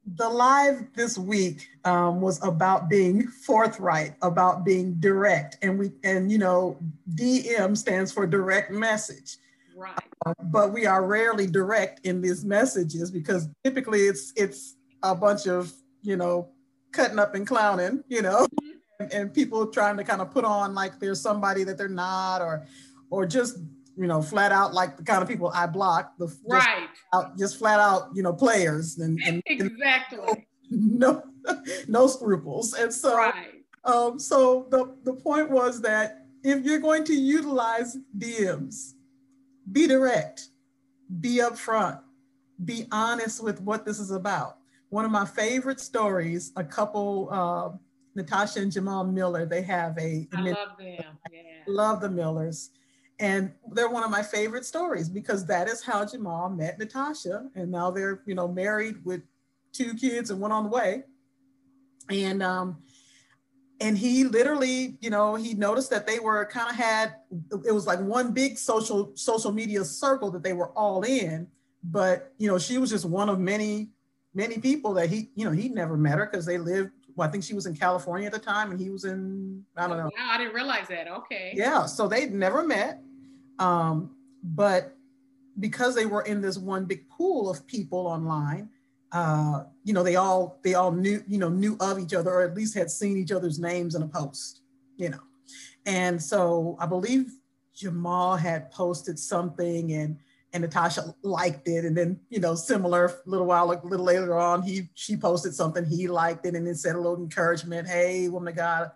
The 0.05 0.27
live 0.27 0.93
this 0.95 1.17
week 1.17 1.69
um, 1.85 2.19
was 2.19 2.43
about 2.43 2.89
being 2.89 3.27
forthright, 3.27 4.15
about 4.21 4.65
being 4.65 4.95
direct, 4.99 5.57
and 5.61 5.79
we 5.79 5.91
and 6.03 6.31
you 6.31 6.37
know 6.37 6.77
DM 7.15 7.77
stands 7.77 8.11
for 8.11 8.27
direct 8.27 8.71
message. 8.71 9.37
Right. 9.75 9.97
Uh, 10.25 10.33
but 10.43 10.71
we 10.71 10.85
are 10.85 11.05
rarely 11.05 11.47
direct 11.47 12.05
in 12.05 12.21
these 12.21 12.45
messages 12.45 13.11
because 13.11 13.47
typically 13.63 14.01
it's 14.01 14.33
it's 14.35 14.75
a 15.03 15.15
bunch 15.15 15.47
of 15.47 15.73
you 16.01 16.17
know 16.17 16.49
cutting 16.91 17.19
up 17.19 17.33
and 17.33 17.47
clowning, 17.47 18.03
you 18.07 18.21
know, 18.21 18.45
mm-hmm. 18.45 18.69
and, 18.99 19.13
and, 19.13 19.33
people 19.33 19.65
trying 19.67 19.97
to 19.97 20.03
kind 20.03 20.21
of 20.21 20.31
put 20.31 20.45
on 20.45 20.75
like 20.75 20.99
there's 20.99 21.19
somebody 21.19 21.63
that 21.63 21.77
they're 21.77 21.87
not, 21.87 22.41
or 22.41 22.65
or 23.09 23.25
just 23.25 23.57
you 23.97 24.07
know 24.07 24.21
flat 24.21 24.51
out 24.51 24.73
like 24.73 24.97
the 24.97 25.03
kind 25.03 25.21
of 25.21 25.27
people 25.27 25.51
I 25.53 25.67
block, 25.67 26.17
the 26.17 26.33
right, 26.49 26.87
just, 26.89 27.01
out, 27.13 27.37
just 27.37 27.59
flat 27.59 27.79
out 27.79 28.09
you 28.13 28.23
know 28.23 28.33
players 28.33 28.97
and, 28.97 29.19
and 29.23 29.41
exactly 29.47 30.47
no 30.69 31.23
no 31.87 32.07
scruples, 32.07 32.73
and 32.73 32.93
so 32.93 33.17
right. 33.17 33.63
um, 33.85 34.19
so 34.19 34.67
the 34.69 34.95
the 35.03 35.13
point 35.13 35.49
was 35.49 35.81
that 35.81 36.25
if 36.43 36.63
you're 36.63 36.79
going 36.79 37.03
to 37.05 37.13
utilize 37.13 37.97
DMs, 38.17 38.93
be 39.71 39.87
direct, 39.87 40.49
be 41.21 41.37
upfront, 41.37 41.99
be 42.65 42.87
honest 42.91 43.43
with 43.43 43.61
what 43.61 43.85
this 43.85 43.99
is 43.99 44.11
about 44.11 44.57
one 44.93 45.05
of 45.05 45.11
my 45.11 45.25
favorite 45.25 45.79
stories, 45.79 46.51
a 46.55 46.63
couple, 46.63 47.27
uh, 47.31 47.75
Natasha 48.13 48.59
and 48.59 48.71
Jamal 48.71 49.03
Miller, 49.03 49.43
they 49.43 49.63
have 49.63 49.97
a. 49.97 50.27
I 50.31 50.41
love 50.41 50.77
them. 50.77 51.17
Yeah. 51.31 51.39
Love 51.65 51.99
the 51.99 52.11
Millers. 52.11 52.69
And 53.19 53.51
they're 53.71 53.89
one 53.89 54.03
of 54.03 54.09
my 54.09 54.23
favorite 54.23 54.65
stories 54.65 55.07
because 55.07 55.45
that 55.45 55.67
is 55.67 55.83
how 55.83 56.05
Jamal 56.05 56.49
met 56.49 56.79
Natasha. 56.79 57.47
And 57.55 57.71
now 57.71 57.91
they're, 57.91 58.21
you 58.25 58.35
know, 58.35 58.47
married 58.47 59.03
with 59.05 59.21
two 59.71 59.93
kids 59.93 60.29
and 60.29 60.39
one 60.39 60.51
on 60.51 60.63
the 60.63 60.69
way. 60.69 61.03
And, 62.09 62.41
um, 62.43 62.77
and 63.79 63.97
he 63.97 64.23
literally, 64.23 64.97
you 64.99 65.09
know, 65.09 65.35
he 65.35 65.53
noticed 65.53 65.89
that 65.91 66.07
they 66.07 66.19
were 66.19 66.45
kind 66.45 66.69
of 66.69 66.75
had, 66.75 67.15
it 67.65 67.71
was 67.71 67.85
like 67.85 67.99
one 67.99 68.33
big 68.33 68.57
social, 68.57 69.11
social 69.15 69.51
media 69.51 69.85
circle 69.85 70.31
that 70.31 70.43
they 70.43 70.53
were 70.53 70.69
all 70.69 71.03
in. 71.03 71.47
But, 71.83 72.33
you 72.37 72.47
know, 72.47 72.57
she 72.57 72.77
was 72.77 72.89
just 72.89 73.05
one 73.05 73.29
of 73.29 73.39
many 73.39 73.89
many 74.33 74.57
people 74.57 74.93
that 74.95 75.09
he, 75.09 75.29
you 75.35 75.45
know, 75.45 75.51
he 75.51 75.69
never 75.69 75.97
met 75.97 76.17
her 76.17 76.25
because 76.25 76.45
they 76.45 76.57
lived. 76.57 76.91
Well, 77.15 77.27
I 77.27 77.31
think 77.31 77.43
she 77.43 77.53
was 77.53 77.65
in 77.65 77.75
California 77.75 78.27
at 78.27 78.33
the 78.33 78.39
time, 78.39 78.71
and 78.71 78.79
he 78.79 78.89
was 78.89 79.05
in 79.05 79.63
I 79.77 79.87
don't 79.87 79.97
know. 79.97 80.09
Yeah, 80.17 80.29
I 80.31 80.37
didn't 80.37 80.53
realize 80.53 80.87
that. 80.89 81.07
Okay. 81.07 81.53
Yeah, 81.55 81.85
so 81.85 82.07
they'd 82.07 82.33
never 82.33 82.65
met, 82.65 83.01
um, 83.59 84.15
but 84.43 84.95
because 85.59 85.95
they 85.95 86.05
were 86.05 86.23
in 86.23 86.41
this 86.41 86.57
one 86.57 86.85
big 86.85 87.07
pool 87.09 87.49
of 87.49 87.65
people 87.67 88.07
online, 88.07 88.69
uh, 89.11 89.63
you 89.83 89.93
know, 89.93 90.01
they 90.01 90.15
all 90.15 90.59
they 90.63 90.73
all 90.73 90.91
knew 90.91 91.23
you 91.27 91.37
know 91.37 91.49
knew 91.49 91.77
of 91.79 91.99
each 91.99 92.13
other, 92.13 92.31
or 92.31 92.41
at 92.41 92.55
least 92.55 92.73
had 92.73 92.89
seen 92.89 93.17
each 93.17 93.31
other's 93.31 93.59
names 93.59 93.95
in 93.95 94.01
a 94.01 94.07
post, 94.07 94.61
you 94.97 95.09
know, 95.09 95.21
and 95.85 96.21
so 96.21 96.75
I 96.79 96.87
believe 96.87 97.31
Jamal 97.75 98.35
had 98.35 98.71
posted 98.71 99.19
something 99.19 99.93
and 99.93 100.17
and 100.53 100.61
Natasha 100.61 101.13
liked 101.23 101.67
it. 101.67 101.83
And 101.83 101.97
then, 101.97 102.19
you 102.29 102.39
know, 102.39 102.53
similar 102.53 103.05
a 103.05 103.29
little 103.29 103.47
while, 103.47 103.71
a 103.71 103.81
little 103.83 104.05
later 104.05 104.37
on, 104.37 104.61
he 104.61 104.89
she 104.93 105.17
posted 105.17 105.53
something, 105.53 105.83
he 105.83 106.07
liked 106.07 106.45
it, 106.45 106.55
and 106.55 106.65
then 106.65 106.75
said 106.75 106.95
a 106.95 106.99
little 106.99 107.17
encouragement. 107.17 107.87
Hey, 107.87 108.29
woman 108.29 108.49
of 108.49 108.55
God, 108.55 108.91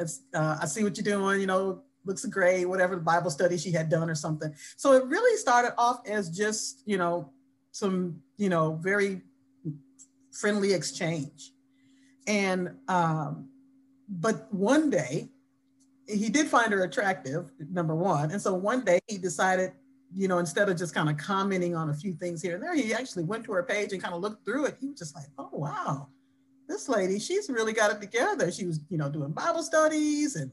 uh, 0.00 0.58
I 0.60 0.66
see 0.66 0.82
what 0.82 0.96
you're 0.96 1.04
doing, 1.04 1.40
you 1.40 1.46
know, 1.46 1.82
looks 2.04 2.24
great, 2.26 2.64
whatever 2.64 2.96
the 2.96 3.02
Bible 3.02 3.30
study 3.30 3.56
she 3.56 3.70
had 3.70 3.88
done 3.88 4.10
or 4.10 4.14
something. 4.14 4.52
So 4.76 4.92
it 4.92 5.04
really 5.06 5.36
started 5.38 5.74
off 5.78 6.00
as 6.08 6.28
just, 6.28 6.82
you 6.86 6.98
know, 6.98 7.30
some, 7.70 8.20
you 8.36 8.48
know, 8.48 8.74
very 8.74 9.22
friendly 10.32 10.72
exchange. 10.72 11.52
And 12.26 12.70
um, 12.88 13.48
but 14.08 14.52
one 14.52 14.90
day 14.90 15.28
he 16.08 16.28
did 16.28 16.46
find 16.48 16.72
her 16.72 16.84
attractive, 16.84 17.46
number 17.70 17.94
one. 17.94 18.30
And 18.32 18.42
so 18.42 18.54
one 18.54 18.84
day 18.84 19.00
he 19.06 19.18
decided 19.18 19.72
you 20.16 20.28
know, 20.28 20.38
instead 20.38 20.70
of 20.70 20.78
just 20.78 20.94
kind 20.94 21.10
of 21.10 21.18
commenting 21.18 21.76
on 21.76 21.90
a 21.90 21.94
few 21.94 22.14
things 22.14 22.40
here 22.40 22.54
and 22.54 22.64
there, 22.64 22.74
he 22.74 22.94
actually 22.94 23.24
went 23.24 23.44
to 23.44 23.52
her 23.52 23.62
page 23.62 23.92
and 23.92 24.02
kind 24.02 24.14
of 24.14 24.22
looked 24.22 24.46
through 24.46 24.64
it. 24.64 24.78
He 24.80 24.88
was 24.88 24.98
just 24.98 25.14
like, 25.14 25.26
oh, 25.36 25.50
wow, 25.52 26.08
this 26.66 26.88
lady, 26.88 27.18
she's 27.18 27.50
really 27.50 27.74
got 27.74 27.90
it 27.90 28.00
together. 28.00 28.50
She 28.50 28.64
was, 28.64 28.80
you 28.88 28.96
know, 28.96 29.10
doing 29.10 29.32
Bible 29.32 29.62
studies 29.62 30.36
and, 30.36 30.50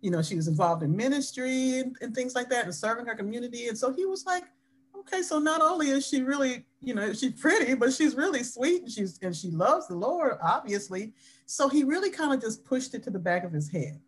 you 0.00 0.12
know, 0.12 0.22
she 0.22 0.36
was 0.36 0.46
involved 0.46 0.84
in 0.84 0.96
ministry 0.96 1.80
and, 1.80 1.96
and 2.00 2.14
things 2.14 2.36
like 2.36 2.48
that 2.50 2.66
and 2.66 2.74
serving 2.74 3.06
her 3.06 3.16
community. 3.16 3.66
And 3.66 3.76
so 3.76 3.92
he 3.92 4.06
was 4.06 4.24
like, 4.26 4.44
okay, 5.00 5.22
so 5.22 5.40
not 5.40 5.60
only 5.60 5.90
is 5.90 6.06
she 6.06 6.22
really, 6.22 6.64
you 6.80 6.94
know, 6.94 7.12
she's 7.12 7.32
pretty, 7.32 7.74
but 7.74 7.92
she's 7.92 8.14
really 8.14 8.44
sweet 8.44 8.82
and 8.82 8.92
she's 8.92 9.18
and 9.22 9.34
she 9.34 9.50
loves 9.50 9.88
the 9.88 9.96
Lord, 9.96 10.38
obviously. 10.40 11.14
So 11.46 11.68
he 11.68 11.82
really 11.82 12.10
kind 12.10 12.32
of 12.32 12.40
just 12.40 12.64
pushed 12.64 12.94
it 12.94 13.02
to 13.02 13.10
the 13.10 13.18
back 13.18 13.42
of 13.42 13.52
his 13.52 13.68
head. 13.68 14.00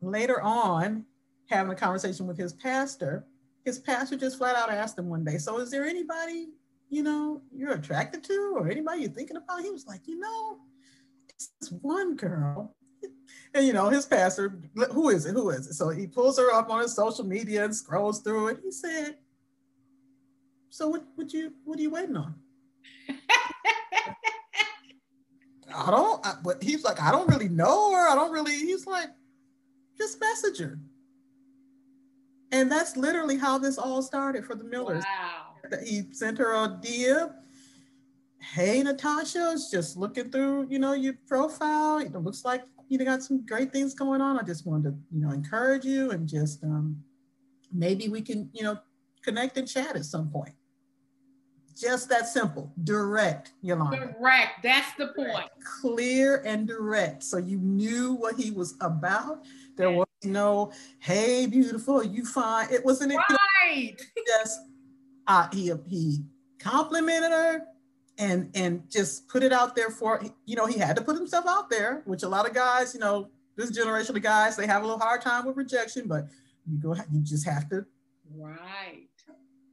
Later 0.00 0.40
on, 0.40 1.04
having 1.50 1.70
a 1.70 1.76
conversation 1.76 2.26
with 2.26 2.38
his 2.38 2.54
pastor, 2.54 3.26
his 3.64 3.78
pastor 3.78 4.16
just 4.16 4.38
flat 4.38 4.56
out 4.56 4.70
asked 4.70 4.98
him 4.98 5.08
one 5.08 5.24
day, 5.24 5.38
So 5.38 5.58
is 5.58 5.70
there 5.70 5.84
anybody, 5.84 6.48
you 6.90 7.02
know, 7.02 7.42
you're 7.54 7.72
attracted 7.72 8.24
to 8.24 8.54
or 8.56 8.68
anybody 8.70 9.02
you're 9.02 9.10
thinking 9.10 9.36
about? 9.36 9.62
He 9.62 9.70
was 9.70 9.86
like, 9.86 10.06
you 10.06 10.18
know, 10.18 10.58
this 11.60 11.70
one 11.80 12.16
girl. 12.16 12.74
And 13.54 13.66
you 13.66 13.72
know, 13.72 13.88
his 13.90 14.06
pastor, 14.06 14.58
who 14.92 15.10
is 15.10 15.26
it? 15.26 15.32
Who 15.32 15.50
is 15.50 15.66
it? 15.66 15.74
So 15.74 15.90
he 15.90 16.06
pulls 16.06 16.38
her 16.38 16.52
up 16.52 16.70
on 16.70 16.80
his 16.80 16.94
social 16.94 17.24
media 17.24 17.64
and 17.64 17.74
scrolls 17.74 18.20
through 18.20 18.48
it. 18.48 18.60
He 18.62 18.70
said, 18.70 19.16
So 20.70 20.88
what 20.88 21.04
would 21.16 21.32
you 21.32 21.52
what 21.64 21.78
are 21.78 21.82
you 21.82 21.90
waiting 21.90 22.16
on? 22.16 22.34
I 25.74 25.90
don't, 25.90 26.24
I, 26.26 26.34
but 26.42 26.62
he's 26.62 26.84
like, 26.84 27.00
I 27.00 27.10
don't 27.10 27.28
really 27.28 27.48
know 27.48 27.92
her. 27.92 28.08
I 28.08 28.14
don't 28.14 28.32
really, 28.32 28.54
he's 28.54 28.86
like, 28.86 29.08
just 29.96 30.20
message 30.20 30.58
her. 30.58 30.78
And 32.52 32.70
that's 32.70 32.96
literally 32.96 33.38
how 33.38 33.58
this 33.58 33.78
all 33.78 34.02
started 34.02 34.44
for 34.44 34.54
the 34.54 34.64
Millers. 34.64 35.04
Wow. 35.04 35.78
He 35.84 36.02
sent 36.12 36.36
her 36.38 36.52
a 36.52 36.68
DM. 36.68 37.32
Hey, 38.38 38.82
Natasha, 38.82 39.52
it's 39.52 39.70
just 39.70 39.96
looking 39.96 40.30
through, 40.30 40.66
you 40.68 40.78
know, 40.78 40.92
your 40.92 41.14
profile. 41.26 41.98
It 41.98 42.12
looks 42.14 42.44
like 42.44 42.62
you 42.88 42.98
got 42.98 43.22
some 43.22 43.46
great 43.46 43.72
things 43.72 43.94
going 43.94 44.20
on. 44.20 44.38
I 44.38 44.42
just 44.42 44.66
wanted 44.66 44.90
to, 44.90 44.96
you 45.10 45.24
know, 45.24 45.30
encourage 45.30 45.84
you 45.84 46.10
and 46.10 46.28
just 46.28 46.62
um, 46.62 47.02
maybe 47.72 48.08
we 48.08 48.20
can, 48.20 48.50
you 48.52 48.64
know, 48.64 48.78
connect 49.22 49.56
and 49.56 49.66
chat 49.66 49.96
at 49.96 50.04
some 50.04 50.28
point. 50.28 50.52
Just 51.74 52.10
that 52.10 52.28
simple, 52.28 52.70
direct, 52.84 53.52
Yolanda. 53.62 54.14
Direct, 54.20 54.62
that's 54.62 54.94
the 54.98 55.08
point. 55.16 55.48
Clear 55.80 56.42
and 56.44 56.68
direct. 56.68 57.22
So 57.22 57.38
you 57.38 57.58
knew 57.58 58.12
what 58.12 58.34
he 58.34 58.50
was 58.50 58.74
about. 58.82 59.44
There 59.76 59.90
was 59.90 60.06
no, 60.24 60.72
hey, 60.98 61.46
beautiful, 61.46 62.02
you 62.02 62.24
fine. 62.24 62.68
It 62.70 62.84
wasn't 62.84 63.14
right. 63.14 63.96
just 64.26 64.60
uh, 65.26 65.48
he 65.52 65.72
he 65.86 66.24
complimented 66.58 67.30
her 67.30 67.62
and 68.18 68.50
and 68.54 68.90
just 68.90 69.28
put 69.28 69.42
it 69.42 69.52
out 69.52 69.74
there 69.74 69.90
for 69.90 70.22
you 70.46 70.56
know 70.56 70.66
he 70.66 70.78
had 70.78 70.96
to 70.96 71.02
put 71.02 71.16
himself 71.16 71.46
out 71.46 71.70
there, 71.70 72.02
which 72.04 72.22
a 72.22 72.28
lot 72.28 72.48
of 72.48 72.54
guys, 72.54 72.94
you 72.94 73.00
know, 73.00 73.28
this 73.56 73.70
generation 73.70 74.16
of 74.16 74.22
guys, 74.22 74.56
they 74.56 74.66
have 74.66 74.82
a 74.82 74.86
little 74.86 75.00
hard 75.00 75.20
time 75.20 75.46
with 75.46 75.56
rejection, 75.56 76.06
but 76.06 76.26
you 76.66 76.78
go 76.78 76.94
you 77.10 77.22
just 77.22 77.46
have 77.46 77.68
to 77.70 77.84
right 78.36 79.08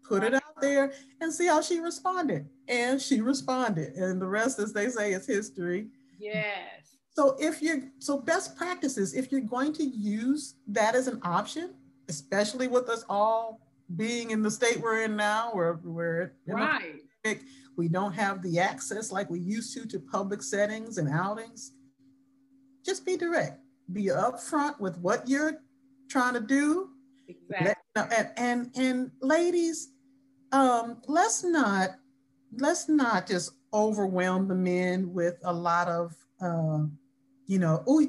put 0.09 0.23
it 0.23 0.33
out 0.33 0.59
there 0.59 0.91
and 1.21 1.31
see 1.31 1.45
how 1.45 1.61
she 1.61 1.79
responded. 1.79 2.49
And 2.67 2.99
she 2.99 3.21
responded. 3.21 3.93
And 3.93 4.19
the 4.19 4.25
rest, 4.25 4.59
as 4.59 4.73
they 4.73 4.89
say, 4.89 5.13
is 5.13 5.25
history. 5.27 5.87
Yes. 6.17 6.97
So 7.15 7.35
if 7.39 7.61
you're 7.61 7.81
so 7.99 8.17
best 8.17 8.55
practices, 8.55 9.13
if 9.13 9.31
you're 9.31 9.41
going 9.41 9.73
to 9.73 9.83
use 9.83 10.55
that 10.67 10.95
as 10.95 11.07
an 11.07 11.19
option, 11.23 11.73
especially 12.07 12.67
with 12.67 12.89
us 12.89 13.03
all 13.09 13.61
being 13.95 14.31
in 14.31 14.41
the 14.41 14.51
state 14.51 14.79
we're 14.81 15.03
in 15.03 15.15
now, 15.15 15.49
where 15.53 15.79
we're 15.83 16.35
right. 16.47 17.01
we 17.75 17.87
don't 17.87 18.13
have 18.13 18.41
the 18.41 18.59
access 18.59 19.11
like 19.11 19.29
we 19.29 19.39
used 19.39 19.73
to 19.73 19.85
to 19.87 19.99
public 19.99 20.41
settings 20.41 20.97
and 20.97 21.09
outings. 21.09 21.73
Just 22.85 23.05
be 23.05 23.17
direct. 23.17 23.59
Be 23.91 24.05
upfront 24.05 24.79
with 24.79 24.97
what 24.99 25.27
you're 25.27 25.61
trying 26.09 26.35
to 26.35 26.39
do. 26.39 26.89
Exactly. 27.27 27.73
And, 27.95 28.31
and 28.37 28.71
and 28.75 29.11
ladies, 29.21 29.89
um, 30.51 31.01
let's 31.07 31.43
not 31.43 31.91
let's 32.57 32.87
not 32.87 33.27
just 33.27 33.51
overwhelm 33.73 34.47
the 34.47 34.55
men 34.55 35.13
with 35.13 35.35
a 35.43 35.53
lot 35.53 35.87
of 35.87 36.15
uh, 36.41 36.85
you 37.47 37.59
know, 37.59 37.83
oh, 37.87 38.05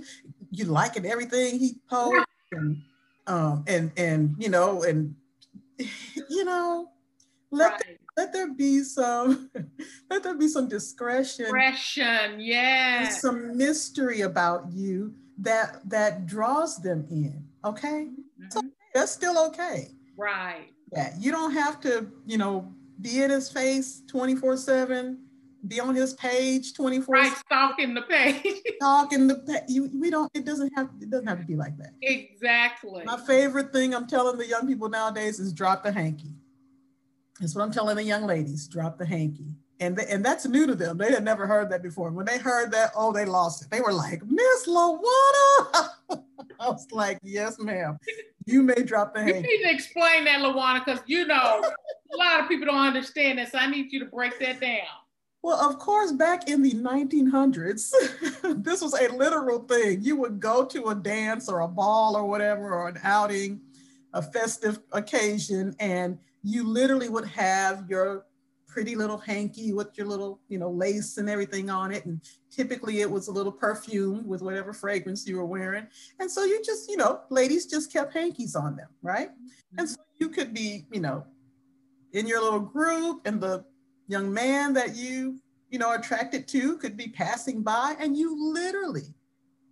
you 0.50 0.64
liking 0.64 1.06
everything 1.06 1.58
he 1.58 1.76
posts 1.88 2.26
and 2.52 2.82
um 3.26 3.64
and 3.68 3.92
and 3.96 4.34
you 4.38 4.48
know 4.48 4.82
and 4.82 5.14
you 5.78 6.44
know 6.44 6.88
let 7.52 7.72
right. 7.72 7.82
there, 7.86 7.96
let 8.16 8.32
there 8.32 8.52
be 8.52 8.82
some 8.82 9.48
let 10.10 10.22
there 10.24 10.34
be 10.34 10.48
some 10.48 10.68
discretion 10.68 11.44
discretion 11.44 12.40
yeah 12.40 13.08
some 13.08 13.56
mystery 13.56 14.22
about 14.22 14.64
you 14.72 15.14
that 15.38 15.88
that 15.88 16.26
draws 16.26 16.78
them 16.78 17.06
in 17.10 17.44
okay 17.64 18.08
mm-hmm. 18.08 18.46
so 18.50 18.62
that's 18.94 19.12
still 19.12 19.38
okay 19.38 19.90
right 20.16 20.70
yeah, 20.92 21.14
you 21.18 21.30
don't 21.30 21.52
have 21.52 21.80
to, 21.82 22.10
you 22.26 22.38
know, 22.38 22.72
be 23.00 23.22
in 23.22 23.30
his 23.30 23.50
face 23.50 24.02
24 24.08 24.56
7, 24.56 25.18
be 25.66 25.81
on 25.81 25.94
his 25.94 26.14
page 26.14 26.75
24 26.75 27.12
Right, 27.12 27.33
stalking 27.37 27.94
the 27.94 28.03
page. 28.03 28.42
stalking 28.77 29.27
the 29.27 29.37
page. 29.37 29.90
We 29.94 30.11
don't, 30.11 30.31
it 30.35 30.44
doesn't 30.44 30.73
have, 30.77 30.90
it 31.01 31.11
doesn't 31.11 31.27
have 31.27 31.40
to 31.40 31.46
be 31.46 31.57
like 31.57 31.77
that. 31.79 31.92
Exactly. 32.03 33.05
My 33.05 33.16
favorite 33.16 33.73
thing 33.73 33.94
I'm 33.94 34.07
telling 34.07 34.38
the 34.38 34.46
young 34.46 34.66
people 34.66 34.88
nowadays 34.88 35.38
is 35.38 35.53
drop 35.53 35.83
the 35.83 35.92
hanky. 35.92 36.33
That's 37.40 37.55
what 37.55 37.62
I'm 37.62 37.73
telling 37.73 37.96
the 37.96 38.03
young 38.03 38.27
ladies, 38.27 38.68
drop 38.68 38.99
the 38.99 39.07
hanky. 39.07 39.55
And, 39.81 39.96
they, 39.96 40.07
and 40.07 40.23
that's 40.23 40.46
new 40.46 40.66
to 40.66 40.75
them. 40.75 40.99
They 40.99 41.11
had 41.11 41.25
never 41.25 41.46
heard 41.46 41.70
that 41.70 41.83
before. 41.83 42.11
When 42.11 42.27
they 42.27 42.37
heard 42.37 42.70
that, 42.73 42.90
oh, 42.94 43.12
they 43.12 43.25
lost 43.25 43.62
it. 43.62 43.70
They 43.70 43.81
were 43.81 43.94
like, 43.94 44.23
Miss 44.27 44.68
Lawana. 44.68 45.01
I 46.61 46.68
was 46.68 46.87
like, 46.92 47.18
yes, 47.23 47.59
ma'am. 47.59 47.99
You 48.44 48.62
may 48.62 48.83
drop 48.83 49.14
the 49.14 49.23
hand. 49.23 49.37
You 49.37 49.59
need 49.59 49.64
to 49.64 49.75
explain 49.75 50.25
that, 50.25 50.40
Lawana, 50.40 50.85
because 50.85 51.01
you 51.07 51.27
know 51.27 51.62
a 52.12 52.16
lot 52.16 52.40
of 52.40 52.49
people 52.49 52.66
don't 52.66 52.87
understand 52.87 53.38
this. 53.38 53.53
So 53.53 53.59
I 53.59 53.70
need 53.70 53.90
you 53.90 54.01
to 54.01 54.07
break 54.07 54.38
that 54.40 54.61
down. 54.61 54.87
Well, 55.42 55.59
of 55.59 55.79
course, 55.79 56.12
back 56.12 56.50
in 56.50 56.62
the 56.62 56.72
1900s, 56.72 57.92
this 58.62 58.83
was 58.83 58.94
a 58.94 59.09
literal 59.14 59.61
thing. 59.61 60.03
You 60.03 60.16
would 60.16 60.38
go 60.38 60.66
to 60.66 60.88
a 60.88 60.94
dance 60.94 61.48
or 61.48 61.61
a 61.61 61.68
ball 61.68 62.14
or 62.14 62.26
whatever, 62.26 62.74
or 62.74 62.88
an 62.88 62.98
outing, 63.03 63.61
a 64.12 64.20
festive 64.20 64.81
occasion, 64.92 65.74
and 65.81 66.18
you 66.42 66.66
literally 66.66 67.09
would 67.09 67.26
have 67.26 67.88
your 67.88 68.26
pretty 68.70 68.94
little 68.94 69.18
hanky 69.18 69.72
with 69.72 69.88
your 69.96 70.07
little, 70.07 70.40
you 70.48 70.59
know, 70.59 70.70
lace 70.70 71.16
and 71.18 71.29
everything 71.29 71.70
on 71.70 71.90
it. 71.90 72.05
And 72.07 72.20
typically 72.50 73.00
it 73.00 73.11
was 73.11 73.29
a 73.29 73.33
little 73.33 73.50
perfume 73.50 74.26
with 74.26 74.42
whatever 74.42 74.72
fragrance 74.72 75.26
you 75.26 75.37
were 75.37 75.46
wearing. 75.46 75.87
And 76.20 76.31
so 76.31 76.44
you 76.44 76.62
just, 76.62 76.88
you 76.88 76.96
know, 76.96 77.20
ladies 77.31 77.66
just 77.66 77.92
kept 77.92 78.14
hankies 78.14 78.55
on 78.55 78.76
them, 78.76 78.88
right? 79.03 79.31
And 79.76 79.88
mm-hmm. 79.88 79.94
so 79.94 80.00
you 80.18 80.29
could 80.29 80.55
be, 80.55 80.87
you 80.92 81.00
know, 81.00 81.24
in 82.12 82.26
your 82.26 82.42
little 82.42 82.61
group 82.61 83.22
and 83.24 83.40
the 83.40 83.64
young 84.11 84.33
man 84.33 84.75
that 84.75 84.96
you, 84.96 85.38
you 85.70 85.79
know, 85.79 85.94
attracted 85.94 86.49
to 86.49 86.77
could 86.79 86.96
be 86.96 87.09
passing 87.09 87.62
by 87.62 87.94
and 88.01 88.16
you 88.16 88.53
literally 88.53 89.14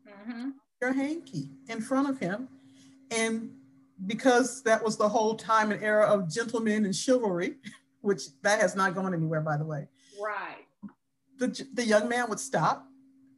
mm-hmm. 0.09 0.51
your 0.81 0.93
hanky 0.93 1.51
in 1.69 1.81
front 1.81 2.09
of 2.09 2.19
him. 2.19 2.49
And 3.11 3.51
because 4.07 4.63
that 4.63 4.83
was 4.83 4.97
the 4.97 5.09
whole 5.09 5.35
time 5.35 5.73
and 5.73 5.83
era 5.83 6.07
of 6.07 6.33
gentlemen 6.33 6.85
and 6.85 6.95
chivalry, 6.95 7.57
which 8.01 8.23
that 8.43 8.61
has 8.61 8.77
not 8.77 8.95
gone 8.95 9.13
anywhere, 9.13 9.41
by 9.41 9.57
the 9.57 9.65
way. 9.65 9.89
Right. 10.23 10.65
The, 11.39 11.67
the 11.75 11.85
young 11.85 12.09
man 12.09 12.29
would 12.29 12.41
stop, 12.41 12.87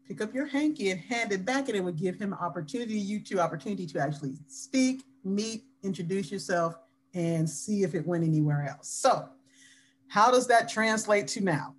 pick 0.07 0.21
up 0.21 0.35
your 0.35 0.47
hanky 0.47 0.91
and 0.91 1.01
hand 1.01 1.33
it 1.33 1.47
back, 1.47 1.69
and 1.69 1.77
it 1.77 1.81
would 1.83 1.97
give 1.97 2.19
him 2.19 2.35
opportunity, 2.35 2.95
you 2.95 3.21
two 3.21 3.41
opportunity 3.41 3.87
to 3.87 3.99
actually 3.99 4.35
speak, 4.47 5.03
meet, 5.25 5.65
introduce 5.83 6.31
yourself, 6.31 6.75
and 7.15 7.49
see 7.49 7.83
if 7.83 7.95
it 7.95 8.07
went 8.07 8.25
anywhere 8.25 8.69
else. 8.69 8.89
So, 8.89 9.29
how 10.11 10.33
does 10.33 10.49
that 10.49 10.69
translate 10.69 11.29
to 11.29 11.41
now? 11.41 11.77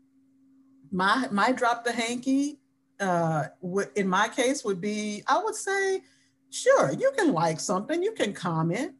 My 0.89 1.27
my 1.31 1.51
drop 1.51 1.83
the 1.83 1.91
hanky, 1.91 2.59
uh, 2.99 3.47
in 3.95 4.07
my 4.07 4.29
case 4.29 4.63
would 4.63 4.79
be, 4.79 5.21
I 5.27 5.43
would 5.43 5.55
say, 5.55 6.01
sure, 6.49 6.93
you 6.93 7.11
can 7.17 7.33
like 7.33 7.59
something, 7.59 8.01
you 8.01 8.13
can 8.13 8.33
comment, 8.33 8.93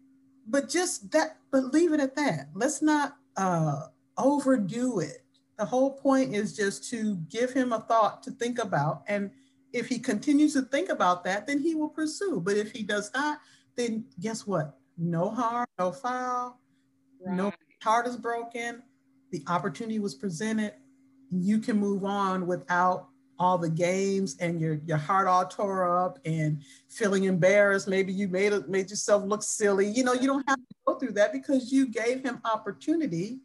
but 0.48 0.70
just 0.70 1.12
that, 1.12 1.38
but 1.50 1.74
leave 1.74 1.94
it 1.94 2.02
at 2.02 2.15
that. 2.15 2.50
Let's 2.54 2.82
not 2.82 3.15
uh, 3.38 3.88
overdo 4.17 5.00
it. 5.00 5.24
The 5.58 5.65
whole 5.65 5.91
point 5.91 6.36
is 6.36 6.56
just 6.56 6.89
to 6.89 7.15
give 7.30 7.54
him 7.54 7.72
a 7.72 7.80
thought 7.80 8.24
to 8.24 8.32
think 8.32 8.60
about. 8.60 9.04
And 9.08 9.32
if 9.72 9.88
he 9.88 9.98
continues 9.98 10.54
to 10.54 10.63
think 10.63 10.89
about 10.89 11.24
that, 11.24 11.48
then 11.48 11.60
he 11.60 11.76
will 11.76 11.89
pursue. 11.89 12.41
But 12.41 12.58
if 12.58 12.74
he 12.74 12.84
does 12.84 13.12
not, 13.13 13.39
then 13.78 14.04
guess 14.20 14.46
what? 14.46 14.78
No 14.98 15.30
harm, 15.30 15.67
no 15.80 15.94
foul, 15.94 16.60
right. 17.26 17.36
no 17.36 17.54
heart 17.82 18.08
is 18.08 18.17
broken. 18.17 18.84
The 19.32 19.44
opportunity 19.48 20.00
was 20.00 20.15
presented. 20.15 20.74
You 21.32 21.60
can 21.60 21.78
move 21.78 22.04
on 22.04 22.48
without 22.48 23.08
all 23.39 23.58
the 23.58 23.70
games 23.70 24.38
and 24.39 24.62
your 24.62 24.80
your 24.86 24.98
heart 24.98 25.28
all 25.28 25.48
tore 25.48 26.06
up 26.06 26.20
and 26.26 26.62
feeling 26.89 27.24
embarrassed. 27.24 27.88
Maybe 27.88 28.13
you 28.13 28.28
made 28.28 28.54
made 28.67 28.89
yourself 28.89 29.24
look 29.24 29.41
silly. 29.41 29.88
You 29.88 30.04
know, 30.04 30.13
you 30.13 30.28
don't 30.28 30.48
have 30.48 30.58
to 30.58 30.76
go 30.86 31.00
through 31.00 31.13
that 31.13 31.34
because 31.34 31.72
you 31.72 31.88
gave 31.88 32.22
him 32.24 32.39
opportunity 32.46 33.39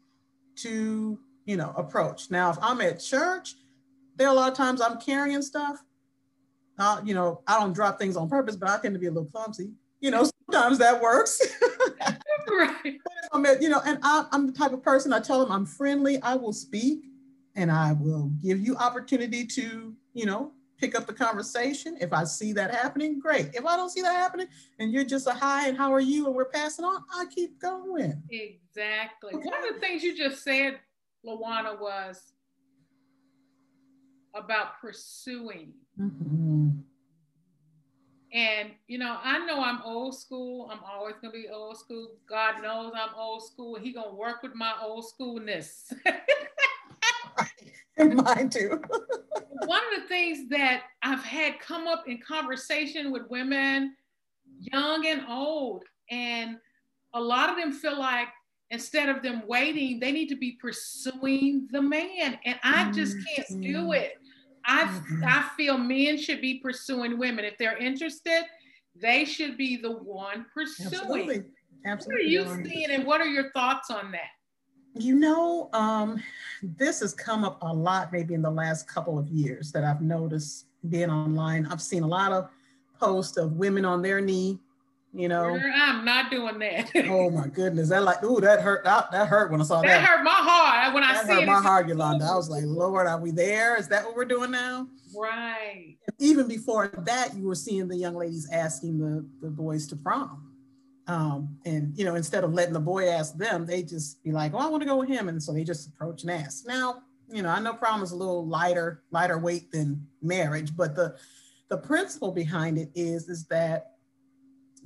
to, 0.57 1.18
you 1.46 1.57
know, 1.57 1.72
approach. 1.77 2.31
Now, 2.31 2.51
if 2.51 2.59
I'm 2.61 2.81
at 2.83 3.01
church, 3.01 3.55
there 4.16 4.29
are 4.29 4.33
a 4.33 4.35
lot 4.35 4.51
of 4.51 4.57
times 4.57 4.81
I'm 4.81 5.01
carrying 5.01 5.42
stuff. 5.42 5.83
Uh, 6.79 7.01
you 7.05 7.14
know, 7.14 7.40
I 7.46 7.59
don't 7.59 7.72
drop 7.72 7.99
things 7.99 8.16
on 8.16 8.29
purpose, 8.29 8.57
but 8.57 8.68
I 8.68 8.79
tend 8.79 8.94
to 8.94 9.01
be 9.01 9.07
a 9.07 9.11
little 9.11 9.31
clumsy. 9.31 9.70
You 10.01 10.11
know, 10.11 10.29
sometimes 10.51 10.79
that 10.79 11.01
works. 11.01 11.40
right. 12.51 12.99
But 13.42 13.57
if 13.57 13.62
you 13.62 13.68
know, 13.68 13.81
and 13.85 13.99
I, 14.03 14.27
I'm 14.33 14.46
the 14.46 14.53
type 14.53 14.72
of 14.72 14.83
person 14.83 15.12
I 15.12 15.20
tell 15.20 15.40
them 15.40 15.53
I'm 15.53 15.66
friendly. 15.66 16.20
I 16.22 16.35
will 16.35 16.53
speak, 16.53 17.05
and 17.55 17.70
I 17.70 17.92
will 17.92 18.31
give 18.42 18.61
you 18.61 18.77
opportunity 18.77 19.46
to, 19.46 19.94
you 20.14 20.27
know, 20.27 20.53
pick 20.79 20.94
up 20.94 21.07
the 21.07 21.12
conversation. 21.12 21.96
If 22.01 22.12
I 22.12 22.25
see 22.25 22.53
that 22.53 22.75
happening, 22.75 23.18
great. 23.18 23.55
If 23.55 23.64
I 23.64 23.77
don't 23.77 23.90
see 23.90 24.03
that 24.03 24.14
happening, 24.14 24.46
and 24.79 24.92
you're 24.92 25.05
just 25.05 25.27
a 25.27 25.33
hi 25.33 25.68
and 25.68 25.77
how 25.77 25.92
are 25.92 26.01
you, 26.01 26.27
and 26.27 26.35
we're 26.35 26.44
passing 26.46 26.85
on, 26.85 27.03
I 27.14 27.25
keep 27.35 27.61
going. 27.61 28.22
Exactly. 28.31 29.35
Okay. 29.35 29.44
One 29.44 29.68
of 29.68 29.75
the 29.75 29.81
things 29.81 30.03
you 30.03 30.16
just 30.16 30.42
said, 30.42 30.79
Lawana, 31.27 31.81
was 31.81 32.33
about 34.35 34.81
pursuing. 34.81 35.72
Mm-hmm. 35.99 36.70
And 38.37 38.72
you 38.87 38.99
know, 38.99 39.16
I 39.25 39.38
know 39.46 39.62
I'm 39.62 39.81
old 39.83 40.14
school. 40.14 40.68
I'm 40.70 40.81
always 40.85 41.14
gonna 41.22 41.33
be 41.33 41.49
old 41.49 41.79
school. 41.79 42.09
God 42.29 42.62
knows 42.62 42.92
I'm 42.94 43.14
old 43.16 43.42
school. 43.42 43.77
He 43.77 43.94
gonna 43.94 44.14
work 44.14 44.42
with 44.42 44.55
my 44.55 44.75
old 44.83 45.07
schoolness. 45.07 45.90
Mine 47.99 48.51
too. 48.51 48.83
One 49.64 49.81
of 49.81 50.03
the 50.03 50.07
things 50.07 50.51
that 50.51 50.83
I've 51.03 51.25
had 51.25 51.59
come 51.61 51.87
up 51.87 52.07
in 52.09 52.18
conversation 52.18 53.11
with 53.11 53.22
women, 53.31 53.96
young 54.61 55.07
and 55.07 55.22
old, 55.31 55.85
and 56.11 56.59
a 57.14 57.20
lot 57.20 57.49
of 57.49 57.57
them 57.57 57.72
feel 57.72 57.99
like 57.99 58.29
instead 58.70 59.09
of 59.09 59.22
them 59.22 59.44
waiting, 59.46 59.99
they 59.99 60.12
need 60.12 60.29
to 60.29 60.37
be 60.37 60.59
pursuing 60.61 61.68
the 61.70 61.81
man. 61.81 62.38
And 62.44 62.59
I 62.62 62.92
just 62.92 63.16
can't 63.35 63.49
mm-hmm. 63.49 63.62
do 63.62 63.92
it. 63.92 64.18
I 64.66 64.85
mm-hmm. 64.85 65.24
I 65.24 65.48
feel 65.57 65.79
men 65.79 66.18
should 66.18 66.40
be 66.40 66.59
pursuing 66.59 67.18
women. 67.18 67.44
If 67.44 67.57
they're 67.59 67.79
interested, 67.79 68.44
they 68.94 69.24
should 69.24 69.57
be 69.57 69.76
the 69.76 69.92
one 69.92 70.46
pursuing. 70.52 70.92
Absolutely. 70.92 71.44
Absolutely. 71.85 72.38
What 72.38 72.48
are 72.48 72.59
you 72.59 72.64
seeing 72.64 72.90
and 72.90 73.05
what 73.05 73.20
are 73.20 73.26
your 73.26 73.52
thoughts 73.52 73.90
on 73.90 74.11
that? 74.12 74.31
You 74.98 75.14
know, 75.14 75.68
um, 75.72 76.20
this 76.62 77.00
has 77.00 77.12
come 77.14 77.44
up 77.44 77.59
a 77.62 77.72
lot 77.72 78.12
maybe 78.12 78.35
in 78.35 78.42
the 78.42 78.50
last 78.50 78.88
couple 78.88 79.18
of 79.18 79.29
years 79.29 79.70
that 79.72 79.85
I've 79.85 80.00
noticed 80.00 80.66
being 80.88 81.11
online. 81.11 81.66
I've 81.66 81.83
seen 81.83 82.02
a 82.02 82.07
lot 82.07 82.33
of 82.33 82.48
posts 82.98 83.37
of 83.37 83.52
women 83.52 83.85
on 83.85 84.02
their 84.02 84.20
knee 84.20 84.59
you 85.16 85.29
know. 85.29 85.59
I'm 85.74 86.05
not 86.05 86.31
doing 86.31 86.59
that. 86.59 86.90
oh 87.09 87.31
my 87.31 87.48
goodness, 87.48 87.88
that 87.88 88.02
like, 88.02 88.22
ooh, 88.22 88.40
that 88.40 88.61
hurt. 88.61 88.85
That, 88.85 89.11
that 89.11 89.29
hurt 89.29 89.50
when 89.50 89.61
I 89.61 89.64
saw 89.64 89.81
that. 89.81 89.88
That 89.88 90.05
hurt 90.05 90.22
my 90.22 90.31
heart 90.31 90.94
when 90.94 91.02
I 91.02 91.14
that 91.14 91.26
hurt 91.26 91.46
my 91.46 91.61
heart, 91.61 91.88
Yolanda. 91.88 92.26
I 92.26 92.37
was 92.37 92.50
like, 92.50 92.64
Lord, 92.64 93.07
are 93.07 93.20
we 93.20 93.31
there? 93.31 93.76
Is 93.76 93.88
that 93.88 94.05
what 94.05 94.14
we're 94.14 94.26
doing 94.26 94.50
now? 94.50 94.87
Right. 95.16 95.96
Even 96.18 96.46
before 96.46 96.88
that, 96.88 97.35
you 97.35 97.46
were 97.46 97.55
seeing 97.55 97.88
the 97.88 97.96
young 97.96 98.14
ladies 98.14 98.48
asking 98.52 98.98
the 98.98 99.26
the 99.40 99.50
boys 99.50 99.87
to 99.88 99.96
prom. 99.96 100.52
Um, 101.09 101.57
and 101.64 101.96
you 101.96 102.05
know, 102.05 102.16
instead 102.16 102.44
of 102.44 102.52
letting 102.52 102.74
the 102.74 102.81
boy 102.81 103.09
ask 103.09 103.37
them, 103.37 103.64
they 103.64 103.83
just 103.83 104.22
be 104.22 104.33
like, 104.33 104.52
"Oh, 104.55 104.59
I 104.59 104.66
want 104.66 104.83
to 104.83 104.88
go 104.88 104.96
with 104.96 105.09
him," 105.09 105.29
and 105.29 105.42
so 105.42 105.52
they 105.52 105.64
just 105.64 105.88
approach 105.88 106.22
and 106.22 106.31
ask. 106.31 106.66
Now, 106.66 107.02
you 107.33 107.42
know, 107.42 107.48
I 107.48 107.61
know 107.61 107.72
prom 107.72 108.02
is 108.02 108.12
a 108.12 108.16
little 108.16 108.46
lighter, 108.46 109.02
lighter 109.11 109.38
weight 109.38 109.72
than 109.72 110.07
marriage, 110.20 110.76
but 110.76 110.94
the 110.94 111.16
the 111.68 111.79
principle 111.79 112.33
behind 112.33 112.79
it 112.79 112.90
is 112.94 113.29
is 113.29 113.46
that 113.46 113.95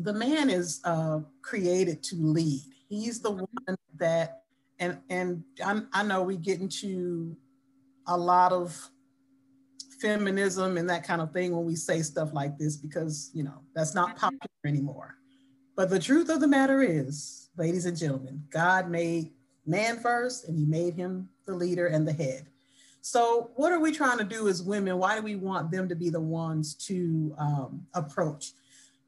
the 0.02 0.14
man 0.14 0.50
is 0.50 0.80
uh, 0.84 1.20
created 1.42 2.02
to 2.04 2.16
lead. 2.16 2.62
He's 2.88 3.20
the 3.20 3.30
one 3.30 3.76
that, 3.98 4.42
and 4.78 4.98
and 5.08 5.44
I, 5.64 5.82
I 5.92 6.02
know 6.02 6.22
we 6.22 6.36
get 6.36 6.60
into 6.60 7.36
a 8.06 8.16
lot 8.16 8.52
of 8.52 8.76
feminism 10.00 10.78
and 10.78 10.88
that 10.88 11.04
kind 11.04 11.20
of 11.20 11.32
thing 11.32 11.54
when 11.54 11.66
we 11.66 11.76
say 11.76 12.00
stuff 12.00 12.32
like 12.32 12.56
this 12.56 12.76
because 12.76 13.30
you 13.34 13.44
know 13.44 13.60
that's 13.74 13.94
not 13.94 14.10
mm-hmm. 14.10 14.18
popular 14.20 14.64
anymore. 14.64 15.16
But 15.76 15.90
the 15.90 15.98
truth 15.98 16.28
of 16.30 16.40
the 16.40 16.48
matter 16.48 16.82
is, 16.82 17.50
ladies 17.56 17.86
and 17.86 17.96
gentlemen, 17.96 18.42
God 18.50 18.90
made 18.90 19.30
man 19.66 20.00
first, 20.00 20.48
and 20.48 20.56
He 20.58 20.64
made 20.64 20.94
him 20.94 21.28
the 21.46 21.54
leader 21.54 21.86
and 21.86 22.06
the 22.06 22.12
head. 22.12 22.46
So, 23.02 23.50
what 23.56 23.72
are 23.72 23.80
we 23.80 23.92
trying 23.92 24.18
to 24.18 24.24
do 24.24 24.48
as 24.48 24.62
women? 24.62 24.98
Why 24.98 25.16
do 25.16 25.22
we 25.22 25.36
want 25.36 25.70
them 25.70 25.88
to 25.88 25.94
be 25.94 26.10
the 26.10 26.20
ones 26.20 26.74
to 26.86 27.34
um, 27.38 27.86
approach? 27.94 28.52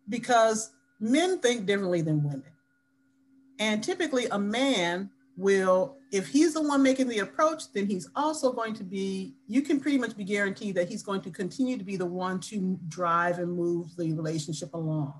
Because 0.09 0.70
men 1.02 1.38
think 1.40 1.66
differently 1.66 2.00
than 2.00 2.22
women. 2.22 2.44
And 3.58 3.82
typically, 3.82 4.26
a 4.26 4.38
man 4.38 5.10
will, 5.36 5.96
if 6.12 6.28
he's 6.28 6.54
the 6.54 6.62
one 6.62 6.82
making 6.82 7.08
the 7.08 7.20
approach, 7.20 7.72
then 7.72 7.86
he's 7.86 8.08
also 8.14 8.52
going 8.52 8.74
to 8.74 8.84
be, 8.84 9.34
you 9.46 9.62
can 9.62 9.80
pretty 9.80 9.98
much 9.98 10.16
be 10.16 10.24
guaranteed 10.24 10.74
that 10.76 10.88
he's 10.88 11.02
going 11.02 11.20
to 11.22 11.30
continue 11.30 11.76
to 11.76 11.84
be 11.84 11.96
the 11.96 12.06
one 12.06 12.38
to 12.40 12.78
drive 12.88 13.38
and 13.38 13.52
move 13.52 13.94
the 13.96 14.12
relationship 14.12 14.72
along. 14.74 15.14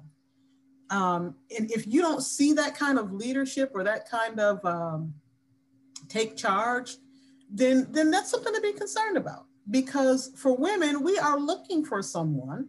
Um, 0.91 1.35
and 1.57 1.71
if 1.71 1.87
you 1.87 2.03
don't 2.03 2.23
see 2.23 2.53
that 2.55 2.77
kind 2.77 2.99
of 2.99 3.13
leadership 3.13 3.73
or 3.75 3.83
that 3.85 4.09
kind 4.09 4.39
of 4.39 4.65
um, 4.65 5.15
take 6.09 6.37
charge, 6.37 6.97
then, 7.51 7.87
then 7.91 8.11
that's 8.11 8.31
something 8.31 8.53
to 8.53 8.61
be 8.61 8.73
concerned 8.73 9.17
about. 9.17 9.47
Because 9.71 10.33
for 10.37 10.55
women, 10.57 11.03
we 11.03 11.19
are 11.19 11.39
looking 11.39 11.85
for 11.85 12.03
someone 12.03 12.69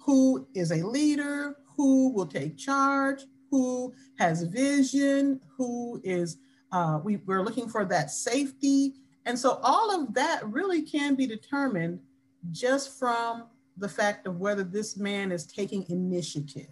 who 0.00 0.48
is 0.54 0.72
a 0.72 0.86
leader, 0.86 1.56
who 1.80 2.10
will 2.10 2.26
take 2.26 2.58
charge, 2.58 3.24
who 3.50 3.94
has 4.18 4.42
vision, 4.42 5.40
who 5.56 5.98
is, 6.04 6.36
uh, 6.72 7.00
we, 7.02 7.16
we're 7.24 7.40
looking 7.40 7.70
for 7.70 7.86
that 7.86 8.10
safety. 8.10 8.92
And 9.24 9.38
so 9.38 9.60
all 9.62 9.98
of 9.98 10.12
that 10.12 10.46
really 10.46 10.82
can 10.82 11.14
be 11.14 11.26
determined 11.26 12.00
just 12.50 12.98
from 12.98 13.44
the 13.78 13.88
fact 13.88 14.26
of 14.26 14.40
whether 14.40 14.62
this 14.62 14.98
man 14.98 15.32
is 15.32 15.46
taking 15.46 15.86
initiative. 15.88 16.66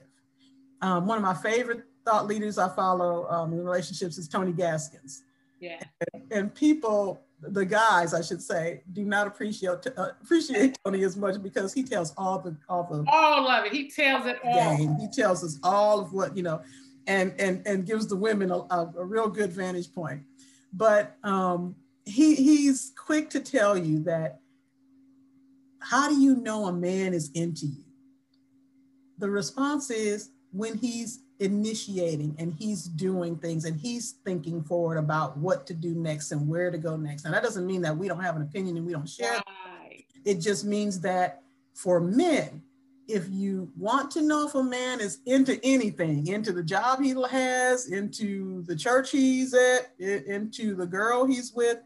Um, 0.82 1.06
one 1.06 1.16
of 1.16 1.24
my 1.24 1.32
favorite 1.32 1.84
thought 2.04 2.26
leaders 2.26 2.58
I 2.58 2.68
follow 2.68 3.26
um, 3.30 3.54
in 3.54 3.64
relationships 3.64 4.18
is 4.18 4.28
Tony 4.28 4.52
Gaskins. 4.52 5.22
Yeah. 5.58 5.80
And, 6.12 6.32
and 6.32 6.54
people 6.54 7.22
the 7.40 7.64
guys, 7.64 8.14
I 8.14 8.20
should 8.20 8.42
say, 8.42 8.82
do 8.92 9.04
not 9.04 9.26
appreciate 9.26 9.86
uh, 9.96 10.10
appreciate 10.22 10.78
Tony 10.84 11.04
as 11.04 11.16
much 11.16 11.40
because 11.42 11.72
he 11.72 11.82
tells 11.82 12.12
all 12.16 12.40
the 12.40 12.56
all 12.68 12.84
the 12.84 13.04
all 13.08 13.48
of 13.48 13.64
it. 13.64 13.72
He 13.72 13.88
tells 13.88 14.26
it 14.26 14.38
all. 14.44 14.76
Game. 14.76 14.96
He 14.98 15.08
tells 15.08 15.44
us 15.44 15.58
all 15.62 16.00
of 16.00 16.12
what 16.12 16.36
you 16.36 16.42
know, 16.42 16.60
and 17.06 17.32
and 17.38 17.64
and 17.66 17.86
gives 17.86 18.06
the 18.06 18.16
women 18.16 18.50
a, 18.50 18.56
a, 18.56 18.92
a 18.98 19.04
real 19.04 19.28
good 19.28 19.52
vantage 19.52 19.94
point. 19.94 20.22
But 20.72 21.16
um, 21.22 21.76
he 22.04 22.34
he's 22.34 22.92
quick 22.96 23.30
to 23.30 23.40
tell 23.40 23.76
you 23.76 24.02
that. 24.04 24.40
How 25.80 26.08
do 26.08 26.20
you 26.20 26.34
know 26.34 26.66
a 26.66 26.72
man 26.72 27.14
is 27.14 27.30
into 27.34 27.66
you? 27.66 27.84
The 29.18 29.30
response 29.30 29.90
is 29.90 30.30
when 30.50 30.76
he's 30.76 31.20
initiating 31.40 32.34
and 32.38 32.54
he's 32.58 32.84
doing 32.84 33.36
things 33.36 33.64
and 33.64 33.78
he's 33.78 34.16
thinking 34.24 34.62
forward 34.62 34.96
about 34.96 35.36
what 35.36 35.66
to 35.66 35.74
do 35.74 35.94
next 35.94 36.32
and 36.32 36.48
where 36.48 36.70
to 36.70 36.78
go 36.78 36.96
next. 36.96 37.24
And 37.24 37.34
that 37.34 37.42
doesn't 37.42 37.66
mean 37.66 37.82
that 37.82 37.96
we 37.96 38.08
don't 38.08 38.22
have 38.22 38.36
an 38.36 38.42
opinion 38.42 38.76
and 38.76 38.86
we 38.86 38.92
don't 38.92 39.08
share. 39.08 39.40
Right. 39.80 40.04
It 40.24 40.40
just 40.40 40.64
means 40.64 41.00
that 41.00 41.42
for 41.74 42.00
men, 42.00 42.62
if 43.06 43.28
you 43.30 43.70
want 43.76 44.10
to 44.10 44.22
know 44.22 44.46
if 44.46 44.54
a 44.54 44.62
man 44.62 45.00
is 45.00 45.20
into 45.26 45.58
anything, 45.64 46.26
into 46.26 46.52
the 46.52 46.62
job 46.62 47.00
he 47.00 47.14
has, 47.30 47.90
into 47.90 48.62
the 48.64 48.76
church 48.76 49.10
he's 49.10 49.54
at, 49.54 49.92
into 49.98 50.74
the 50.74 50.86
girl 50.86 51.24
he's 51.24 51.52
with, 51.54 51.78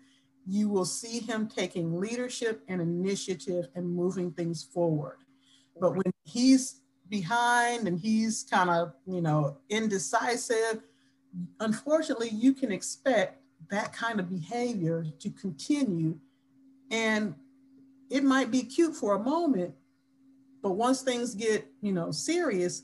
you 0.46 0.68
will 0.68 0.84
see 0.84 1.20
him 1.20 1.46
taking 1.46 2.00
leadership 2.00 2.62
and 2.66 2.80
initiative 2.80 3.68
and 3.76 3.88
moving 3.88 4.32
things 4.32 4.64
forward. 4.64 5.18
But 5.80 5.94
when 5.94 6.12
he's 6.24 6.82
behind 7.12 7.87
and 7.87 8.01
he's 8.01 8.42
kind 8.51 8.70
of, 8.70 8.94
you 9.07 9.20
know, 9.20 9.59
indecisive, 9.68 10.83
unfortunately, 11.61 12.31
you 12.31 12.55
can 12.55 12.72
expect 12.72 13.38
that 13.70 13.92
kind 13.92 14.18
of 14.18 14.29
behavior 14.29 15.05
to 15.20 15.31
continue. 15.31 16.18
And 16.90 17.35
it 18.11 18.25
might 18.25 18.51
be 18.51 18.62
cute 18.62 18.96
for 18.96 19.14
a 19.14 19.18
moment, 19.18 19.75
but 20.62 20.72
once 20.72 21.03
things 21.03 21.35
get, 21.35 21.66
you 21.83 21.92
know, 21.92 22.11
serious, 22.11 22.83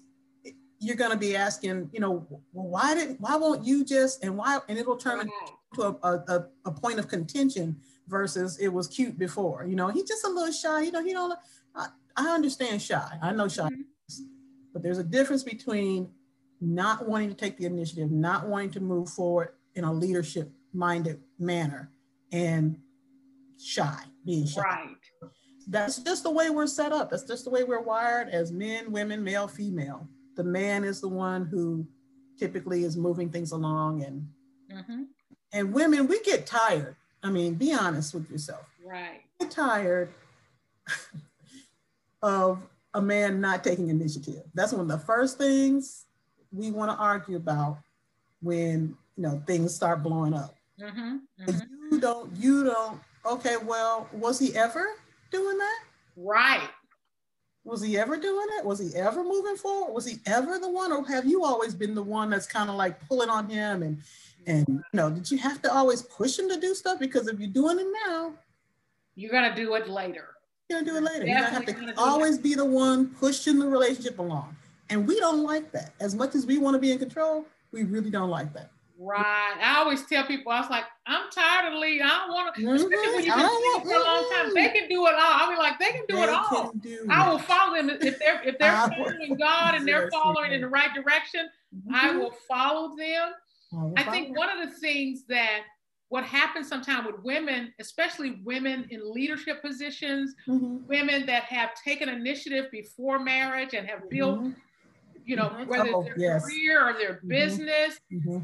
you're 0.78 0.96
going 0.96 1.10
to 1.10 1.16
be 1.16 1.34
asking, 1.34 1.88
you 1.92 2.00
know, 2.00 2.26
well, 2.30 2.68
why 2.68 2.94
did, 2.94 3.16
why 3.18 3.34
won't 3.36 3.64
you 3.64 3.84
just, 3.84 4.22
and 4.22 4.36
why, 4.36 4.58
and 4.68 4.78
it'll 4.78 4.96
turn 4.96 5.20
into 5.20 5.82
a, 5.82 5.90
a, 6.02 6.46
a 6.66 6.70
point 6.70 6.98
of 6.98 7.08
contention 7.08 7.76
versus 8.06 8.58
it 8.58 8.68
was 8.68 8.86
cute 8.88 9.18
before. 9.18 9.64
You 9.66 9.74
know, 9.74 9.88
he's 9.88 10.04
just 10.04 10.24
a 10.24 10.28
little 10.28 10.52
shy. 10.52 10.82
You 10.82 10.92
know, 10.92 11.02
he 11.02 11.12
don't. 11.12 11.38
I, 11.74 11.88
I 12.16 12.28
understand 12.28 12.80
shy. 12.82 13.18
I 13.22 13.32
know 13.32 13.48
shy. 13.48 13.64
Mm-hmm. 13.64 13.82
But 14.78 14.84
there's 14.84 14.98
a 14.98 15.04
difference 15.04 15.42
between 15.42 16.08
not 16.60 17.08
wanting 17.08 17.30
to 17.30 17.34
take 17.34 17.58
the 17.58 17.64
initiative, 17.64 18.12
not 18.12 18.46
wanting 18.46 18.70
to 18.70 18.80
move 18.80 19.08
forward 19.08 19.54
in 19.74 19.82
a 19.82 19.92
leadership 19.92 20.52
minded 20.72 21.20
manner, 21.36 21.90
and 22.30 22.78
shy, 23.60 23.98
being 24.24 24.46
shy. 24.46 24.60
Right. 24.60 24.96
That's 25.66 25.98
just 25.98 26.22
the 26.22 26.30
way 26.30 26.50
we're 26.50 26.68
set 26.68 26.92
up. 26.92 27.10
That's 27.10 27.24
just 27.24 27.42
the 27.42 27.50
way 27.50 27.64
we're 27.64 27.82
wired 27.82 28.28
as 28.28 28.52
men, 28.52 28.92
women, 28.92 29.24
male, 29.24 29.48
female. 29.48 30.06
The 30.36 30.44
man 30.44 30.84
is 30.84 31.00
the 31.00 31.08
one 31.08 31.46
who 31.46 31.84
typically 32.38 32.84
is 32.84 32.96
moving 32.96 33.30
things 33.30 33.50
along, 33.50 34.04
and 34.04 34.28
mm-hmm. 34.72 35.02
and 35.52 35.74
women, 35.74 36.06
we 36.06 36.22
get 36.22 36.46
tired. 36.46 36.94
I 37.24 37.30
mean, 37.30 37.54
be 37.54 37.74
honest 37.74 38.14
with 38.14 38.30
yourself. 38.30 38.64
Right. 38.86 39.22
Get 39.40 39.50
tired 39.50 40.10
of 42.22 42.62
a 42.98 43.02
man 43.02 43.40
not 43.40 43.64
taking 43.64 43.88
initiative. 43.88 44.42
That's 44.54 44.72
one 44.72 44.82
of 44.82 44.88
the 44.88 44.98
first 44.98 45.38
things 45.38 46.06
we 46.52 46.70
want 46.70 46.90
to 46.90 46.96
argue 46.96 47.36
about 47.36 47.78
when 48.42 48.96
you 49.16 49.22
know 49.22 49.42
things 49.46 49.74
start 49.74 50.02
blowing 50.02 50.34
up. 50.34 50.54
Mm-hmm, 50.80 51.16
mm-hmm. 51.46 51.60
You 51.90 52.00
don't, 52.00 52.36
you 52.36 52.64
don't. 52.64 53.00
Okay, 53.24 53.56
well, 53.64 54.08
was 54.12 54.38
he 54.38 54.54
ever 54.56 54.84
doing 55.30 55.58
that? 55.58 55.80
Right. 56.16 56.68
Was 57.64 57.82
he 57.82 57.98
ever 57.98 58.16
doing 58.16 58.46
it? 58.58 58.64
Was 58.64 58.78
he 58.78 58.96
ever 58.98 59.22
moving 59.22 59.56
forward? 59.56 59.92
Was 59.92 60.06
he 60.06 60.16
ever 60.26 60.58
the 60.58 60.70
one, 60.70 60.92
or 60.92 61.06
have 61.06 61.26
you 61.26 61.44
always 61.44 61.74
been 61.74 61.94
the 61.94 62.02
one 62.02 62.30
that's 62.30 62.46
kind 62.46 62.68
of 62.68 62.76
like 62.76 63.06
pulling 63.06 63.30
on 63.30 63.48
him 63.48 63.82
and 63.82 64.02
and 64.46 64.66
you 64.66 64.82
know, 64.92 65.10
did 65.10 65.30
you 65.30 65.38
have 65.38 65.62
to 65.62 65.72
always 65.72 66.02
push 66.02 66.38
him 66.38 66.48
to 66.48 66.58
do 66.58 66.74
stuff? 66.74 66.98
Because 66.98 67.28
if 67.28 67.38
you're 67.38 67.50
doing 67.50 67.78
it 67.78 67.86
now, 68.06 68.32
you're 69.14 69.30
gonna 69.30 69.54
do 69.54 69.74
it 69.74 69.88
later. 69.88 70.37
You're 70.68 70.80
gonna 70.80 70.90
do 70.90 70.96
it 70.98 71.12
later. 71.12 71.26
you 71.26 71.34
have 71.34 71.64
to 71.64 71.94
always 71.96 72.38
be 72.38 72.54
the 72.54 72.64
one 72.64 73.08
pushing 73.14 73.58
the 73.58 73.66
relationship 73.66 74.18
along. 74.18 74.54
And 74.90 75.06
we 75.06 75.18
don't 75.18 75.42
like 75.42 75.72
that. 75.72 75.92
As 76.00 76.14
much 76.14 76.34
as 76.34 76.46
we 76.46 76.58
want 76.58 76.74
to 76.74 76.78
be 76.78 76.92
in 76.92 76.98
control, 76.98 77.44
we 77.72 77.84
really 77.84 78.10
don't 78.10 78.30
like 78.30 78.52
that. 78.54 78.70
Right. 79.00 79.54
I 79.62 79.78
always 79.78 80.04
tell 80.06 80.26
people, 80.26 80.50
I 80.50 80.60
was 80.60 80.70
like, 80.70 80.84
I'm 81.06 81.30
tired 81.30 81.72
of 81.72 81.78
leading. 81.78 82.02
I 82.02 82.08
don't 82.08 82.32
want 82.32 82.54
to, 82.54 82.60
especially 82.60 82.96
mm-hmm. 82.96 83.14
when 83.14 83.24
you've 83.24 83.84
been 83.84 83.92
for 83.92 83.96
a 83.96 84.04
long 84.04 84.30
time. 84.34 84.54
They 84.54 84.68
can 84.70 84.88
do 84.88 85.06
it 85.06 85.14
all. 85.14 85.20
I'll 85.20 85.50
be 85.50 85.56
like, 85.56 85.78
they 85.78 85.92
can 85.92 86.02
do 86.08 86.16
they 86.16 86.24
it 86.24 86.28
all. 86.30 86.72
Do 86.80 87.06
I 87.08 87.30
will 87.30 87.38
follow 87.38 87.76
them 87.76 87.90
if 87.90 88.18
they're 88.18 88.42
if 88.42 88.58
they're 88.58 88.88
following 88.88 89.36
God 89.36 89.76
and 89.76 89.86
they're 89.86 90.10
following 90.10 90.52
in 90.52 90.62
the 90.62 90.68
right 90.68 90.92
direction. 90.94 91.48
Mm-hmm. 91.74 91.94
I 91.94 92.16
will 92.16 92.34
follow 92.48 92.96
them. 92.96 93.94
I, 93.96 94.02
I 94.02 94.10
think 94.10 94.36
one 94.36 94.48
of 94.50 94.68
the 94.68 94.74
things 94.78 95.24
that 95.28 95.60
what 96.08 96.24
happens 96.24 96.68
sometimes 96.68 97.06
with 97.06 97.22
women, 97.22 97.72
especially 97.80 98.40
women 98.44 98.86
in 98.90 99.12
leadership 99.12 99.62
positions, 99.62 100.34
mm-hmm. 100.48 100.86
women 100.86 101.26
that 101.26 101.44
have 101.44 101.70
taken 101.74 102.08
initiative 102.08 102.70
before 102.72 103.18
marriage 103.18 103.74
and 103.74 103.86
have 103.86 104.08
built, 104.08 104.38
mm-hmm. 104.38 104.50
you 105.24 105.36
know, 105.36 105.50
mm-hmm. 105.50 105.68
whether 105.68 105.94
oh, 105.94 106.00
it's 106.00 106.08
their 106.08 106.18
yes. 106.18 106.44
career 106.44 106.88
or 106.88 106.92
their 106.94 107.14
mm-hmm. 107.14 107.28
business, 107.28 108.00
mm-hmm 108.12 108.38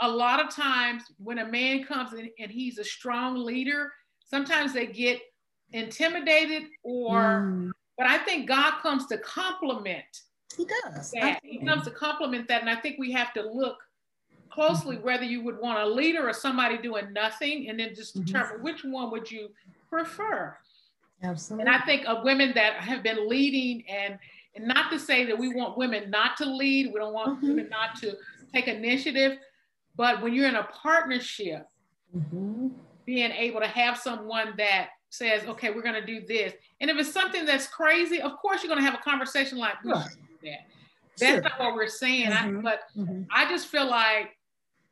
a 0.00 0.08
lot 0.08 0.44
of 0.44 0.54
times 0.54 1.04
when 1.18 1.38
a 1.38 1.46
man 1.46 1.84
comes 1.84 2.12
in 2.14 2.30
and 2.38 2.50
he's 2.50 2.78
a 2.78 2.84
strong 2.84 3.36
leader, 3.36 3.92
sometimes 4.24 4.72
they 4.72 4.86
get 4.86 5.20
intimidated 5.72 6.64
or, 6.82 7.20
mm. 7.46 7.70
but 7.96 8.06
I 8.06 8.18
think 8.18 8.48
God 8.48 8.80
comes 8.80 9.06
to 9.06 9.18
complement. 9.18 10.04
He 10.56 10.64
does. 10.64 11.10
That. 11.12 11.40
He 11.42 11.64
comes 11.64 11.84
to 11.84 11.90
complement 11.90 12.48
that. 12.48 12.62
And 12.62 12.70
I 12.70 12.76
think 12.76 12.96
we 12.98 13.12
have 13.12 13.32
to 13.34 13.42
look 13.42 13.76
closely 14.50 14.96
mm-hmm. 14.96 15.04
whether 15.04 15.24
you 15.24 15.42
would 15.42 15.58
want 15.58 15.78
a 15.78 15.86
leader 15.86 16.28
or 16.28 16.32
somebody 16.32 16.78
doing 16.78 17.12
nothing 17.12 17.68
and 17.68 17.78
then 17.78 17.94
just 17.94 18.14
mm-hmm. 18.14 18.24
determine 18.24 18.62
which 18.62 18.84
one 18.84 19.10
would 19.10 19.30
you 19.30 19.48
prefer. 19.88 20.56
Absolutely. 21.22 21.66
And 21.66 21.74
I 21.74 21.84
think 21.84 22.06
of 22.06 22.24
women 22.24 22.52
that 22.54 22.74
have 22.74 23.02
been 23.02 23.28
leading 23.28 23.84
and 23.88 24.18
and 24.56 24.66
not 24.66 24.90
to 24.90 24.98
say 24.98 25.24
that 25.26 25.38
we 25.38 25.54
want 25.54 25.78
women 25.78 26.10
not 26.10 26.36
to 26.38 26.44
lead, 26.44 26.92
we 26.92 26.98
don't 26.98 27.12
want 27.12 27.36
mm-hmm. 27.38 27.48
women 27.48 27.68
not 27.68 27.94
to 28.00 28.16
take 28.52 28.66
initiative, 28.66 29.38
but 29.96 30.20
when 30.20 30.34
you're 30.34 30.48
in 30.48 30.56
a 30.56 30.64
partnership, 30.64 31.68
mm-hmm. 32.16 32.68
being 33.04 33.30
able 33.30 33.60
to 33.60 33.68
have 33.68 33.96
someone 33.96 34.54
that 34.56 34.88
says, 35.10 35.44
okay, 35.44 35.70
we're 35.70 35.82
going 35.82 35.94
to 35.94 36.04
do 36.04 36.26
this. 36.26 36.52
And 36.80 36.90
if 36.90 36.96
it's 36.96 37.12
something 37.12 37.44
that's 37.44 37.68
crazy, 37.68 38.20
of 38.20 38.36
course, 38.38 38.62
you're 38.62 38.68
going 38.74 38.84
to 38.84 38.90
have 38.90 38.98
a 38.98 39.02
conversation 39.02 39.58
like, 39.58 39.74
that. 39.84 40.08
That's 41.18 41.32
sure. 41.32 41.40
not 41.42 41.60
what 41.60 41.74
we're 41.74 41.88
saying. 41.88 42.30
Mm-hmm. 42.30 42.58
I, 42.58 42.62
but 42.62 42.80
mm-hmm. 42.96 43.22
I 43.30 43.48
just 43.48 43.68
feel 43.68 43.88
like 43.88 44.36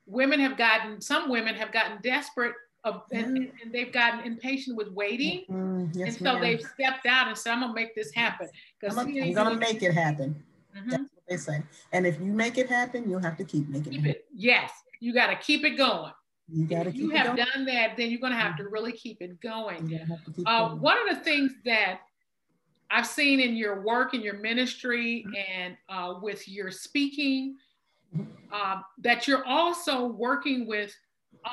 women 0.09 0.41
have 0.41 0.57
gotten, 0.57 1.01
some 1.01 1.29
women 1.29 1.55
have 1.55 1.73
gotten 1.73 1.99
desperate 2.03 2.55
of, 2.85 3.03
and, 3.13 3.39
mm-hmm. 3.39 3.57
and, 3.63 3.73
they've 3.73 3.93
gotten 3.93 4.21
impatient 4.21 4.77
with 4.77 4.89
waiting. 4.93 5.45
Mm-hmm. 5.51 5.99
Yes, 5.99 6.09
and 6.09 6.17
so 6.17 6.33
ma'am. 6.33 6.41
they've 6.41 6.61
stepped 6.61 7.07
out 7.07 7.29
and 7.29 7.37
said, 7.37 7.53
I'm 7.53 7.61
going 7.61 7.71
to 7.71 7.75
make 7.75 7.95
this 7.95 8.13
happen. 8.13 8.49
I'm, 8.83 8.99
I'm 8.99 9.13
going 9.13 9.35
to 9.35 9.57
make 9.57 9.83
it 9.83 9.93
happen. 9.93 10.43
Mm-hmm. 10.77 10.91
That's 10.91 11.03
what 11.03 11.23
they 11.29 11.37
say. 11.37 11.63
And 11.93 12.07
if 12.07 12.21
you 12.21 12.33
make 12.33 12.57
it 12.57 12.69
happen, 12.69 13.09
you'll 13.09 13.23
have 13.23 13.37
to 13.39 13.45
keep 13.45 13.69
making 13.69 13.93
keep 13.93 14.07
it, 14.07 14.11
it. 14.11 14.25
Yes. 14.35 14.71
You 15.01 15.13
got 15.13 15.29
to 15.29 15.37
keep 15.37 15.65
it 15.65 15.77
going. 15.77 16.13
You 16.51 16.65
got 16.65 16.85
to 16.85 16.93
keep 16.93 17.01
it 17.01 17.05
you 17.05 17.11
have 17.11 17.37
done 17.37 17.67
that, 17.67 17.97
then 17.97 18.11
you're 18.11 18.21
going 18.21 18.33
to 18.33 18.39
have 18.39 18.57
to 18.57 18.69
really 18.69 18.93
keep 18.93 19.21
it 19.21 19.41
going. 19.41 19.89
Keep 19.89 20.49
uh, 20.49 20.69
going. 20.69 20.81
One 20.81 20.97
of 21.09 21.17
the 21.17 21.23
things 21.23 21.53
that 21.65 22.01
I've 22.91 23.07
seen 23.07 23.41
in 23.41 23.55
your 23.55 23.83
work 23.83 24.15
in 24.15 24.23
your 24.23 24.39
ministry 24.39 25.27
and 25.53 25.77
uh, 25.89 26.15
with 26.23 26.49
your 26.49 26.71
speaking, 26.71 27.57
uh, 28.53 28.81
that 28.99 29.27
you're 29.27 29.45
also 29.45 30.07
working 30.07 30.67
with 30.67 30.95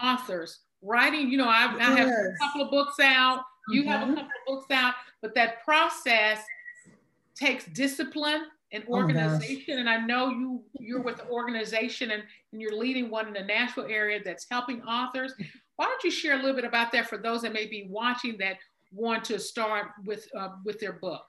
authors, 0.03 0.59
writing. 0.81 1.29
You 1.29 1.37
know, 1.37 1.47
I, 1.47 1.75
I 1.79 1.95
have 1.95 2.07
a 2.07 2.33
couple 2.41 2.61
of 2.63 2.71
books 2.71 2.99
out. 2.99 3.43
You 3.69 3.81
mm-hmm. 3.81 3.89
have 3.89 4.01
a 4.01 4.05
mm-hmm. 4.05 4.15
couple 4.15 4.29
of 4.29 4.45
books 4.47 4.71
out, 4.71 4.93
but 5.21 5.33
that 5.35 5.63
process 5.63 6.39
takes 7.35 7.65
discipline 7.65 8.43
an 8.71 8.83
oh, 8.89 8.93
organization, 8.93 9.75
oh, 9.77 9.79
and 9.79 9.89
I 9.89 9.97
know 10.05 10.29
you 10.29 10.63
you're 10.79 11.01
with 11.01 11.17
the 11.17 11.27
organization 11.27 12.11
and, 12.11 12.23
and 12.51 12.61
you're 12.61 12.75
leading 12.75 13.09
one 13.09 13.27
in 13.27 13.33
the 13.33 13.43
Nashville 13.43 13.87
area 13.87 14.19
that's 14.23 14.45
helping 14.49 14.81
authors. 14.83 15.33
Why 15.77 15.85
don't 15.85 16.03
you 16.03 16.11
share 16.11 16.33
a 16.33 16.37
little 16.37 16.55
bit 16.55 16.65
about 16.65 16.91
that 16.91 17.07
for 17.07 17.17
those 17.17 17.41
that 17.43 17.53
may 17.53 17.67
be 17.67 17.87
watching 17.89 18.37
that 18.39 18.57
want 18.91 19.23
to 19.25 19.39
start 19.39 19.87
with 20.05 20.27
uh, 20.37 20.49
with 20.63 20.79
their 20.79 20.93
book? 20.93 21.23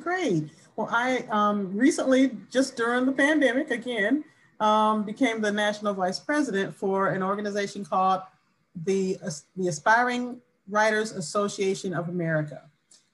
Great. 0.00 0.50
Well, 0.76 0.88
I 0.90 1.24
um, 1.30 1.76
recently, 1.76 2.32
just 2.50 2.76
during 2.76 3.06
the 3.06 3.12
pandemic, 3.12 3.70
again, 3.70 4.24
um, 4.60 5.04
became 5.04 5.40
the 5.40 5.52
national 5.52 5.94
vice 5.94 6.18
president 6.18 6.74
for 6.74 7.08
an 7.10 7.22
organization 7.22 7.84
called 7.84 8.22
the 8.84 9.16
the 9.56 9.68
Aspiring 9.68 10.40
Writers 10.68 11.12
Association 11.12 11.94
of 11.94 12.08
America, 12.08 12.62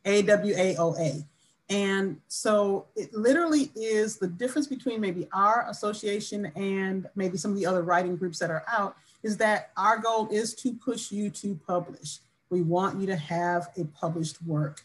AWAOA. 0.05 1.25
And 1.69 2.21
so 2.27 2.87
it 2.97 3.15
literally 3.15 3.71
is 3.77 4.17
the 4.17 4.27
difference 4.27 4.67
between 4.67 5.01
maybe 5.01 5.29
our 5.33 5.67
association 5.69 6.47
and 6.57 7.09
maybe 7.15 7.37
some 7.39 7.53
of 7.53 7.57
the 7.57 7.67
other 7.67 7.83
writing 7.83 8.17
groups 8.17 8.41
that 8.41 8.51
are 8.51 8.65
out 8.67 8.97
is 9.23 9.37
that 9.37 9.71
our 9.77 9.99
goal 9.99 10.29
is 10.33 10.55
to 10.55 10.73
push 10.73 11.13
you 11.13 11.31
to 11.31 11.55
publish. 11.67 12.19
We 12.49 12.63
want 12.63 13.01
you 13.01 13.07
to 13.07 13.17
have 13.17 13.69
a 13.77 13.85
published 13.85 14.43
work, 14.43 14.83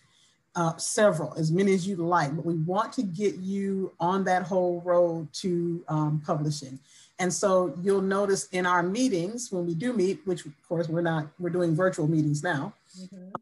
uh, 0.56 0.76
several, 0.78 1.34
as 1.36 1.52
many 1.52 1.74
as 1.74 1.88
you 1.88 1.98
like, 1.98 2.36
but 2.36 2.46
we 2.46 2.56
want 2.56 2.94
to 2.94 3.04
get 3.04 3.36
you 3.38 3.92
on 4.00 4.24
that 4.24 4.44
whole 4.44 4.82
road 4.82 5.32
to 5.34 5.84
um, 5.88 6.22
publishing. 6.26 6.80
And 7.20 7.34
so 7.34 7.78
you'll 7.82 8.02
notice 8.02 8.48
in 8.50 8.66
our 8.66 8.84
meetings 8.84 9.52
when 9.52 9.66
we 9.66 9.74
do 9.74 9.94
meet, 9.94 10.22
which 10.26 10.46
of 10.46 10.54
course 10.68 10.90
we're 10.90 11.02
not, 11.02 11.28
we're 11.40 11.50
doing 11.50 11.76
virtual 11.76 12.08
meetings 12.08 12.44
now. 12.44 12.74
Mm-hmm 13.00 13.36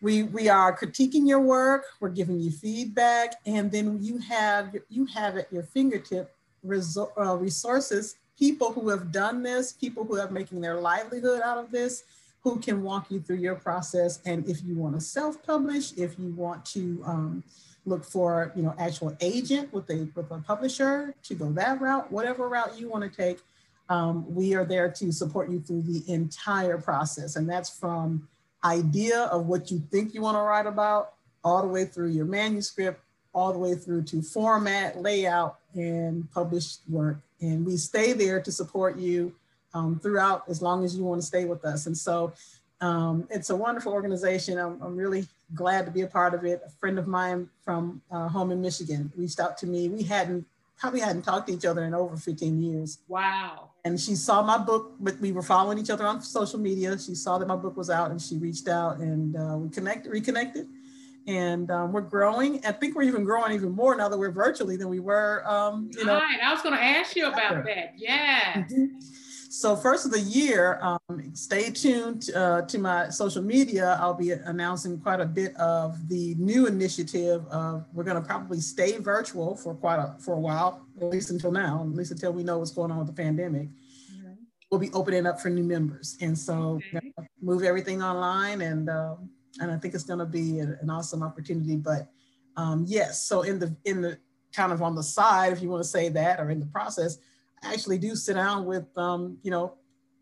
we 0.00 0.24
we 0.24 0.48
are 0.48 0.76
critiquing 0.76 1.26
your 1.26 1.40
work 1.40 1.84
we're 2.00 2.08
giving 2.08 2.38
you 2.38 2.50
feedback 2.50 3.34
and 3.46 3.70
then 3.72 3.98
you 4.02 4.18
have 4.18 4.76
you 4.88 5.06
have 5.06 5.36
at 5.36 5.50
your 5.52 5.62
fingertip 5.62 6.34
resor- 6.64 7.10
uh, 7.18 7.36
resources 7.36 8.16
people 8.38 8.72
who 8.72 8.88
have 8.88 9.10
done 9.10 9.42
this 9.42 9.72
people 9.72 10.04
who 10.04 10.18
are 10.18 10.30
making 10.30 10.60
their 10.60 10.76
livelihood 10.80 11.40
out 11.42 11.58
of 11.58 11.70
this 11.70 12.04
who 12.46 12.60
can 12.60 12.82
walk 12.82 13.10
you 13.10 13.20
through 13.20 13.36
your 13.36 13.56
process 13.56 14.20
and 14.24 14.48
if 14.48 14.62
you 14.62 14.74
want 14.76 14.94
to 14.94 15.00
self-publish 15.00 15.92
if 15.96 16.18
you 16.18 16.32
want 16.34 16.64
to 16.64 17.02
um, 17.04 17.42
look 17.84 18.04
for 18.04 18.52
you 18.54 18.62
know 18.62 18.74
actual 18.78 19.16
agent 19.20 19.72
with 19.72 19.88
a 19.90 20.08
with 20.14 20.30
a 20.30 20.38
publisher 20.38 21.14
to 21.22 21.34
go 21.34 21.50
that 21.50 21.80
route 21.80 22.10
whatever 22.12 22.48
route 22.48 22.78
you 22.78 22.88
want 22.88 23.02
to 23.02 23.10
take 23.10 23.40
um, 23.88 24.24
we 24.34 24.54
are 24.54 24.64
there 24.64 24.90
to 24.90 25.12
support 25.12 25.50
you 25.50 25.60
through 25.60 25.82
the 25.82 26.02
entire 26.12 26.78
process 26.78 27.36
and 27.36 27.48
that's 27.48 27.70
from 27.70 28.28
idea 28.66 29.24
of 29.24 29.46
what 29.46 29.70
you 29.70 29.82
think 29.90 30.14
you 30.14 30.20
want 30.20 30.36
to 30.36 30.42
write 30.42 30.66
about, 30.66 31.14
all 31.44 31.62
the 31.62 31.68
way 31.68 31.84
through 31.84 32.10
your 32.10 32.24
manuscript, 32.26 33.00
all 33.32 33.52
the 33.52 33.58
way 33.58 33.74
through 33.74 34.02
to 34.02 34.22
format, 34.22 35.00
layout, 35.00 35.58
and 35.74 36.30
published 36.32 36.80
work. 36.88 37.18
And 37.40 37.64
we 37.64 37.76
stay 37.76 38.12
there 38.12 38.40
to 38.40 38.50
support 38.50 38.98
you 38.98 39.34
um, 39.74 39.98
throughout 39.98 40.44
as 40.48 40.62
long 40.62 40.84
as 40.84 40.96
you 40.96 41.04
want 41.04 41.20
to 41.20 41.26
stay 41.26 41.44
with 41.44 41.64
us. 41.64 41.86
And 41.86 41.96
so 41.96 42.32
um, 42.80 43.26
it's 43.30 43.50
a 43.50 43.56
wonderful 43.56 43.92
organization. 43.92 44.58
I'm, 44.58 44.80
I'm, 44.82 44.96
really 44.96 45.26
glad 45.54 45.86
to 45.86 45.90
be 45.90 46.02
a 46.02 46.06
part 46.06 46.34
of 46.34 46.44
it. 46.44 46.60
A 46.66 46.70
friend 46.70 46.98
of 46.98 47.06
mine 47.06 47.48
from 47.62 48.02
uh, 48.10 48.28
home 48.28 48.50
in 48.50 48.60
Michigan 48.60 49.10
reached 49.16 49.40
out 49.40 49.56
to 49.58 49.66
me. 49.66 49.88
We 49.88 50.02
hadn't 50.02 50.46
probably 50.78 51.00
hadn't 51.00 51.22
talked 51.22 51.48
to 51.48 51.54
each 51.54 51.64
other 51.64 51.84
in 51.84 51.94
over 51.94 52.16
15 52.16 52.62
years. 52.62 52.98
Wow. 53.08 53.70
And 53.84 53.98
she 53.98 54.14
saw 54.14 54.42
my 54.42 54.58
book, 54.58 54.92
but 55.00 55.18
we 55.20 55.32
were 55.32 55.42
following 55.42 55.78
each 55.78 55.90
other 55.90 56.06
on 56.06 56.20
social 56.20 56.58
media. 56.58 56.98
She 56.98 57.14
saw 57.14 57.38
that 57.38 57.48
my 57.48 57.56
book 57.56 57.76
was 57.76 57.88
out 57.88 58.10
and 58.10 58.20
she 58.20 58.36
reached 58.36 58.68
out 58.68 58.98
and 58.98 59.36
uh, 59.36 59.56
we 59.56 59.70
connected, 59.70 60.10
reconnected. 60.10 60.66
And 61.26 61.70
um, 61.70 61.92
we're 61.92 62.02
growing. 62.02 62.64
I 62.64 62.72
think 62.72 62.94
we're 62.94 63.02
even 63.02 63.24
growing 63.24 63.52
even 63.52 63.72
more 63.72 63.96
now 63.96 64.08
that 64.08 64.18
we're 64.18 64.30
virtually 64.30 64.76
than 64.76 64.88
we 64.88 65.00
were. 65.00 65.42
Um, 65.46 65.90
you 65.96 66.04
know, 66.04 66.14
right. 66.14 66.38
I 66.40 66.52
was 66.52 66.62
going 66.62 66.74
to 66.74 66.82
ask 66.82 67.16
you 67.16 67.26
about 67.26 67.64
that. 67.64 67.94
Yeah. 67.96 68.52
Mm-hmm. 68.54 68.98
So 69.56 69.74
first 69.74 70.04
of 70.04 70.12
the 70.12 70.20
year, 70.20 70.78
um, 70.82 71.30
stay 71.32 71.70
tuned 71.70 72.28
uh, 72.36 72.60
to 72.62 72.78
my 72.78 73.08
social 73.08 73.40
media. 73.40 73.96
I'll 73.98 74.12
be 74.12 74.32
announcing 74.32 75.00
quite 75.00 75.18
a 75.18 75.24
bit 75.24 75.56
of 75.56 76.10
the 76.10 76.34
new 76.34 76.66
initiative. 76.66 77.46
Of, 77.46 77.86
we're 77.94 78.04
going 78.04 78.22
to 78.22 78.28
probably 78.28 78.60
stay 78.60 78.98
virtual 78.98 79.56
for 79.56 79.74
quite 79.74 79.96
a 79.96 80.14
for 80.18 80.34
a 80.34 80.38
while, 80.38 80.86
at 81.00 81.08
least 81.08 81.30
until 81.30 81.52
now, 81.52 81.80
at 81.80 81.96
least 81.96 82.10
until 82.10 82.34
we 82.34 82.42
know 82.42 82.58
what's 82.58 82.70
going 82.70 82.90
on 82.90 82.98
with 82.98 83.06
the 83.06 83.14
pandemic. 83.14 83.68
Mm-hmm. 84.12 84.34
We'll 84.70 84.78
be 84.78 84.92
opening 84.92 85.26
up 85.26 85.40
for 85.40 85.48
new 85.48 85.64
members, 85.64 86.18
and 86.20 86.38
so 86.38 86.78
okay. 86.94 87.10
move 87.40 87.62
everything 87.62 88.02
online, 88.02 88.60
and 88.60 88.90
uh, 88.90 89.14
and 89.58 89.70
I 89.70 89.78
think 89.78 89.94
it's 89.94 90.04
going 90.04 90.18
to 90.18 90.26
be 90.26 90.58
an 90.58 90.90
awesome 90.90 91.22
opportunity. 91.22 91.76
But 91.76 92.10
um, 92.58 92.84
yes, 92.86 93.22
so 93.22 93.40
in 93.40 93.58
the 93.58 93.74
in 93.86 94.02
the 94.02 94.18
kind 94.52 94.70
of 94.70 94.82
on 94.82 94.94
the 94.94 95.02
side, 95.02 95.54
if 95.54 95.62
you 95.62 95.70
want 95.70 95.82
to 95.82 95.88
say 95.88 96.10
that, 96.10 96.40
or 96.40 96.50
in 96.50 96.60
the 96.60 96.66
process, 96.66 97.16
actually 97.62 97.98
do 97.98 98.14
sit 98.14 98.34
down 98.34 98.64
with, 98.64 98.86
um, 98.96 99.38
you 99.42 99.50
know, 99.50 99.74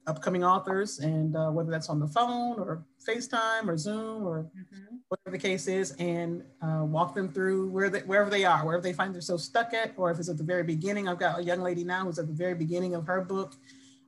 upcoming 0.07 0.45
authors 0.45 0.99
and 0.99 1.35
uh, 1.35 1.51
whether 1.51 1.71
that's 1.71 1.89
on 1.89 1.99
the 1.99 2.07
phone 2.07 2.59
or 2.59 2.85
FaceTime 3.09 3.67
or 3.67 3.77
Zoom 3.79 4.27
or 4.27 4.43
mm-hmm. 4.43 4.97
whatever 5.09 5.37
the 5.37 5.39
case 5.39 5.67
is, 5.67 5.93
and 5.93 6.43
uh, 6.61 6.85
walk 6.85 7.15
them 7.15 7.29
through 7.33 7.71
where 7.71 7.89
they, 7.89 8.01
wherever 8.01 8.29
they 8.29 8.45
are, 8.45 8.65
wherever 8.67 8.83
they 8.83 8.93
find 8.93 9.15
themselves 9.15 9.45
stuck 9.45 9.73
at, 9.73 9.93
or 9.97 10.11
if 10.11 10.19
it's 10.19 10.29
at 10.29 10.37
the 10.37 10.45
very 10.45 10.63
beginning. 10.63 11.09
I've 11.09 11.19
got 11.19 11.39
a 11.39 11.43
young 11.43 11.61
lady 11.61 11.85
now 11.85 12.05
who's 12.05 12.19
at 12.19 12.27
the 12.27 12.35
very 12.35 12.55
beginning 12.55 12.95
of 12.95 13.07
her 13.07 13.23
book. 13.23 13.55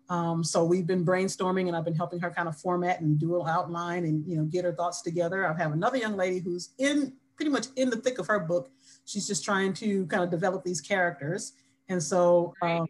Um, 0.09 0.45
so 0.45 0.65
we've 0.65 0.87
been 0.87 1.05
brainstorming 1.05 1.67
and 1.67 1.77
I've 1.77 1.85
been 1.85 1.95
helping 1.95 2.21
her 2.21 2.31
kind 2.31 2.47
of 2.47 2.57
format 2.57 3.01
and 3.01 3.19
do 3.19 3.41
an 3.41 3.49
outline 3.49 4.05
and, 4.05 4.25
you 4.27 4.37
know, 4.37 4.45
get 4.45 4.65
her 4.65 4.73
thoughts 4.73 5.03
together. 5.03 5.47
I 5.47 5.57
have 5.61 5.73
another 5.73 5.97
young 5.97 6.17
lady 6.17 6.39
who's 6.39 6.71
in 6.79 7.15
pretty 7.35 7.51
much 7.51 7.67
in 7.77 7.91
the 7.91 7.97
thick 7.97 8.19
of 8.19 8.27
her 8.29 8.39
book. 8.39 8.71
She's 9.05 9.27
just 9.27 9.45
trying 9.45 9.73
to 9.75 10.07
kind 10.07 10.23
of 10.23 10.31
develop 10.31 10.63
these 10.63 10.81
characters. 10.81 11.55
And 11.89 12.03
so 12.03 12.55
um, 12.63 12.87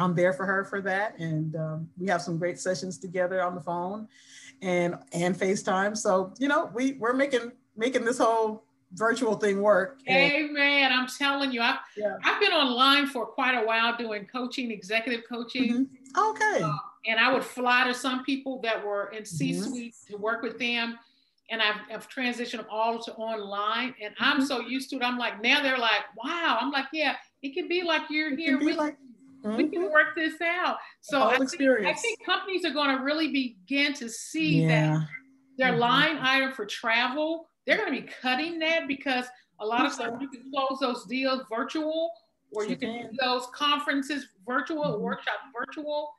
I'm 0.00 0.14
there 0.14 0.32
for 0.32 0.46
her 0.46 0.64
for 0.64 0.80
that. 0.82 1.18
And 1.18 1.54
um, 1.56 1.88
we 1.98 2.06
have 2.08 2.22
some 2.22 2.38
great 2.38 2.58
sessions 2.58 2.98
together 2.98 3.42
on 3.42 3.54
the 3.54 3.60
phone 3.60 4.08
and 4.62 4.96
and 5.12 5.38
FaceTime. 5.38 5.96
So, 5.96 6.34
you 6.38 6.48
know, 6.48 6.70
we, 6.74 6.92
we're 6.92 7.12
making 7.12 7.52
making 7.76 8.04
this 8.04 8.18
whole 8.18 8.64
virtual 8.92 9.36
thing 9.36 9.60
work. 9.60 10.00
Amen. 10.08 10.92
I'm 10.92 11.06
telling 11.06 11.52
you, 11.52 11.60
I've, 11.60 11.78
yeah. 11.96 12.16
I've 12.24 12.40
been 12.40 12.52
online 12.52 13.06
for 13.06 13.24
quite 13.24 13.54
a 13.54 13.64
while 13.64 13.96
doing 13.96 14.26
coaching, 14.26 14.70
executive 14.70 15.22
coaching. 15.28 15.86
Mm-hmm. 16.14 16.30
Okay. 16.30 16.62
Uh, 16.62 16.72
and 17.06 17.20
I 17.20 17.32
would 17.32 17.44
fly 17.44 17.84
to 17.84 17.94
some 17.94 18.24
people 18.24 18.60
that 18.62 18.84
were 18.84 19.12
in 19.16 19.24
C 19.24 19.54
suite 19.54 19.94
mm-hmm. 19.94 20.14
to 20.14 20.20
work 20.20 20.42
with 20.42 20.58
them. 20.58 20.98
And 21.50 21.60
I've, 21.62 21.76
I've, 21.92 22.08
transitioned 22.08 22.58
them 22.58 22.66
all 22.70 22.98
to 23.00 23.12
online. 23.14 23.94
And 24.02 24.14
I'm 24.18 24.38
mm-hmm. 24.38 24.46
so 24.46 24.60
used 24.60 24.90
to 24.90 24.96
it. 24.96 25.02
I'm 25.02 25.18
like, 25.18 25.42
now 25.42 25.62
they're 25.62 25.78
like, 25.78 26.02
wow. 26.16 26.58
I'm 26.60 26.70
like, 26.70 26.86
yeah, 26.92 27.16
it 27.42 27.54
can 27.54 27.68
be 27.68 27.82
like 27.82 28.02
you're 28.10 28.32
it 28.32 28.38
here. 28.38 28.58
We, 28.58 28.72
like, 28.72 28.96
we 29.42 29.68
can 29.68 29.82
mm-hmm. 29.82 29.92
work 29.92 30.14
this 30.14 30.34
out. 30.40 30.76
So 31.00 31.22
I 31.22 31.36
think, 31.36 31.60
I 31.60 31.92
think, 31.94 32.24
companies 32.24 32.64
are 32.64 32.72
going 32.72 32.96
to 32.96 33.02
really 33.02 33.28
begin 33.28 33.94
to 33.94 34.08
see 34.08 34.62
yeah. 34.62 34.68
that 34.68 35.06
their 35.58 35.70
mm-hmm. 35.72 35.80
line 35.80 36.18
item 36.18 36.52
for 36.52 36.66
travel 36.66 37.46
they're 37.66 37.76
going 37.76 37.94
to 37.94 38.02
be 38.02 38.08
cutting 38.20 38.58
that 38.60 38.88
because 38.88 39.26
a 39.60 39.66
lot 39.66 39.86
of 39.86 39.96
times 39.96 40.16
you 40.20 40.28
can 40.28 40.50
close 40.52 40.80
those 40.80 41.04
deals 41.06 41.42
virtual 41.48 42.10
or 42.52 42.64
you 42.64 42.76
can 42.76 43.10
do 43.10 43.16
those 43.20 43.46
conferences 43.54 44.26
virtual, 44.46 44.84
mm-hmm. 44.84 45.02
workshops 45.02 45.38
virtual. 45.56 46.12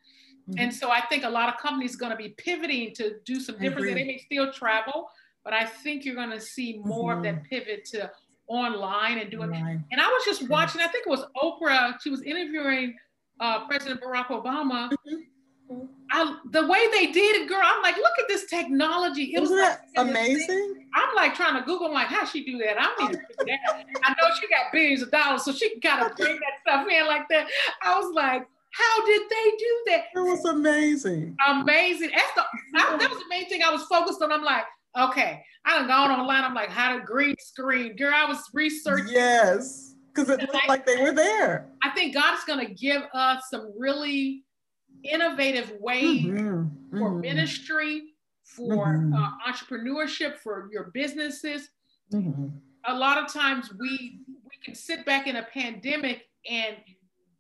Mm-hmm. 0.50 0.60
And 0.60 0.74
so 0.74 0.92
I 0.92 1.02
think 1.02 1.24
a 1.24 1.30
lot 1.30 1.50
of 1.50 1.60
companies 1.60 1.96
going 1.96 2.12
to 2.12 2.18
be 2.18 2.30
pivoting 2.38 2.94
to 2.96 3.16
do 3.26 3.40
some 3.40 3.58
different 3.60 3.88
things. 3.88 3.96
They 3.96 4.06
may 4.06 4.18
still 4.18 4.54
travel, 4.54 5.10
but 5.44 5.54
I 5.54 5.66
think 5.66 6.06
you're 6.06 6.16
going 6.16 6.32
to 6.32 6.40
see 6.40 6.82
more 6.86 7.12
mm-hmm. 7.12 7.18
of 7.18 7.24
that 7.24 7.36
mm-hmm. 7.36 7.50
pivot 7.50 7.86
to 7.86 8.10
online 8.48 9.18
and 9.18 9.30
doing. 9.30 9.50
Online. 9.50 9.84
And 9.92 10.00
I 10.00 10.08
was 10.08 10.24
just 10.26 10.48
watching. 10.48 10.82
I 10.82 10.88
think 10.88 11.06
it 11.06 11.10
was 11.10 11.26
Oprah. 11.36 11.96
She 12.02 12.10
was 12.10 12.22
interviewing 12.22 12.96
uh, 13.42 13.66
President 13.68 14.02
Barack 14.02 14.28
Obama, 14.28 14.90
mm-hmm. 14.90 15.86
I, 16.12 16.38
the 16.52 16.68
way 16.68 16.88
they 16.92 17.12
did 17.12 17.42
it, 17.42 17.48
girl, 17.48 17.62
I'm 17.64 17.82
like, 17.82 17.96
look 17.96 18.20
at 18.20 18.28
this 18.28 18.46
technology. 18.46 19.34
It 19.34 19.42
Isn't 19.42 19.56
was 19.56 19.66
that 19.66 19.82
like, 19.96 20.08
amazing. 20.10 20.88
I'm 20.94 21.16
like 21.16 21.34
trying 21.34 21.56
to 21.56 21.66
Google, 21.66 21.88
I'm 21.88 21.94
like, 21.94 22.08
how 22.08 22.26
she 22.26 22.44
do 22.44 22.58
that? 22.58 22.80
I 22.80 22.94
don't 22.98 23.12
even 23.12 23.22
do 23.22 23.46
that. 23.46 23.86
I 24.04 24.10
know 24.10 24.36
she 24.40 24.48
got 24.48 24.72
billions 24.74 25.02
of 25.02 25.12
dollars, 25.12 25.46
so 25.46 25.54
she 25.54 25.80
gotta 25.80 26.14
bring 26.16 26.36
that 26.36 26.60
stuff 26.62 26.88
in 26.90 27.08
like 27.08 27.28
that. 27.30 27.48
I 27.82 27.98
was 27.98 28.14
like, 28.14 28.46
how 28.74 29.06
did 29.06 29.22
they 29.30 29.52
do 29.58 29.84
that? 29.88 30.04
It 30.16 30.20
was 30.20 30.46
amazing. 30.46 31.38
Amazing. 31.48 32.12
That's 32.16 32.34
the 32.36 32.44
I, 32.76 32.98
that 32.98 33.10
was 33.10 33.20
the 33.20 33.30
main 33.30 33.48
thing 33.50 33.64
I 33.64 33.72
was 33.72 33.84
focused 33.84 34.22
on. 34.22 34.32
I'm 34.32 34.44
like, 34.44 34.64
okay, 34.98 35.44
I 35.66 35.80
done 35.80 35.88
gone 35.88 36.12
online. 36.12 36.44
I'm 36.44 36.54
like, 36.54 36.70
how 36.70 36.98
to 36.98 37.04
green 37.04 37.36
screen, 37.40 37.96
girl. 37.96 38.14
I 38.14 38.26
was 38.26 38.40
researching. 38.54 39.10
Yes, 39.10 39.91
because 40.14 40.30
it 40.30 40.42
looked 40.42 40.68
like 40.68 40.86
they 40.86 41.02
were 41.02 41.12
there. 41.12 41.68
I 41.84 41.90
think 41.92 42.14
God's 42.14 42.44
gonna 42.46 42.70
give 42.70 43.04
us 43.14 43.44
some 43.50 43.74
really 43.78 44.44
innovative 45.04 45.74
ways 45.80 46.26
mm-hmm. 46.26 46.98
for 46.98 47.10
mm-hmm. 47.12 47.22
ministry, 47.22 48.04
for 48.44 48.88
mm-hmm. 48.88 49.14
uh, 49.14 49.30
entrepreneurship, 49.48 50.38
for 50.38 50.70
your 50.72 50.92
businesses. 50.94 51.70
Mm-hmm. 52.14 52.48
A 52.86 52.96
lot 52.96 53.18
of 53.18 53.32
times 53.32 53.72
we 53.80 54.20
we 54.28 54.58
can 54.64 54.76
sit 54.76 55.06
back 55.06 55.28
in 55.28 55.38
a 55.38 55.44
pandemic 55.44 56.24
and 56.50 56.78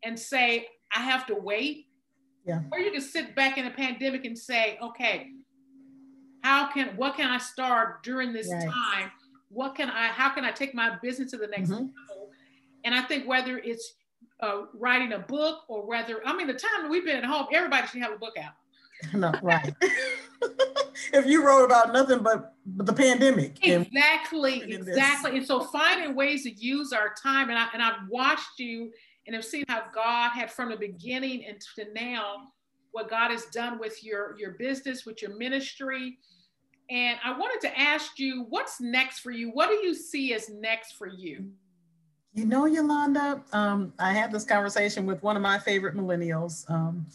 and 0.03 0.19
say, 0.19 0.67
I 0.95 1.01
have 1.01 1.25
to 1.27 1.35
wait. 1.35 1.87
Yeah. 2.45 2.61
Or 2.71 2.79
you 2.79 2.91
can 2.91 3.01
sit 3.01 3.35
back 3.35 3.57
in 3.57 3.67
a 3.67 3.71
pandemic 3.71 4.25
and 4.25 4.37
say, 4.37 4.77
okay, 4.81 5.27
how 6.43 6.71
can 6.71 6.95
what 6.95 7.15
can 7.15 7.29
I 7.29 7.37
start 7.37 8.03
during 8.03 8.33
this 8.33 8.51
right. 8.51 8.63
time? 8.63 9.11
What 9.49 9.75
can 9.75 9.89
I 9.89 10.07
how 10.07 10.29
can 10.29 10.45
I 10.45 10.51
take 10.51 10.73
my 10.73 10.97
business 11.01 11.31
to 11.31 11.37
the 11.37 11.47
next 11.47 11.69
mm-hmm. 11.69 11.73
level? 11.73 11.91
And 12.83 12.95
I 12.95 13.01
think 13.01 13.27
whether 13.27 13.57
it's 13.57 13.93
uh, 14.39 14.63
writing 14.73 15.13
a 15.13 15.19
book 15.19 15.63
or 15.67 15.85
whether, 15.85 16.25
I 16.25 16.35
mean, 16.35 16.47
the 16.47 16.53
time 16.53 16.83
that 16.83 16.89
we've 16.89 17.05
been 17.05 17.17
at 17.17 17.25
home, 17.25 17.47
everybody 17.53 17.87
should 17.87 18.01
have 18.01 18.13
a 18.13 18.17
book 18.17 18.35
out. 18.37 18.53
no, 19.13 19.33
right. 19.41 19.73
if 21.13 21.25
you 21.25 21.45
wrote 21.45 21.65
about 21.65 21.91
nothing 21.93 22.19
but, 22.19 22.53
but 22.65 22.85
the 22.85 22.93
pandemic. 22.93 23.57
Exactly, 23.65 24.61
and, 24.61 24.73
exactly. 24.73 25.37
And 25.37 25.45
so 25.45 25.61
finding 25.61 26.15
ways 26.15 26.43
to 26.43 26.51
use 26.51 26.93
our 26.93 27.13
time, 27.21 27.49
and, 27.49 27.57
I, 27.57 27.67
and 27.73 27.81
I've 27.81 28.07
watched 28.09 28.59
you 28.59 28.91
and 29.25 29.35
have 29.35 29.45
seen 29.45 29.63
how 29.67 29.83
God 29.93 30.31
had 30.31 30.51
from 30.51 30.69
the 30.69 30.77
beginning 30.77 31.45
and 31.45 31.59
to 31.75 31.91
now, 31.93 32.47
what 32.91 33.09
God 33.09 33.31
has 33.31 33.45
done 33.45 33.79
with 33.79 34.03
your, 34.03 34.35
your 34.37 34.51
business, 34.51 35.05
with 35.05 35.21
your 35.21 35.35
ministry. 35.37 36.17
And 36.89 37.17
I 37.23 37.37
wanted 37.37 37.61
to 37.67 37.79
ask 37.79 38.19
you, 38.19 38.45
what's 38.49 38.81
next 38.81 39.19
for 39.19 39.31
you? 39.31 39.49
What 39.49 39.69
do 39.69 39.75
you 39.75 39.95
see 39.95 40.33
as 40.33 40.49
next 40.49 40.93
for 40.97 41.07
you? 41.07 41.49
You 42.33 42.45
know, 42.45 42.65
Yolanda, 42.65 43.43
um, 43.51 43.93
I 43.99 44.13
had 44.13 44.31
this 44.31 44.45
conversation 44.45 45.05
with 45.05 45.21
one 45.21 45.35
of 45.35 45.41
my 45.41 45.59
favorite 45.59 45.95
millennials. 45.95 46.69
Um, 46.71 47.05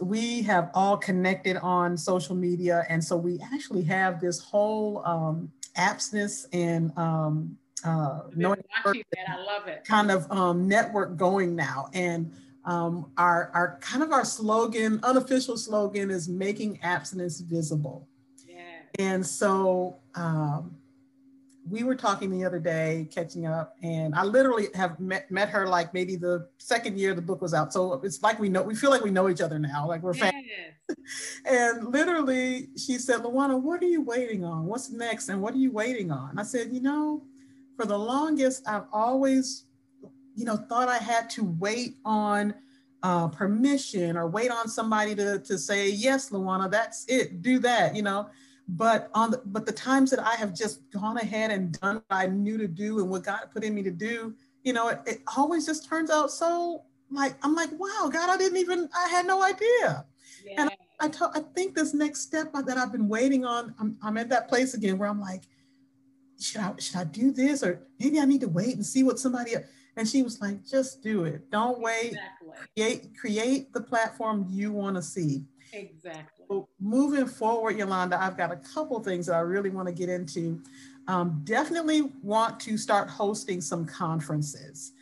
we 0.00 0.40
have 0.42 0.70
all 0.72 0.96
connected 0.96 1.58
on 1.58 1.96
social 1.96 2.34
media. 2.34 2.84
And 2.88 3.04
so 3.04 3.16
we 3.16 3.38
actually 3.52 3.82
have 3.82 4.18
this 4.18 4.40
whole 4.40 5.02
um, 5.04 5.52
abstinence 5.76 6.46
and 6.54 6.96
um, 6.96 7.58
uh, 7.84 8.20
knowing 8.34 8.62
I 8.84 9.44
love 9.44 9.66
it. 9.68 9.84
kind 9.84 10.10
of 10.10 10.30
um, 10.30 10.66
network 10.66 11.18
going 11.18 11.54
now. 11.54 11.90
And 11.92 12.32
um, 12.64 13.10
our, 13.18 13.50
our 13.52 13.78
kind 13.82 14.02
of 14.02 14.10
our 14.10 14.24
slogan, 14.24 15.00
unofficial 15.02 15.58
slogan 15.58 16.10
is 16.10 16.28
making 16.30 16.78
abstinence 16.82 17.40
visible. 17.40 18.08
Yeah. 18.46 18.64
And 18.98 19.26
so 19.26 19.98
um, 20.14 20.76
we 21.68 21.82
were 21.82 21.94
talking 21.94 22.30
the 22.30 22.44
other 22.44 22.58
day, 22.58 23.08
catching 23.10 23.46
up, 23.46 23.76
and 23.82 24.14
I 24.14 24.24
literally 24.24 24.68
have 24.74 24.98
met, 24.98 25.30
met 25.30 25.50
her 25.50 25.66
like 25.66 25.92
maybe 25.92 26.16
the 26.16 26.48
second 26.58 26.98
year 26.98 27.14
the 27.14 27.22
book 27.22 27.42
was 27.42 27.54
out. 27.54 27.72
So 27.72 28.00
it's 28.02 28.22
like 28.22 28.38
we 28.38 28.48
know, 28.48 28.62
we 28.62 28.74
feel 28.74 28.90
like 28.90 29.02
we 29.02 29.10
know 29.10 29.28
each 29.28 29.40
other 29.40 29.58
now, 29.58 29.86
like 29.86 30.02
we're 30.02 30.14
yes. 30.14 30.32
and 31.44 31.92
literally, 31.92 32.68
she 32.76 32.98
said, 32.98 33.20
Lawana, 33.20 33.60
what 33.60 33.82
are 33.82 33.86
you 33.86 34.02
waiting 34.02 34.44
on? 34.44 34.66
What's 34.66 34.90
next? 34.90 35.28
And 35.28 35.40
what 35.42 35.54
are 35.54 35.58
you 35.58 35.70
waiting 35.70 36.10
on? 36.10 36.38
I 36.38 36.42
said, 36.42 36.72
you 36.72 36.80
know, 36.80 37.22
for 37.76 37.86
the 37.86 37.98
longest, 37.98 38.66
I've 38.66 38.86
always, 38.92 39.66
you 40.34 40.44
know, 40.44 40.56
thought 40.56 40.88
I 40.88 40.98
had 40.98 41.30
to 41.30 41.44
wait 41.44 41.96
on 42.04 42.54
uh, 43.02 43.28
permission 43.28 44.16
or 44.16 44.26
wait 44.26 44.50
on 44.50 44.68
somebody 44.68 45.14
to, 45.14 45.38
to 45.40 45.58
say, 45.58 45.90
yes, 45.90 46.30
Lawana, 46.30 46.70
that's 46.70 47.04
it, 47.08 47.42
do 47.42 47.58
that, 47.60 47.94
you 47.94 48.02
know 48.02 48.28
but 48.76 49.10
on 49.14 49.32
the, 49.32 49.42
but 49.46 49.66
the 49.66 49.72
times 49.72 50.10
that 50.10 50.20
I 50.20 50.34
have 50.34 50.54
just 50.54 50.90
gone 50.90 51.16
ahead 51.16 51.50
and 51.50 51.78
done 51.80 51.96
what 51.96 52.04
I 52.10 52.26
knew 52.26 52.58
to 52.58 52.68
do 52.68 53.00
and 53.00 53.10
what 53.10 53.24
God 53.24 53.40
put 53.52 53.64
in 53.64 53.74
me 53.74 53.82
to 53.82 53.90
do, 53.90 54.34
you 54.62 54.72
know, 54.72 54.88
it, 54.88 55.00
it 55.06 55.22
always 55.36 55.66
just 55.66 55.88
turns 55.88 56.10
out 56.10 56.30
so 56.30 56.84
like 57.10 57.34
I'm 57.42 57.54
like, 57.54 57.70
wow, 57.72 58.08
God, 58.12 58.30
I 58.30 58.36
didn't 58.36 58.58
even 58.58 58.88
I 58.96 59.08
had 59.08 59.26
no 59.26 59.42
idea. 59.42 60.04
Yeah. 60.44 60.54
And 60.58 60.70
I, 60.70 61.06
I, 61.06 61.08
t- 61.08 61.18
I 61.20 61.40
think 61.54 61.74
this 61.74 61.94
next 61.94 62.20
step 62.20 62.52
that 62.52 62.78
I've 62.78 62.92
been 62.92 63.08
waiting 63.08 63.44
on, 63.44 63.74
I'm, 63.80 63.96
I'm 64.02 64.16
at 64.16 64.28
that 64.28 64.48
place 64.48 64.74
again 64.74 64.98
where 64.98 65.08
I'm 65.08 65.20
like, 65.20 65.42
should 66.38 66.60
I 66.60 66.72
should 66.78 66.96
I 66.96 67.04
do 67.04 67.32
this 67.32 67.62
or 67.62 67.82
maybe 67.98 68.20
I 68.20 68.24
need 68.24 68.40
to 68.42 68.48
wait 68.48 68.76
and 68.76 68.86
see 68.86 69.02
what 69.02 69.18
somebody 69.18 69.54
and 69.96 70.08
she 70.08 70.22
was 70.22 70.40
like, 70.40 70.64
just 70.64 71.02
do 71.02 71.24
it. 71.24 71.50
Don't 71.50 71.80
wait. 71.80 72.12
Exactly. 72.12 72.48
Create 72.76 73.18
create 73.18 73.72
the 73.72 73.80
platform 73.80 74.46
you 74.48 74.72
want 74.72 74.96
to 74.96 75.02
see. 75.02 75.44
Exactly 75.72 76.40
moving 76.80 77.26
forward, 77.26 77.78
Yolanda, 77.78 78.20
I've 78.20 78.36
got 78.36 78.50
a 78.50 78.56
couple 78.56 78.98
things 79.00 79.26
that 79.26 79.34
I 79.34 79.40
really 79.40 79.70
want 79.70 79.88
to 79.88 79.94
get 79.94 80.08
into. 80.08 80.60
Um, 81.06 81.40
definitely 81.44 82.02
want 82.22 82.60
to 82.60 82.76
start 82.76 83.08
hosting 83.08 83.60
some 83.60 83.84
conferences. 83.86 84.92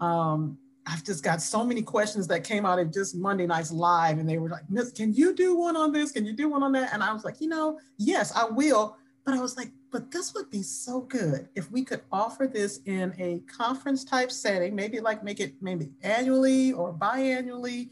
Um, 0.00 0.58
I've 0.86 1.04
just 1.04 1.22
got 1.22 1.42
so 1.42 1.64
many 1.64 1.82
questions 1.82 2.26
that 2.28 2.44
came 2.44 2.64
out 2.64 2.78
of 2.78 2.92
just 2.92 3.14
Monday 3.14 3.46
night's 3.46 3.70
live, 3.72 4.18
and 4.18 4.28
they 4.28 4.38
were 4.38 4.48
like, 4.48 4.68
Miss, 4.70 4.90
can 4.90 5.12
you 5.12 5.34
do 5.34 5.56
one 5.56 5.76
on 5.76 5.92
this? 5.92 6.12
Can 6.12 6.24
you 6.24 6.32
do 6.32 6.48
one 6.48 6.62
on 6.62 6.72
that? 6.72 6.92
And 6.92 7.02
I 7.02 7.12
was 7.12 7.24
like, 7.24 7.40
you 7.40 7.48
know, 7.48 7.78
yes, 7.98 8.32
I 8.34 8.46
will. 8.46 8.96
But 9.24 9.34
I 9.34 9.40
was 9.40 9.58
like, 9.58 9.70
but 9.90 10.10
this 10.10 10.32
would 10.34 10.50
be 10.50 10.62
so 10.62 11.00
good 11.02 11.48
if 11.54 11.70
we 11.70 11.84
could 11.84 12.00
offer 12.10 12.46
this 12.46 12.80
in 12.86 13.14
a 13.18 13.40
conference 13.40 14.04
type 14.04 14.30
setting, 14.30 14.74
maybe 14.74 15.00
like 15.00 15.22
make 15.22 15.40
it 15.40 15.54
maybe 15.60 15.90
annually 16.02 16.72
or 16.72 16.94
biannually, 16.94 17.90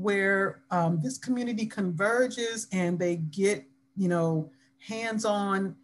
where 0.00 0.62
um, 0.70 1.00
this 1.02 1.18
community 1.18 1.66
converges 1.66 2.68
and 2.72 2.98
they 2.98 3.16
get, 3.16 3.64
you 3.96 4.08
know, 4.08 4.50
hands-on 4.86 5.74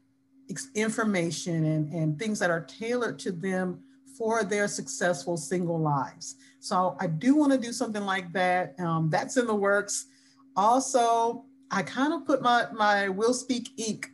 information 0.74 1.64
and, 1.64 1.92
and 1.92 2.18
things 2.18 2.38
that 2.38 2.50
are 2.50 2.60
tailored 2.60 3.18
to 3.18 3.32
them 3.32 3.80
for 4.16 4.44
their 4.44 4.68
successful 4.68 5.36
single 5.36 5.80
lives. 5.80 6.36
So 6.60 6.96
I 7.00 7.08
do 7.08 7.34
want 7.34 7.52
to 7.52 7.58
do 7.58 7.72
something 7.72 8.04
like 8.04 8.32
that. 8.32 8.78
Um, 8.78 9.10
that's 9.10 9.36
in 9.36 9.46
the 9.46 9.54
works. 9.54 10.06
Also, 10.56 11.44
I 11.70 11.82
kind 11.82 12.12
of 12.12 12.24
put 12.24 12.40
my, 12.40 12.66
my 12.72 13.08
Will 13.08 13.34
Speak 13.34 13.76
Inc. 13.76 14.06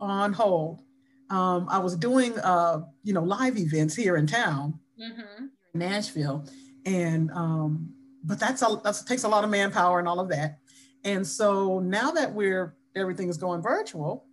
on 0.00 0.32
hold. 0.32 0.82
Um, 1.30 1.66
I 1.68 1.78
was 1.78 1.96
doing, 1.96 2.38
uh, 2.38 2.82
you 3.02 3.12
know, 3.12 3.22
live 3.22 3.56
events 3.56 3.94
here 3.96 4.16
in 4.16 4.26
town, 4.26 4.78
mm-hmm. 5.00 5.46
in 5.74 5.78
Nashville, 5.80 6.44
and 6.86 7.30
um, 7.32 7.92
but 8.24 8.38
that's 8.38 8.62
a 8.62 8.80
that 8.84 9.02
takes 9.06 9.24
a 9.24 9.28
lot 9.28 9.44
of 9.44 9.50
manpower 9.50 9.98
and 9.98 10.08
all 10.08 10.20
of 10.20 10.28
that. 10.28 10.58
And 11.04 11.26
so 11.26 11.80
now 11.80 12.10
that 12.10 12.32
we're 12.32 12.74
everything 12.94 13.28
is 13.28 13.36
going 13.36 13.62
virtual, 13.62 14.26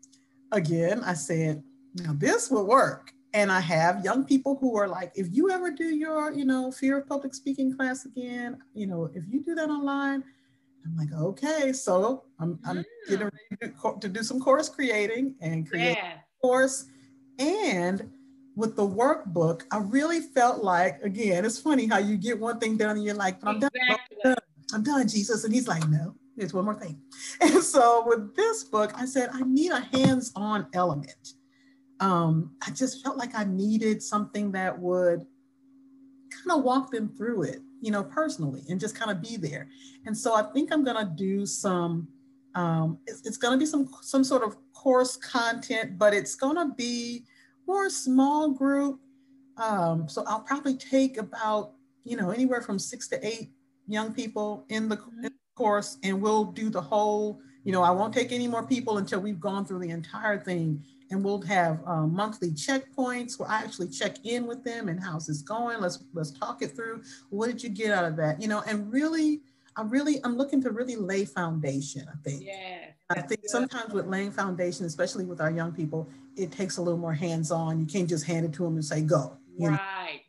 again, 0.51 1.03
I 1.03 1.13
said, 1.13 1.63
now 1.95 2.13
this 2.15 2.49
will 2.49 2.65
work. 2.65 3.11
And 3.33 3.51
I 3.51 3.59
have 3.59 4.03
young 4.03 4.23
people 4.25 4.57
who 4.59 4.77
are 4.77 4.87
like, 4.87 5.11
if 5.15 5.27
you 5.31 5.51
ever 5.51 5.69
do 5.69 5.85
your, 5.85 6.31
you 6.31 6.45
know, 6.45 6.71
fear 6.71 6.97
of 6.97 7.07
public 7.07 7.35
speaking 7.35 7.75
class 7.75 8.05
again, 8.05 8.57
you 8.73 8.87
know, 8.87 9.09
if 9.13 9.25
you 9.27 9.43
do 9.43 9.53
that 9.55 9.69
online, 9.69 10.23
I'm 10.85 10.95
like, 10.95 11.13
okay, 11.13 11.73
so 11.73 12.23
I'm, 12.39 12.57
I'm 12.65 12.83
getting 13.09 13.27
mm. 13.27 13.31
ready 13.61 13.73
to, 13.73 13.99
to 13.99 14.09
do 14.09 14.23
some 14.23 14.39
course 14.39 14.69
creating 14.69 15.35
and 15.41 15.69
create 15.69 15.97
yeah. 15.97 16.13
a 16.13 16.41
course. 16.41 16.85
And 17.37 18.09
with 18.57 18.75
the 18.75 18.81
workbook, 18.81 19.61
I 19.71 19.77
really 19.77 20.19
felt 20.19 20.63
like, 20.63 20.99
again, 21.03 21.45
it's 21.45 21.59
funny 21.59 21.85
how 21.85 21.99
you 21.99 22.17
get 22.17 22.39
one 22.39 22.59
thing 22.59 22.75
done 22.75 22.97
and 22.97 23.05
you're 23.05 23.13
like, 23.13 23.37
I'm 23.43 23.57
exactly. 23.57 23.79
done, 23.87 23.97
I'm 24.25 24.33
done, 24.33 24.43
I'm 24.73 24.83
done, 24.83 25.07
Jesus. 25.07 25.43
And 25.43 25.53
he's 25.53 25.67
like, 25.67 25.87
no, 25.87 26.15
there's 26.35 26.55
one 26.55 26.65
more 26.65 26.73
thing. 26.73 26.99
And 27.41 27.63
so 27.63 28.03
with 28.07 28.35
this 28.35 28.63
book, 28.63 28.93
I 28.95 29.05
said, 29.05 29.29
I 29.31 29.41
need 29.43 29.71
a 29.71 29.81
hands-on 29.95 30.65
element. 30.73 31.33
Um, 31.99 32.55
I 32.65 32.71
just 32.71 33.03
felt 33.03 33.15
like 33.15 33.35
I 33.35 33.43
needed 33.43 34.01
something 34.01 34.51
that 34.53 34.77
would 34.77 35.19
kind 36.31 36.57
of 36.57 36.63
walk 36.63 36.89
them 36.89 37.09
through 37.15 37.43
it, 37.43 37.59
you 37.79 37.91
know, 37.91 38.03
personally 38.03 38.63
and 38.69 38.79
just 38.79 38.95
kind 38.95 39.11
of 39.11 39.21
be 39.21 39.37
there. 39.37 39.69
And 40.07 40.17
so 40.17 40.33
I 40.33 40.41
think 40.51 40.73
I'm 40.73 40.83
going 40.83 40.97
to 40.97 41.11
do 41.15 41.45
some, 41.45 42.07
um, 42.55 42.97
it's, 43.05 43.23
it's 43.23 43.37
going 43.37 43.53
to 43.53 43.59
be 43.59 43.67
some, 43.67 43.87
some 44.01 44.23
sort 44.23 44.41
of 44.41 44.57
course 44.73 45.15
content, 45.15 45.99
but 45.99 46.15
it's 46.15 46.33
going 46.33 46.55
to 46.55 46.73
be 46.73 47.23
more 47.67 47.89
small 47.89 48.51
group. 48.51 48.99
Um, 49.57 50.07
so 50.07 50.23
I'll 50.27 50.41
probably 50.41 50.75
take 50.75 51.17
about, 51.17 51.73
you 52.03 52.15
know, 52.15 52.31
anywhere 52.31 52.61
from 52.61 52.79
six 52.79 53.07
to 53.09 53.27
eight 53.27 53.51
young 53.87 54.13
people 54.13 54.65
in 54.69 54.89
the, 54.89 54.99
in 55.17 55.23
the 55.23 55.31
course 55.55 55.97
and 56.03 56.21
we'll 56.21 56.45
do 56.45 56.69
the 56.69 56.81
whole, 56.81 57.41
you 57.63 57.71
know, 57.71 57.83
I 57.83 57.91
won't 57.91 58.13
take 58.13 58.31
any 58.31 58.47
more 58.47 58.65
people 58.65 58.97
until 58.99 59.19
we've 59.19 59.39
gone 59.39 59.65
through 59.65 59.79
the 59.79 59.89
entire 59.89 60.39
thing 60.39 60.83
and 61.09 61.23
we'll 61.23 61.41
have 61.41 61.79
um, 61.85 62.13
monthly 62.13 62.51
checkpoints 62.51 63.39
where 63.39 63.49
I 63.49 63.59
actually 63.59 63.89
check 63.89 64.25
in 64.25 64.45
with 64.45 64.63
them 64.63 64.89
and 64.89 65.01
how's 65.01 65.27
this 65.27 65.41
going? 65.41 65.79
Let's 65.79 66.03
let's 66.13 66.31
talk 66.31 66.61
it 66.61 66.75
through. 66.75 67.01
What 67.29 67.47
did 67.47 67.63
you 67.63 67.69
get 67.69 67.91
out 67.91 68.05
of 68.05 68.15
that? 68.17 68.41
You 68.41 68.47
know, 68.47 68.61
and 68.67 68.91
really, 68.91 69.41
I 69.75 69.83
really 69.83 70.19
I'm 70.23 70.37
looking 70.37 70.61
to 70.63 70.71
really 70.71 70.95
lay 70.95 71.25
foundation. 71.25 72.07
I 72.09 72.17
think. 72.23 72.43
Yeah. 72.43 72.87
I 73.09 73.21
think 73.21 73.41
sometimes 73.45 73.93
with 73.93 74.07
laying 74.07 74.31
foundation, 74.31 74.85
especially 74.85 75.23
with 75.23 75.39
our 75.39 75.51
young 75.51 75.71
people, 75.71 76.09
it 76.35 76.51
takes 76.51 76.77
a 76.77 76.81
little 76.81 76.99
more 76.99 77.13
hands-on. 77.13 77.79
You 77.79 77.85
can't 77.85 78.09
just 78.09 78.25
hand 78.25 78.45
it 78.45 78.53
to 78.53 78.63
them 78.63 78.75
and 78.75 78.83
say 78.83 79.01
go. 79.01 79.37
Right, 79.57 79.71
know? 79.71 79.79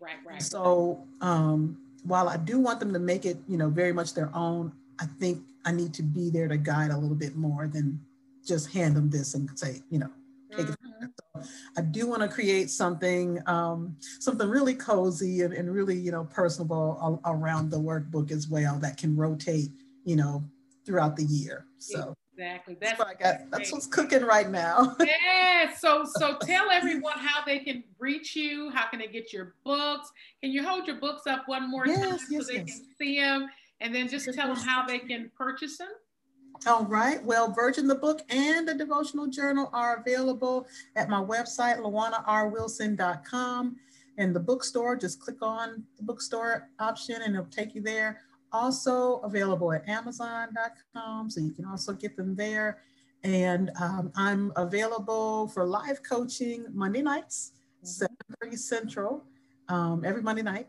right, 0.01 0.17
right. 0.25 0.43
So 0.43 1.05
um, 1.21 1.77
while 2.05 2.29
I 2.29 2.37
do 2.37 2.61
want 2.61 2.79
them 2.79 2.93
to 2.93 2.99
make 2.99 3.27
it, 3.27 3.39
you 3.49 3.57
know, 3.57 3.69
very 3.69 3.93
much 3.93 4.15
their 4.15 4.31
own, 4.33 4.73
I 5.01 5.07
think 5.07 5.43
I 5.65 5.73
need 5.73 5.93
to 5.95 6.03
be 6.03 6.31
there 6.31 6.47
to 6.47 6.57
guide 6.57 6.91
a 6.91 6.97
little 6.97 7.17
bit 7.17 7.37
more 7.37 7.67
than 7.67 8.01
just 8.47 8.73
hand 8.73 8.97
them 8.97 9.11
this 9.11 9.35
and 9.35 9.51
say, 9.59 9.83
you 9.91 9.99
know, 9.99 10.11
take 10.57 10.67
mm-hmm. 10.67 11.05
it. 11.05 11.11
So 11.35 11.51
I 11.77 11.83
do 11.83 12.07
want 12.07 12.23
to 12.23 12.29
create 12.29 12.71
something, 12.71 13.41
um, 13.47 13.97
something 14.21 14.49
really 14.49 14.75
cozy 14.75 15.43
and, 15.43 15.53
and 15.53 15.73
really, 15.73 15.97
you 15.97 16.13
know, 16.13 16.25
personable 16.25 17.21
around 17.25 17.71
the 17.71 17.79
workbook 17.79 18.31
as 18.31 18.49
well 18.49 18.79
that 18.79 18.97
can 18.97 19.17
rotate, 19.17 19.71
you 20.05 20.15
know, 20.15 20.45
throughout 20.87 21.17
the 21.17 21.25
year. 21.25 21.67
So. 21.79 22.15
Exactly. 22.39 22.77
That's, 22.81 22.93
that's 22.93 22.99
what 23.01 23.09
I 23.09 23.15
got. 23.15 23.51
That's 23.51 23.73
what's 23.73 23.87
cooking 23.87 24.23
right 24.23 24.49
now. 24.49 24.97
yeah. 25.01 25.75
So 25.75 26.05
so 26.05 26.37
tell 26.39 26.71
everyone 26.71 27.19
how 27.19 27.45
they 27.45 27.59
can 27.59 27.83
reach 27.99 28.37
you. 28.37 28.71
How 28.71 28.89
can 28.89 29.01
they 29.01 29.09
get 29.09 29.33
your 29.33 29.55
books? 29.65 30.11
Can 30.41 30.53
you 30.53 30.63
hold 30.63 30.87
your 30.87 31.01
books 31.01 31.27
up 31.27 31.43
one 31.47 31.69
more 31.69 31.85
yes, 31.87 31.99
time 31.99 32.19
yes, 32.31 32.47
so 32.47 32.53
they 32.53 32.59
yes. 32.61 32.65
can 32.65 32.87
see 32.97 33.21
them? 33.21 33.49
And 33.81 33.93
then 33.93 34.09
just 34.09 34.33
tell 34.35 34.55
them 34.55 34.57
how 34.57 34.87
they 34.87 35.01
can 35.01 35.33
purchase 35.37 35.79
them. 35.79 35.89
All 36.67 36.85
right. 36.85 37.23
Well, 37.25 37.53
Virgin 37.53 37.89
the 37.89 37.95
book 37.97 38.23
and 38.31 38.69
the 38.69 38.75
devotional 38.75 39.27
journal 39.27 39.69
are 39.73 39.97
available 39.97 40.69
at 40.95 41.09
my 41.09 41.21
website, 41.21 41.79
lawanarwilson.com. 41.79 43.77
And 44.17 44.35
the 44.35 44.41
bookstore, 44.41 44.97
just 44.97 45.21
click 45.21 45.43
on 45.43 45.85
the 45.97 46.03
bookstore 46.03 46.69
option 46.79 47.23
and 47.23 47.35
it'll 47.35 47.47
take 47.47 47.75
you 47.75 47.83
there. 47.83 48.21
Also 48.53 49.17
available 49.19 49.73
at 49.73 49.89
amazon.com. 49.89 51.31
So 51.31 51.41
you 51.41 51.53
can 51.53 51.65
also 51.65 51.93
get 51.93 52.17
them 52.17 52.35
there. 52.35 52.79
And 53.25 53.71
um, 53.81 54.13
I'm 54.17 54.53
available 54.57 55.49
for 55.49 55.67
live 55.67 56.03
coaching 56.03 56.67
Monday 56.73 57.03
nights, 57.03 57.53
mm-hmm. 57.85 58.47
7.30 58.47 58.59
Central, 58.59 59.25
um, 59.69 60.05
every 60.05 60.23
Monday 60.23 60.43
night 60.43 60.69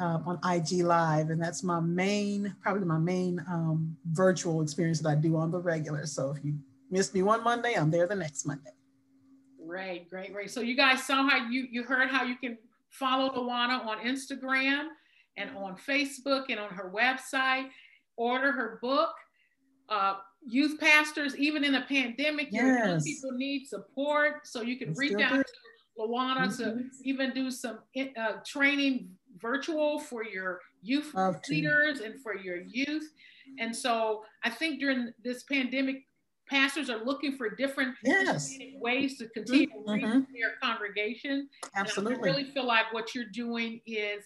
um, 0.00 0.24
on 0.26 0.54
IG 0.56 0.82
Live, 0.82 1.30
and 1.30 1.40
that's 1.40 1.62
my 1.62 1.80
main, 1.80 2.54
probably 2.60 2.84
my 2.84 2.98
main 2.98 3.40
um, 3.48 3.96
virtual 4.12 4.62
experience 4.62 5.00
that 5.00 5.08
I 5.08 5.14
do 5.14 5.36
on 5.36 5.50
the 5.50 5.60
regular. 5.60 6.06
So 6.06 6.32
if 6.32 6.44
you 6.44 6.58
miss 6.90 7.14
me 7.14 7.22
one 7.22 7.44
Monday, 7.44 7.74
I'm 7.74 7.90
there 7.90 8.06
the 8.06 8.16
next 8.16 8.44
Monday. 8.44 8.70
Great, 9.66 10.10
great, 10.10 10.32
great. 10.32 10.50
So 10.50 10.60
you 10.60 10.76
guys 10.76 11.04
saw 11.04 11.28
how 11.28 11.48
you 11.48 11.66
you 11.70 11.84
heard 11.84 12.10
how 12.10 12.24
you 12.24 12.36
can 12.36 12.58
follow 12.90 13.30
Lawana 13.30 13.84
on 13.86 13.98
Instagram 13.98 14.88
and 15.36 15.50
on 15.56 15.76
Facebook 15.76 16.44
and 16.48 16.58
on 16.58 16.70
her 16.70 16.92
website. 16.94 17.68
Order 18.16 18.52
her 18.52 18.78
book. 18.80 19.10
Uh, 19.88 20.14
youth 20.46 20.78
pastors, 20.80 21.36
even 21.36 21.64
in 21.64 21.74
a 21.74 21.82
pandemic, 21.82 22.48
yes. 22.50 22.62
young 22.86 23.02
people 23.02 23.32
need 23.32 23.66
support. 23.66 24.46
So 24.46 24.62
you 24.62 24.78
can 24.78 24.88
Let's 24.88 24.98
reach 24.98 25.20
out 25.20 25.44
to 25.44 25.44
Lawana 25.98 26.46
mm-hmm. 26.46 26.62
to 26.62 26.84
even 27.02 27.32
do 27.32 27.50
some 27.50 27.80
uh, 27.96 28.32
training 28.46 29.10
virtual 29.38 29.98
for 29.98 30.24
your 30.24 30.60
youth 30.82 31.14
leaders 31.48 32.00
and 32.00 32.20
for 32.22 32.36
your 32.36 32.62
youth. 32.62 33.10
And 33.58 33.74
so 33.74 34.24
I 34.42 34.50
think 34.50 34.80
during 34.80 35.12
this 35.22 35.42
pandemic, 35.44 36.04
pastors 36.48 36.90
are 36.90 37.04
looking 37.04 37.36
for 37.36 37.50
different 37.50 37.94
yes. 38.04 38.56
ways 38.80 39.18
to 39.18 39.28
continue 39.28 39.68
mm-hmm. 39.68 40.00
to 40.00 40.18
reach 40.18 40.26
their 40.34 40.54
congregation. 40.62 41.48
Absolutely. 41.76 42.14
And 42.14 42.22
I 42.22 42.26
really 42.26 42.44
feel 42.52 42.66
like 42.66 42.92
what 42.92 43.14
you're 43.14 43.30
doing 43.32 43.80
is 43.86 44.24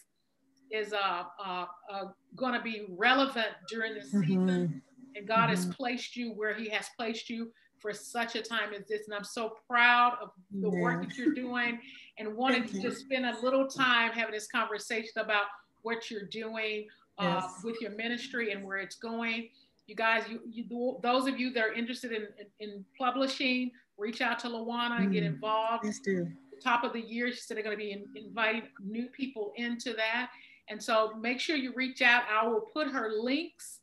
is 0.71 0.93
uh, 0.93 1.25
uh, 1.45 1.66
uh 1.93 2.05
going 2.37 2.55
to 2.55 2.61
be 2.61 2.87
relevant 2.91 3.49
during 3.69 3.95
this 3.95 4.12
mm-hmm. 4.12 4.21
season. 4.21 4.83
And 5.16 5.27
God 5.27 5.51
has 5.51 5.62
mm-hmm. 5.62 5.73
placed 5.73 6.16
you 6.16 6.33
where 6.33 6.55
He 6.55 6.69
has 6.71 6.87
placed 6.97 7.29
you 7.31 7.51
for 7.81 7.93
such 7.93 8.35
a 8.35 8.43
time 8.43 8.73
as 8.75 8.87
this. 8.87 9.07
And 9.07 9.14
I'm 9.14 9.25
so 9.25 9.55
proud 9.69 10.16
of 10.23 10.31
the 10.53 10.71
yeah. 10.71 10.81
work 10.81 11.03
that 11.03 11.16
you're 11.16 11.35
doing 11.35 11.79
and 12.19 12.37
wanted 12.37 12.69
to 12.69 12.81
just 12.81 13.01
spend 13.01 13.25
a 13.25 13.37
little 13.43 13.66
time 13.66 14.12
having 14.12 14.35
this 14.35 14.49
conversation 14.49 15.12
about 15.16 15.45
what 15.83 16.11
you're 16.11 16.27
doing 16.27 16.87
uh, 17.19 17.41
yes. 17.43 17.61
with 17.64 17.81
your 17.81 17.93
ministry 17.93 18.53
and 18.53 18.64
where 18.64 18.79
it's 18.79 18.97
going. 18.97 19.49
You 19.87 19.95
guys, 19.95 20.25
you, 20.29 20.41
you, 20.51 20.99
those 21.03 21.27
of 21.27 21.39
you 21.41 21.53
that 21.53 21.64
are 21.64 21.73
interested 21.73 22.12
in, 22.12 22.27
in, 22.39 22.69
in 22.69 22.85
publishing, 22.99 23.71
reach 23.97 24.21
out 24.21 24.39
to 24.41 24.49
Lawana 24.49 25.01
and 25.01 25.12
get 25.12 25.23
mm. 25.23 25.29
involved. 25.29 25.83
Please 25.83 26.01
do. 26.01 26.29
top 26.62 26.85
of 26.85 26.93
the 26.93 27.01
year, 27.01 27.31
she 27.31 27.39
said 27.39 27.57
they're 27.57 27.64
going 27.64 27.77
to 27.77 27.83
be 27.83 27.93
in, 27.93 28.05
inviting 28.14 28.62
new 28.85 29.07
people 29.07 29.53
into 29.57 29.95
that. 29.95 30.31
And 30.71 30.83
so 30.83 31.14
make 31.21 31.41
sure 31.41 31.57
you 31.57 31.73
reach 31.75 32.03
out. 32.03 32.25
I 32.31 32.47
will 32.47 32.61
put 32.61 32.89
her 32.89 33.11
links 33.21 33.81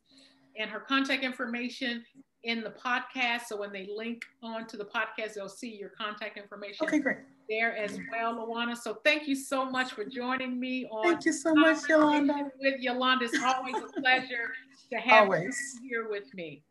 and 0.58 0.70
her 0.70 0.80
contact 0.80 1.24
information 1.24 2.04
in 2.44 2.62
the 2.62 2.70
podcast. 2.70 3.42
So 3.48 3.58
when 3.58 3.74
they 3.74 3.90
link 3.94 4.24
onto 4.42 4.78
the 4.78 4.86
podcast, 4.86 5.34
they'll 5.34 5.50
see 5.50 5.76
your 5.76 5.90
contact 5.90 6.38
information. 6.38 6.86
Okay, 6.86 7.00
great. 7.00 7.18
There 7.50 7.76
as 7.76 8.00
well, 8.12 8.36
Lawana. 8.36 8.78
So 8.78 9.00
thank 9.04 9.28
you 9.28 9.36
so 9.36 9.70
much 9.70 9.92
for 9.94 10.06
joining 10.06 10.60
me 10.60 10.88
on. 10.92 11.04
Thank 11.04 11.26
you 11.26 11.34
so 11.34 11.54
much, 11.54 11.88
Yolanda. 11.90 12.52
With 12.60 12.80
Yolanda, 12.80 13.26
it's 13.26 13.44
always 13.44 13.76
a 13.76 14.02
pleasure 14.02 14.54
to 14.92 14.98
have 14.98 15.24
always. 15.24 15.80
you 15.82 15.90
here 15.90 16.10
with 16.10 16.34
me. 16.34 16.64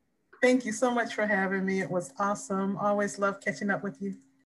Thank 0.43 0.65
you 0.65 0.73
so 0.73 0.91
much 0.91 1.15
for 1.15 1.27
having 1.27 1.65
me. 1.65 1.81
It 1.81 1.91
was 1.91 2.13
awesome. 2.19 2.77
Always 2.77 3.19
love 3.19 3.41
catching 3.41 3.71
up 3.71 3.83
with 3.83 4.01
you. 4.01 4.15